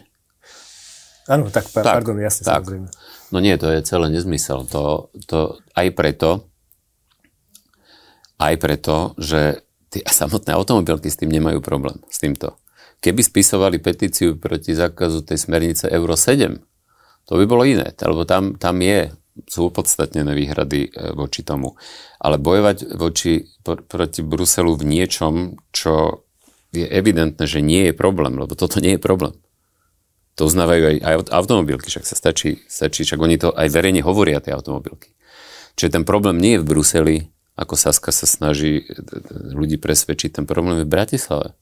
Áno, 1.27 1.51
tak, 1.51 1.67
tak 1.67 1.83
pardon, 1.83 2.15
jasne, 2.15 2.47
tak. 2.47 2.63
samozrejme. 2.63 2.87
No 3.35 3.37
nie, 3.43 3.59
to 3.59 3.67
je 3.71 3.83
celé 3.83 4.07
nezmysel. 4.07 4.63
To, 4.71 5.11
to 5.27 5.59
aj 5.75 5.87
preto, 5.99 6.47
aj 8.41 8.55
preto, 8.57 9.19
že 9.21 9.67
tie 9.91 10.01
samotné 10.07 10.55
automobilky 10.55 11.11
s 11.11 11.19
tým 11.19 11.29
nemajú 11.29 11.59
problém, 11.59 11.99
s 12.07 12.23
týmto. 12.23 12.55
Keby 13.03 13.21
spisovali 13.21 13.83
petíciu 13.83 14.39
proti 14.39 14.71
zákazu 14.71 15.27
tej 15.27 15.37
smernice 15.37 15.91
Euro 15.91 16.15
7, 16.15 16.55
to 17.27 17.33
by 17.37 17.45
bolo 17.45 17.67
iné, 17.67 17.91
lebo 17.91 18.23
tam, 18.25 18.55
tam 18.55 18.79
je 18.79 19.11
sú 19.47 19.71
opodstatnené 19.71 20.35
výhrady 20.35 20.91
e, 20.91 21.15
voči 21.15 21.41
tomu. 21.41 21.79
Ale 22.19 22.35
bojovať 22.35 22.93
voči, 22.99 23.47
proti 23.63 24.21
Bruselu 24.21 24.75
v 24.75 24.83
niečom, 24.83 25.33
čo 25.71 26.25
je 26.75 26.87
evidentné, 26.87 27.43
že 27.47 27.63
nie 27.63 27.91
je 27.91 27.93
problém, 27.95 28.35
lebo 28.35 28.53
toto 28.55 28.83
nie 28.83 28.95
je 28.95 29.01
problém. 29.01 29.35
To 30.39 30.47
uznávajú 30.47 30.83
aj, 30.83 30.97
aj 31.03 31.15
automobilky, 31.35 31.91
však 31.91 32.07
sa 32.07 32.15
stačí, 32.15 32.63
stačí, 32.67 33.03
však 33.03 33.19
oni 33.19 33.35
to 33.39 33.51
aj 33.51 33.67
verejne 33.67 33.99
hovoria, 34.03 34.39
tie 34.39 34.55
automobilky. 34.55 35.11
Čiže 35.75 35.99
ten 35.99 36.03
problém 36.07 36.39
nie 36.39 36.55
je 36.55 36.61
v 36.63 36.67
Bruseli, 36.67 37.17
ako 37.61 37.77
Saska 37.77 38.09
sa 38.09 38.25
snaží 38.25 38.81
e, 38.81 38.83
e, 38.89 39.53
ľudí 39.53 39.77
presvedčiť, 39.77 40.41
ten 40.41 40.45
problém 40.49 40.81
je 40.81 40.87
v 40.89 40.93
Bratislave. 40.97 41.53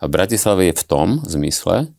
A 0.00 0.08
v 0.08 0.12
je 0.72 0.74
v 0.74 0.84
tom 0.88 1.20
zmysle, 1.28 1.92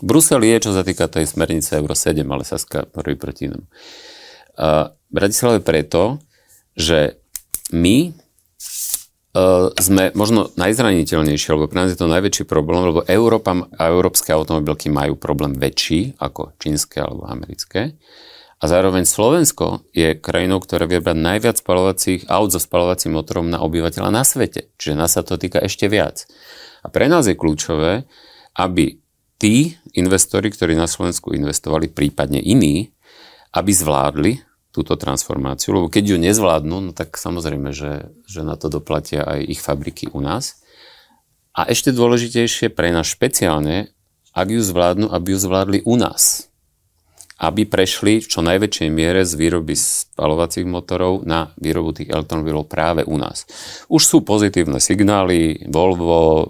Brusel 0.00 0.40
je, 0.48 0.56
čo 0.64 0.72
sa 0.72 0.80
týka 0.80 1.12
tej 1.12 1.28
smernice 1.28 1.76
Euro 1.76 1.92
7, 1.92 2.24
ale 2.24 2.42
Saska 2.42 2.88
prvý 2.88 3.20
proti 3.20 3.52
inému. 3.52 3.68
Bratislave 5.12 5.60
preto, 5.60 6.16
že 6.72 7.20
my 7.74 8.12
uh, 9.36 9.68
sme 9.76 10.14
možno 10.16 10.48
najzraniteľnejší, 10.56 11.46
alebo 11.52 11.68
pre 11.68 11.84
nás 11.84 11.92
je 11.92 12.00
to 12.00 12.08
najväčší 12.08 12.44
problém, 12.48 12.90
lebo 12.90 13.04
Európa 13.04 13.68
a 13.76 13.92
európske 13.92 14.32
automobilky 14.32 14.88
majú 14.88 15.18
problém 15.20 15.54
väčší 15.54 16.16
ako 16.16 16.56
čínske 16.56 17.02
alebo 17.02 17.28
americké. 17.28 17.98
A 18.60 18.68
zároveň 18.68 19.08
Slovensko 19.08 19.88
je 19.96 20.12
krajinou, 20.12 20.60
ktorá 20.60 20.84
brať 20.84 21.16
najviac 21.16 21.56
spalovacích 21.56 22.28
aut 22.28 22.52
so 22.52 22.60
spalovacím 22.60 23.16
motorom 23.16 23.48
na 23.48 23.64
obyvateľa 23.64 24.12
na 24.12 24.20
svete. 24.20 24.68
Čiže 24.76 25.00
nás 25.00 25.16
sa 25.16 25.24
to 25.24 25.40
týka 25.40 25.64
ešte 25.64 25.88
viac. 25.88 26.28
A 26.84 26.92
pre 26.92 27.08
nás 27.08 27.24
je 27.24 27.40
kľúčové, 27.40 28.04
aby 28.52 29.00
tí 29.40 29.80
investori, 29.96 30.52
ktorí 30.52 30.76
na 30.76 30.84
Slovensku 30.84 31.32
investovali, 31.32 31.88
prípadne 31.88 32.36
iní, 32.36 32.92
aby 33.56 33.72
zvládli 33.72 34.44
túto 34.70 34.94
transformáciu, 34.94 35.74
lebo 35.74 35.88
keď 35.90 36.14
ju 36.14 36.16
nezvládnu, 36.20 36.76
no 36.84 36.92
tak 36.92 37.16
samozrejme, 37.16 37.72
že, 37.72 38.12
že 38.28 38.44
na 38.44 38.54
to 38.54 38.70
doplatia 38.70 39.24
aj 39.24 39.40
ich 39.48 39.60
fabriky 39.64 40.12
u 40.12 40.20
nás. 40.22 40.62
A 41.56 41.66
ešte 41.66 41.90
dôležitejšie 41.90 42.70
pre 42.70 42.94
nás 42.94 43.08
špeciálne, 43.08 43.90
ak 44.30 44.46
ju 44.46 44.62
zvládnu, 44.62 45.10
aby 45.10 45.34
ju 45.34 45.38
zvládli 45.42 45.78
u 45.82 45.98
nás. 45.98 46.49
Aby 47.40 47.64
prešli 47.64 48.20
v 48.20 48.28
čo 48.28 48.44
najväčšej 48.44 48.88
miere 48.92 49.24
z 49.24 49.32
výroby 49.32 49.72
spalovacích 49.72 50.68
motorov 50.68 51.24
na 51.24 51.48
výrobu 51.56 51.96
tých 51.96 52.12
elektromobilov 52.12 52.68
práve 52.68 53.00
u 53.08 53.16
nás. 53.16 53.48
Už 53.88 54.02
sú 54.04 54.20
pozitívne 54.20 54.76
signály, 54.76 55.64
Volvo, 55.72 56.20
e, 56.20 56.46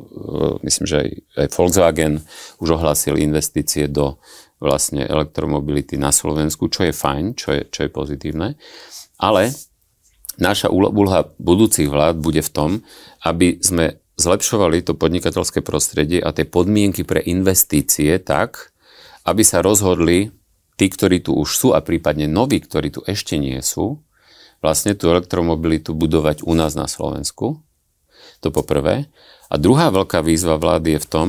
myslím, 0.66 0.86
že 0.90 0.98
aj 1.38 1.46
Volkswagen 1.54 2.18
už 2.58 2.74
ohlásili 2.74 3.22
investície 3.22 3.86
do 3.86 4.18
vlastne 4.58 5.06
elektromobility 5.06 5.96
na 5.96 6.10
Slovensku, 6.10 6.68
čo 6.68 6.84
je 6.84 6.92
fajn, 6.92 7.24
čo 7.38 7.48
je, 7.54 7.62
čo 7.70 7.80
je 7.86 7.90
pozitívne. 7.90 8.58
Ale 9.16 9.54
naša 10.36 10.68
úloha 10.68 11.32
budúcich 11.40 11.88
vlád 11.88 12.20
bude 12.20 12.44
v 12.44 12.50
tom, 12.50 12.70
aby 13.24 13.62
sme 13.62 14.00
zlepšovali 14.20 14.84
to 14.84 14.92
podnikateľské 14.96 15.64
prostredie 15.64 16.20
a 16.20 16.36
tie 16.36 16.44
podmienky 16.44 17.08
pre 17.08 17.24
investície 17.24 18.20
tak, 18.20 18.76
aby 19.24 19.40
sa 19.40 19.64
rozhodli 19.64 20.28
tí, 20.80 20.88
ktorí 20.88 21.20
tu 21.20 21.36
už 21.36 21.50
sú 21.52 21.68
a 21.76 21.84
prípadne 21.84 22.24
noví, 22.24 22.64
ktorí 22.64 22.88
tu 22.88 23.04
ešte 23.04 23.36
nie 23.36 23.60
sú, 23.60 24.00
vlastne 24.64 24.96
tú 24.96 25.12
elektromobilitu 25.12 25.92
budovať 25.92 26.40
u 26.48 26.56
nás 26.56 26.72
na 26.72 26.88
Slovensku. 26.88 27.60
To 28.40 28.48
poprvé. 28.48 29.12
A 29.52 29.60
druhá 29.60 29.92
veľká 29.92 30.24
výzva 30.24 30.56
vlády 30.56 30.96
je 30.96 31.04
v 31.04 31.10
tom, 31.12 31.28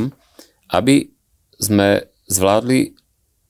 aby 0.71 1.11
sme 1.59 2.07
zvládli 2.31 2.95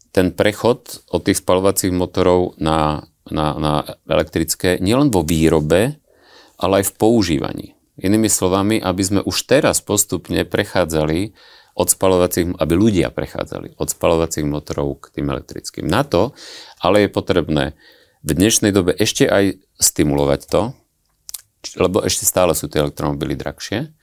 ten 0.09 0.33
prechod 0.33 1.05
od 1.13 1.21
tých 1.21 1.37
spalovacích 1.37 1.93
motorov 1.93 2.57
na, 2.57 3.05
na, 3.29 3.53
na 3.61 3.73
elektrické 4.09 4.81
nielen 4.81 5.13
vo 5.13 5.21
výrobe, 5.21 6.01
ale 6.57 6.81
aj 6.81 6.89
v 6.89 6.97
používaní. 6.97 7.67
Inými 8.01 8.27
slovami, 8.27 8.81
aby 8.81 9.01
sme 9.05 9.21
už 9.21 9.45
teraz 9.45 9.85
postupne 9.85 10.41
prechádzali 10.41 11.37
od 11.75 11.87
spalovacích, 11.87 12.57
aby 12.59 12.73
ľudia 12.75 13.13
prechádzali 13.13 13.79
od 13.79 13.87
spalovacích 13.87 14.45
motorov 14.47 15.07
k 15.07 15.19
tým 15.19 15.31
elektrickým. 15.31 15.85
Na 15.87 16.03
to 16.03 16.35
ale 16.83 17.07
je 17.07 17.09
potrebné 17.09 17.77
v 18.21 18.31
dnešnej 18.37 18.69
dobe 18.75 18.93
ešte 18.93 19.25
aj 19.25 19.57
stimulovať 19.81 20.41
to, 20.49 20.61
lebo 21.77 22.01
ešte 22.01 22.25
stále 22.25 22.53
sú 22.57 22.69
tie 22.69 22.81
elektromobily 22.81 23.37
drahšie 23.37 23.93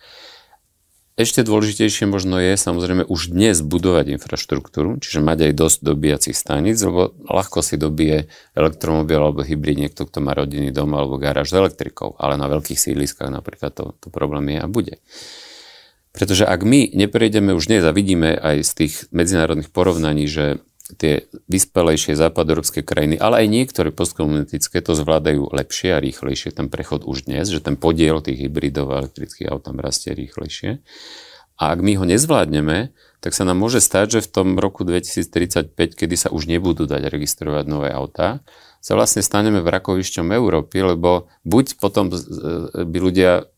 ešte 1.18 1.42
dôležitejšie 1.42 2.06
možno 2.06 2.38
je 2.38 2.54
samozrejme 2.54 3.02
už 3.10 3.34
dnes 3.34 3.58
budovať 3.58 4.14
infraštruktúru, 4.14 5.02
čiže 5.02 5.18
mať 5.18 5.50
aj 5.50 5.52
dosť 5.58 5.78
dobíjacích 5.82 6.36
staníc, 6.38 6.78
lebo 6.78 7.10
ľahko 7.26 7.58
si 7.58 7.74
dobije 7.74 8.30
elektromobil 8.54 9.18
alebo 9.18 9.42
hybrid 9.42 9.82
niekto, 9.82 10.06
kto 10.06 10.22
má 10.22 10.30
rodinný 10.38 10.70
dom 10.70 10.94
alebo 10.94 11.18
garáž 11.18 11.50
s 11.50 11.58
elektrikou, 11.58 12.14
ale 12.22 12.38
na 12.38 12.46
veľkých 12.46 12.78
sídliskách 12.78 13.34
napríklad 13.34 13.74
to, 13.74 13.98
to 13.98 14.14
problém 14.14 14.54
je 14.54 14.58
a 14.62 14.70
bude. 14.70 14.94
Pretože 16.18 16.42
ak 16.50 16.66
my 16.66 16.90
neprejdeme 16.98 17.54
už 17.54 17.70
dnes 17.70 17.86
a 17.86 17.94
vidíme 17.94 18.34
aj 18.34 18.66
z 18.66 18.72
tých 18.74 18.94
medzinárodných 19.14 19.70
porovnaní, 19.70 20.26
že 20.26 20.58
tie 20.98 21.30
vyspelejšie 21.46 22.18
západoeurópske 22.18 22.82
krajiny, 22.82 23.20
ale 23.20 23.44
aj 23.44 23.46
niektoré 23.46 23.88
postkomunistické 23.94 24.82
to 24.82 24.98
zvládajú 24.98 25.52
lepšie 25.52 25.94
a 25.94 26.02
rýchlejšie, 26.02 26.50
ten 26.50 26.66
prechod 26.66 27.06
už 27.06 27.30
dnes, 27.30 27.46
že 27.46 27.62
ten 27.62 27.78
podiel 27.78 28.18
tých 28.18 28.48
hybridov 28.48 28.90
a 28.90 29.04
elektrických 29.04 29.52
aut 29.52 29.62
tam 29.68 29.78
rastie 29.78 30.16
rýchlejšie. 30.16 30.82
A 31.58 31.74
ak 31.76 31.78
my 31.84 31.98
ho 32.00 32.04
nezvládneme, 32.08 32.90
tak 33.20 33.34
sa 33.36 33.46
nám 33.46 33.62
môže 33.62 33.78
stať, 33.78 34.18
že 34.18 34.26
v 34.26 34.30
tom 34.30 34.48
roku 34.56 34.82
2035, 34.82 35.74
kedy 35.76 36.14
sa 36.16 36.34
už 36.34 36.50
nebudú 36.50 36.88
dať 36.88 37.02
registrovať 37.14 37.64
nové 37.68 37.90
autá, 37.94 38.42
sa 38.78 38.94
vlastne 38.94 39.20
staneme 39.26 39.58
vrakovišťom 39.62 40.34
Európy, 40.34 40.82
lebo 40.82 41.30
buď 41.42 41.82
potom 41.82 42.10
by 42.74 42.98
ľudia 42.98 43.50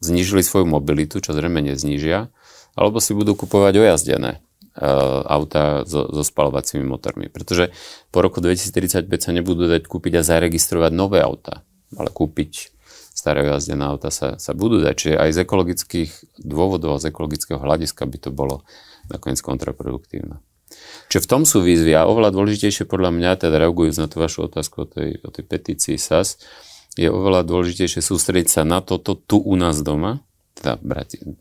znižili 0.00 0.44
svoju 0.44 0.68
mobilitu, 0.68 1.20
čo 1.20 1.32
zrejme 1.32 1.64
neznížia, 1.64 2.28
alebo 2.76 3.00
si 3.00 3.16
budú 3.16 3.34
kupovať 3.34 3.74
ojazdené 3.80 4.44
Eh, 4.70 5.22
auta 5.26 5.82
so, 5.82 6.06
so 6.14 6.22
spalovacími 6.22 6.86
motormi. 6.86 7.26
Pretože 7.26 7.74
po 8.14 8.22
roku 8.22 8.38
2035 8.38 9.10
sa 9.18 9.34
nebudú 9.34 9.66
dať 9.66 9.82
kúpiť 9.90 10.22
a 10.22 10.24
zaregistrovať 10.24 10.94
nové 10.94 11.18
auta, 11.18 11.66
ale 11.98 12.06
kúpiť 12.06 12.70
staré 13.10 13.50
jazdené 13.50 13.82
auta 13.90 14.14
sa, 14.14 14.38
sa 14.38 14.54
budú 14.54 14.78
dať. 14.78 14.94
Čiže 14.94 15.14
aj 15.18 15.30
z 15.34 15.38
ekologických 15.42 16.10
dôvodov 16.38 16.96
a 16.96 17.02
z 17.02 17.10
ekologického 17.10 17.58
hľadiska 17.58 18.06
by 18.06 18.18
to 18.22 18.30
bolo 18.30 18.62
nakoniec 19.10 19.42
kontraproduktívne. 19.42 20.38
Čiže 21.10 21.26
v 21.26 21.30
tom 21.34 21.42
sú 21.42 21.66
výzvy 21.66 21.90
a 21.98 22.06
oveľa 22.06 22.30
dôležitejšie 22.30 22.86
podľa 22.86 23.10
mňa, 23.10 23.42
teda 23.42 23.58
reagujúc 23.58 23.98
na 23.98 24.06
tú 24.06 24.22
vašu 24.22 24.46
otázku 24.46 24.86
o 24.86 24.88
tej, 24.88 25.18
o 25.26 25.34
tej 25.34 25.50
petícii 25.50 25.98
SAS, 25.98 26.38
je 26.98 27.08
oveľa 27.10 27.46
dôležitejšie 27.46 28.02
sústrediť 28.02 28.48
sa 28.50 28.62
na 28.66 28.82
toto 28.82 29.14
tu 29.14 29.38
u 29.38 29.54
nás 29.54 29.78
doma, 29.82 30.22
teda, 30.58 30.76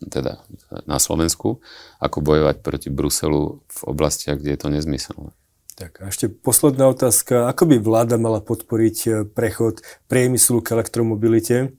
teda 0.08 0.34
na 0.86 0.98
Slovensku, 1.02 1.60
ako 2.00 2.18
bojovať 2.24 2.64
proti 2.64 2.90
Bruselu 2.94 3.60
v 3.60 3.80
oblastiach, 3.84 4.40
kde 4.40 4.56
je 4.56 4.60
to 4.60 4.70
nezmyselné. 4.72 5.32
Tak 5.80 6.04
a 6.04 6.12
ešte 6.12 6.28
posledná 6.28 6.92
otázka. 6.92 7.48
Ako 7.48 7.64
by 7.64 7.80
vláda 7.80 8.20
mala 8.20 8.44
podporiť 8.44 8.98
e, 9.08 9.10
prechod 9.24 9.80
priemyslu 10.12 10.60
k 10.60 10.76
elektromobilite? 10.76 11.72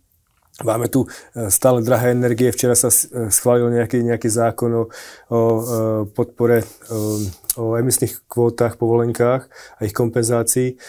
Máme 0.65 0.89
tu 0.89 1.05
e, 1.05 1.53
stále 1.53 1.85
drahé 1.85 2.17
energie. 2.17 2.49
Včera 2.49 2.73
sa 2.73 2.89
e, 2.89 3.29
schválil 3.29 3.69
nejaký, 3.69 4.01
nejaký 4.01 4.29
zákon 4.33 4.73
o, 4.73 4.85
o 5.29 5.41
podpore 6.17 6.65
o, 6.89 7.21
o 7.61 7.65
emisných 7.77 8.25
kvótach, 8.25 8.81
povolenkách 8.81 9.53
a 9.53 9.81
ich 9.85 9.93
kompenzácii. 9.93 10.81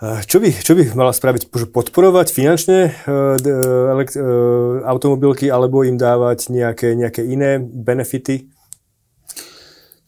Čo 0.00 0.40
by, 0.40 0.48
čo 0.48 0.72
by 0.72 0.96
mala 0.96 1.12
spraviť? 1.12 1.52
Podporovať 1.52 2.32
finančne 2.32 2.88
uh, 2.88 3.36
uh, 3.36 4.80
automobilky 4.88 5.52
alebo 5.52 5.84
im 5.84 6.00
dávať 6.00 6.48
nejaké, 6.48 6.96
nejaké 6.96 7.20
iné 7.20 7.60
benefity? 7.60 8.48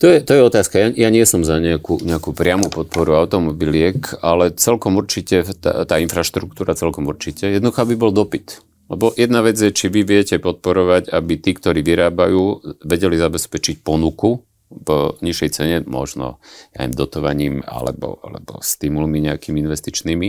To 0.01 0.09
je, 0.09 0.25
to 0.25 0.33
je 0.33 0.43
otázka. 0.43 0.81
Ja, 0.81 0.89
ja 1.07 1.09
nie 1.13 1.23
som 1.29 1.45
za 1.45 1.61
nejakú, 1.61 2.01
nejakú 2.01 2.33
priamu 2.33 2.73
podporu 2.73 3.21
automobiliek, 3.21 4.01
ale 4.25 4.57
celkom 4.57 4.97
určite, 4.97 5.45
tá, 5.61 5.85
tá 5.85 6.01
infraštruktúra 6.01 6.73
celkom 6.73 7.05
určite. 7.07 7.53
Jednoducho 7.53 7.85
by 7.87 7.95
bol 7.95 8.11
dopyt. 8.17 8.65
Lebo 8.89 9.13
jedna 9.15 9.45
vec 9.45 9.61
je, 9.61 9.71
či 9.71 9.93
vy 9.93 10.09
viete 10.09 10.41
podporovať, 10.41 11.13
aby 11.13 11.37
tí, 11.37 11.53
ktorí 11.53 11.85
vyrábajú, 11.85 12.65
vedeli 12.83 13.21
zabezpečiť 13.21 13.85
ponuku 13.85 14.43
v 14.73 14.89
nižšej 15.21 15.51
cene, 15.53 15.77
možno 15.85 16.41
aj 16.77 16.97
dotovaním 16.97 17.61
alebo, 17.69 18.19
alebo 18.25 18.65
stimulmi 18.65 19.21
nejakými 19.21 19.61
investičnými. 19.61 20.29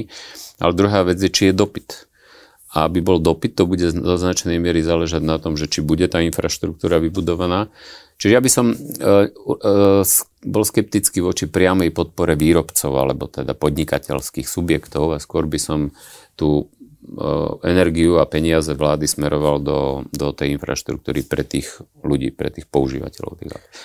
Ale 0.59 0.71
druhá 0.75 1.07
vec 1.07 1.17
je, 1.19 1.31
či 1.31 1.49
je 1.49 1.53
dopyt. 1.55 2.11
a 2.73 2.89
aby 2.89 3.05
bol 3.05 3.21
dopyt, 3.21 3.53
to 3.53 3.69
bude 3.69 3.85
do 3.85 4.15
značnej 4.17 4.57
miery 4.57 4.81
záležať 4.81 5.21
na 5.21 5.37
tom, 5.37 5.53
že 5.53 5.69
či 5.69 5.85
bude 5.85 6.09
tá 6.09 6.25
infraštruktúra 6.25 6.97
vybudovaná. 6.97 7.69
Čiže 8.17 8.33
ja 8.33 8.41
by 8.41 8.49
som 8.49 8.71
e, 8.71 8.75
e, 9.29 9.57
bol 10.47 10.63
skeptický 10.63 11.19
voči 11.21 11.45
priamej 11.49 11.91
podpore 11.93 12.33
výrobcov 12.33 12.91
alebo 12.93 13.29
teda 13.29 13.53
podnikateľských 13.53 14.47
subjektov 14.47 15.13
a 15.13 15.21
skôr 15.21 15.45
by 15.45 15.59
som 15.59 15.79
tú 16.33 16.71
energiu 17.67 18.17
a 18.17 18.25
peniaze 18.25 18.71
vlády 18.71 19.05
smeroval 19.05 19.59
do, 19.59 19.79
do 20.09 20.31
tej 20.31 20.55
infraštruktúry 20.55 21.27
pre 21.27 21.43
tých 21.43 21.83
ľudí, 22.01 22.31
pre 22.31 22.49
tých 22.49 22.65
používateľov. 22.71 23.37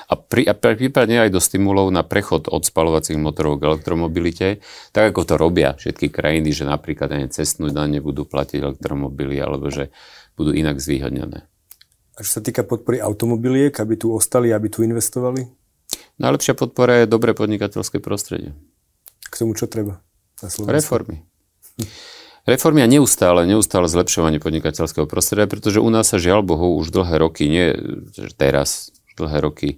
A, 0.08 0.14
pri, 0.14 0.46
a 0.46 0.54
prípadne 0.54 1.26
aj 1.26 1.34
do 1.34 1.40
stimulov 1.42 1.90
na 1.90 2.06
prechod 2.06 2.46
od 2.46 2.62
spalovacích 2.62 3.18
motorov 3.18 3.58
k 3.58 3.66
elektromobilite, 3.74 4.48
tak 4.94 5.12
ako 5.12 5.20
to 5.26 5.34
robia 5.34 5.74
všetky 5.74 6.08
krajiny, 6.08 6.54
že 6.54 6.64
napríklad 6.64 7.10
aj 7.10 7.34
cestnú 7.34 7.74
dane 7.74 7.98
budú 7.98 8.22
platiť 8.22 8.62
elektromobily 8.62 9.36
alebo 9.42 9.68
že 9.68 9.90
budú 10.38 10.54
inak 10.54 10.78
zvýhodnené. 10.78 11.44
A 12.18 12.18
čo 12.22 12.38
sa 12.38 12.42
týka 12.42 12.66
podpory 12.66 12.98
automobiliek, 12.98 13.74
aby 13.78 13.94
tu 13.94 14.10
ostali, 14.10 14.50
aby 14.50 14.66
tu 14.66 14.82
investovali? 14.82 15.46
Najlepšia 16.18 16.58
podpora 16.58 17.02
je 17.02 17.10
dobré 17.10 17.30
podnikateľské 17.30 18.02
prostredie. 18.02 18.54
K 19.30 19.34
tomu 19.38 19.54
čo 19.54 19.70
treba? 19.70 20.02
Na 20.42 20.70
Reformy. 20.70 21.22
Reformy 22.48 22.80
a 22.80 22.88
neustále, 22.88 23.44
neustále 23.44 23.92
zlepšovanie 23.92 24.40
podnikateľského 24.40 25.04
prostredia, 25.04 25.44
pretože 25.44 25.84
u 25.84 25.90
nás 25.92 26.08
sa 26.08 26.16
žiaľ 26.16 26.40
Bohu 26.40 26.80
už 26.80 26.88
dlhé 26.96 27.20
roky, 27.20 27.44
nie 27.44 27.76
teraz, 28.40 28.88
dlhé 29.20 29.44
roky 29.44 29.68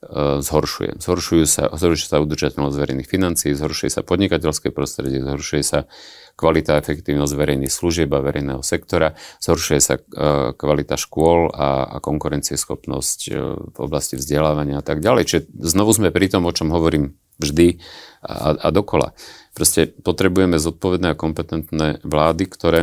uh, 0.00 0.40
zhoršuje. 0.40 0.96
Zhoršujú 0.96 1.44
sa, 1.44 1.68
zhoršuje 1.76 2.08
sa 2.08 2.24
udržateľnosť 2.24 2.72
verejných 2.72 3.04
financií, 3.04 3.52
zhoršuje 3.52 3.92
sa 3.92 4.00
podnikateľské 4.00 4.72
prostredie, 4.72 5.20
zhoršuje 5.20 5.60
sa 5.60 5.92
kvalita 6.40 6.76
a 6.76 6.80
efektívnosť 6.80 7.36
verejných 7.36 7.68
služieb 7.68 8.08
a 8.08 8.24
verejného 8.24 8.64
sektora, 8.64 9.12
zhoršuje 9.44 9.80
sa 9.84 10.00
uh, 10.00 10.56
kvalita 10.56 10.96
škôl 10.96 11.52
a, 11.52 11.84
a 11.84 11.96
konkurencieschopnosť 12.00 13.20
uh, 13.28 13.60
v 13.60 13.78
oblasti 13.84 14.16
vzdelávania 14.16 14.80
a 14.80 14.84
tak 14.88 15.04
ďalej. 15.04 15.22
Čiže 15.28 15.40
znovu 15.52 15.92
sme 15.92 16.08
pri 16.08 16.32
tom, 16.32 16.48
o 16.48 16.52
čom 16.56 16.72
hovorím 16.72 17.12
vždy 17.38 17.80
a, 18.24 18.56
a 18.56 18.68
dokola. 18.72 19.12
Proste 19.56 19.88
potrebujeme 19.88 20.60
zodpovedné 20.60 21.12
a 21.12 21.18
kompetentné 21.18 22.04
vlády, 22.04 22.44
ktoré 22.44 22.80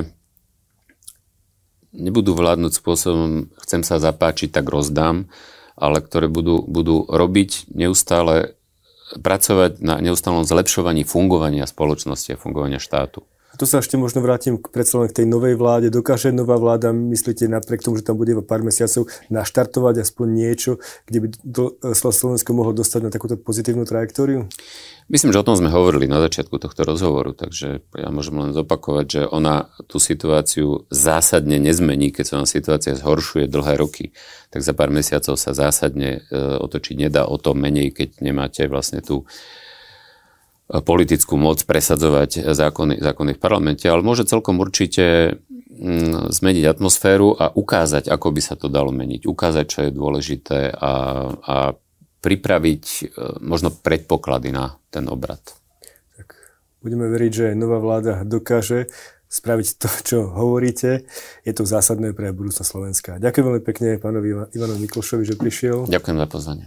nebudú 1.93 2.33
vládnuť 2.33 2.73
spôsobom, 2.73 3.53
chcem 3.61 3.85
sa 3.85 4.01
zapáčiť, 4.01 4.49
tak 4.49 4.65
rozdám, 4.65 5.29
ale 5.77 6.01
ktoré 6.01 6.25
budú, 6.25 6.65
budú 6.65 7.05
robiť 7.05 7.69
neustále, 7.69 8.57
pracovať 9.13 9.77
na 9.77 10.01
neustálom 10.01 10.41
zlepšovaní 10.41 11.05
fungovania 11.05 11.69
spoločnosti 11.69 12.33
a 12.33 12.41
fungovania 12.41 12.81
štátu. 12.81 13.21
A 13.53 13.55
tu 13.61 13.69
sa 13.69 13.85
ešte 13.85 14.01
možno 14.01 14.25
vrátim 14.25 14.57
k, 14.57 14.65
predsa 14.73 14.97
len 14.97 15.13
k 15.13 15.21
tej 15.21 15.29
novej 15.29 15.53
vláde. 15.53 15.93
Dokáže 15.93 16.33
nová 16.33 16.57
vláda, 16.57 16.89
myslíte, 16.89 17.45
napriek 17.45 17.85
tomu, 17.85 18.01
že 18.01 18.05
tam 18.09 18.17
bude 18.17 18.33
pár 18.41 18.65
mesiacov, 18.65 19.05
naštartovať 19.29 20.01
aspoň 20.01 20.27
niečo, 20.33 20.81
kde 21.05 21.17
by 21.21 21.27
do, 21.45 21.63
Slovensko 21.93 22.49
mohlo 22.57 22.73
dostať 22.73 23.01
na 23.05 23.13
takúto 23.13 23.37
pozitívnu 23.37 23.85
trajektóriu? 23.85 24.49
Myslím, 25.05 25.29
že 25.29 25.37
o 25.37 25.45
tom 25.45 25.53
sme 25.53 25.69
hovorili 25.69 26.09
na 26.09 26.17
začiatku 26.17 26.57
tohto 26.57 26.81
rozhovoru, 26.81 27.37
takže 27.37 27.85
ja 27.93 28.09
môžem 28.09 28.41
len 28.41 28.57
zopakovať, 28.57 29.05
že 29.05 29.21
ona 29.29 29.69
tú 29.85 30.01
situáciu 30.01 30.89
zásadne 30.89 31.61
nezmení, 31.61 32.09
keď 32.09 32.25
sa 32.25 32.35
nám 32.41 32.49
situácia 32.49 32.97
zhoršuje 32.97 33.45
dlhé 33.45 33.77
roky, 33.77 34.17
tak 34.49 34.65
za 34.65 34.73
pár 34.73 34.89
mesiacov 34.89 35.37
sa 35.37 35.53
zásadne 35.53 36.25
e, 36.25 36.41
otočiť 36.57 37.05
nedá 37.05 37.29
o 37.29 37.37
to 37.37 37.53
menej, 37.53 37.93
keď 37.93 38.17
nemáte 38.25 38.65
vlastne 38.65 39.05
tú 39.05 39.29
politickú 40.81 41.37
moc 41.37 41.61
presadzovať 41.61 42.49
zákony, 42.49 42.97
zákony 42.97 43.31
v 43.37 43.41
parlamente, 43.41 43.85
ale 43.85 44.01
môže 44.01 44.25
celkom 44.25 44.57
určite 44.57 45.37
mm, 45.69 46.33
zmeniť 46.33 46.65
atmosféru 46.65 47.37
a 47.37 47.53
ukázať, 47.53 48.09
ako 48.09 48.27
by 48.33 48.41
sa 48.41 48.57
to 48.57 48.73
dalo 48.73 48.89
meniť. 48.89 49.29
Ukázať, 49.29 49.65
čo 49.69 49.79
je 49.85 49.91
dôležité 49.93 50.73
a, 50.73 50.93
a 51.29 51.55
pripraviť 52.23 52.83
e, 52.85 53.03
možno 53.43 53.69
predpoklady 53.69 54.49
na 54.49 54.79
ten 54.89 55.05
obrad. 55.11 55.43
Tak 56.17 56.33
budeme 56.81 57.11
veriť, 57.11 57.31
že 57.31 57.45
nová 57.53 57.77
vláda 57.77 58.25
dokáže 58.25 58.89
spraviť 59.33 59.67
to, 59.77 59.89
čo 60.05 60.17
hovoríte. 60.29 61.05
Je 61.41 61.53
to 61.53 61.65
zásadné 61.65 62.13
pre 62.13 62.29
budúcnosť 62.33 62.69
Slovenska. 62.69 63.11
Ďakujem 63.21 63.45
veľmi 63.45 63.63
pekne 63.65 63.89
pánovi 63.97 64.53
Ivanovi 64.53 64.79
Miklošovi, 64.89 65.25
že 65.25 65.35
prišiel. 65.37 65.89
Ďakujem 65.89 66.17
za 66.17 66.27
pozvanie. 66.29 66.65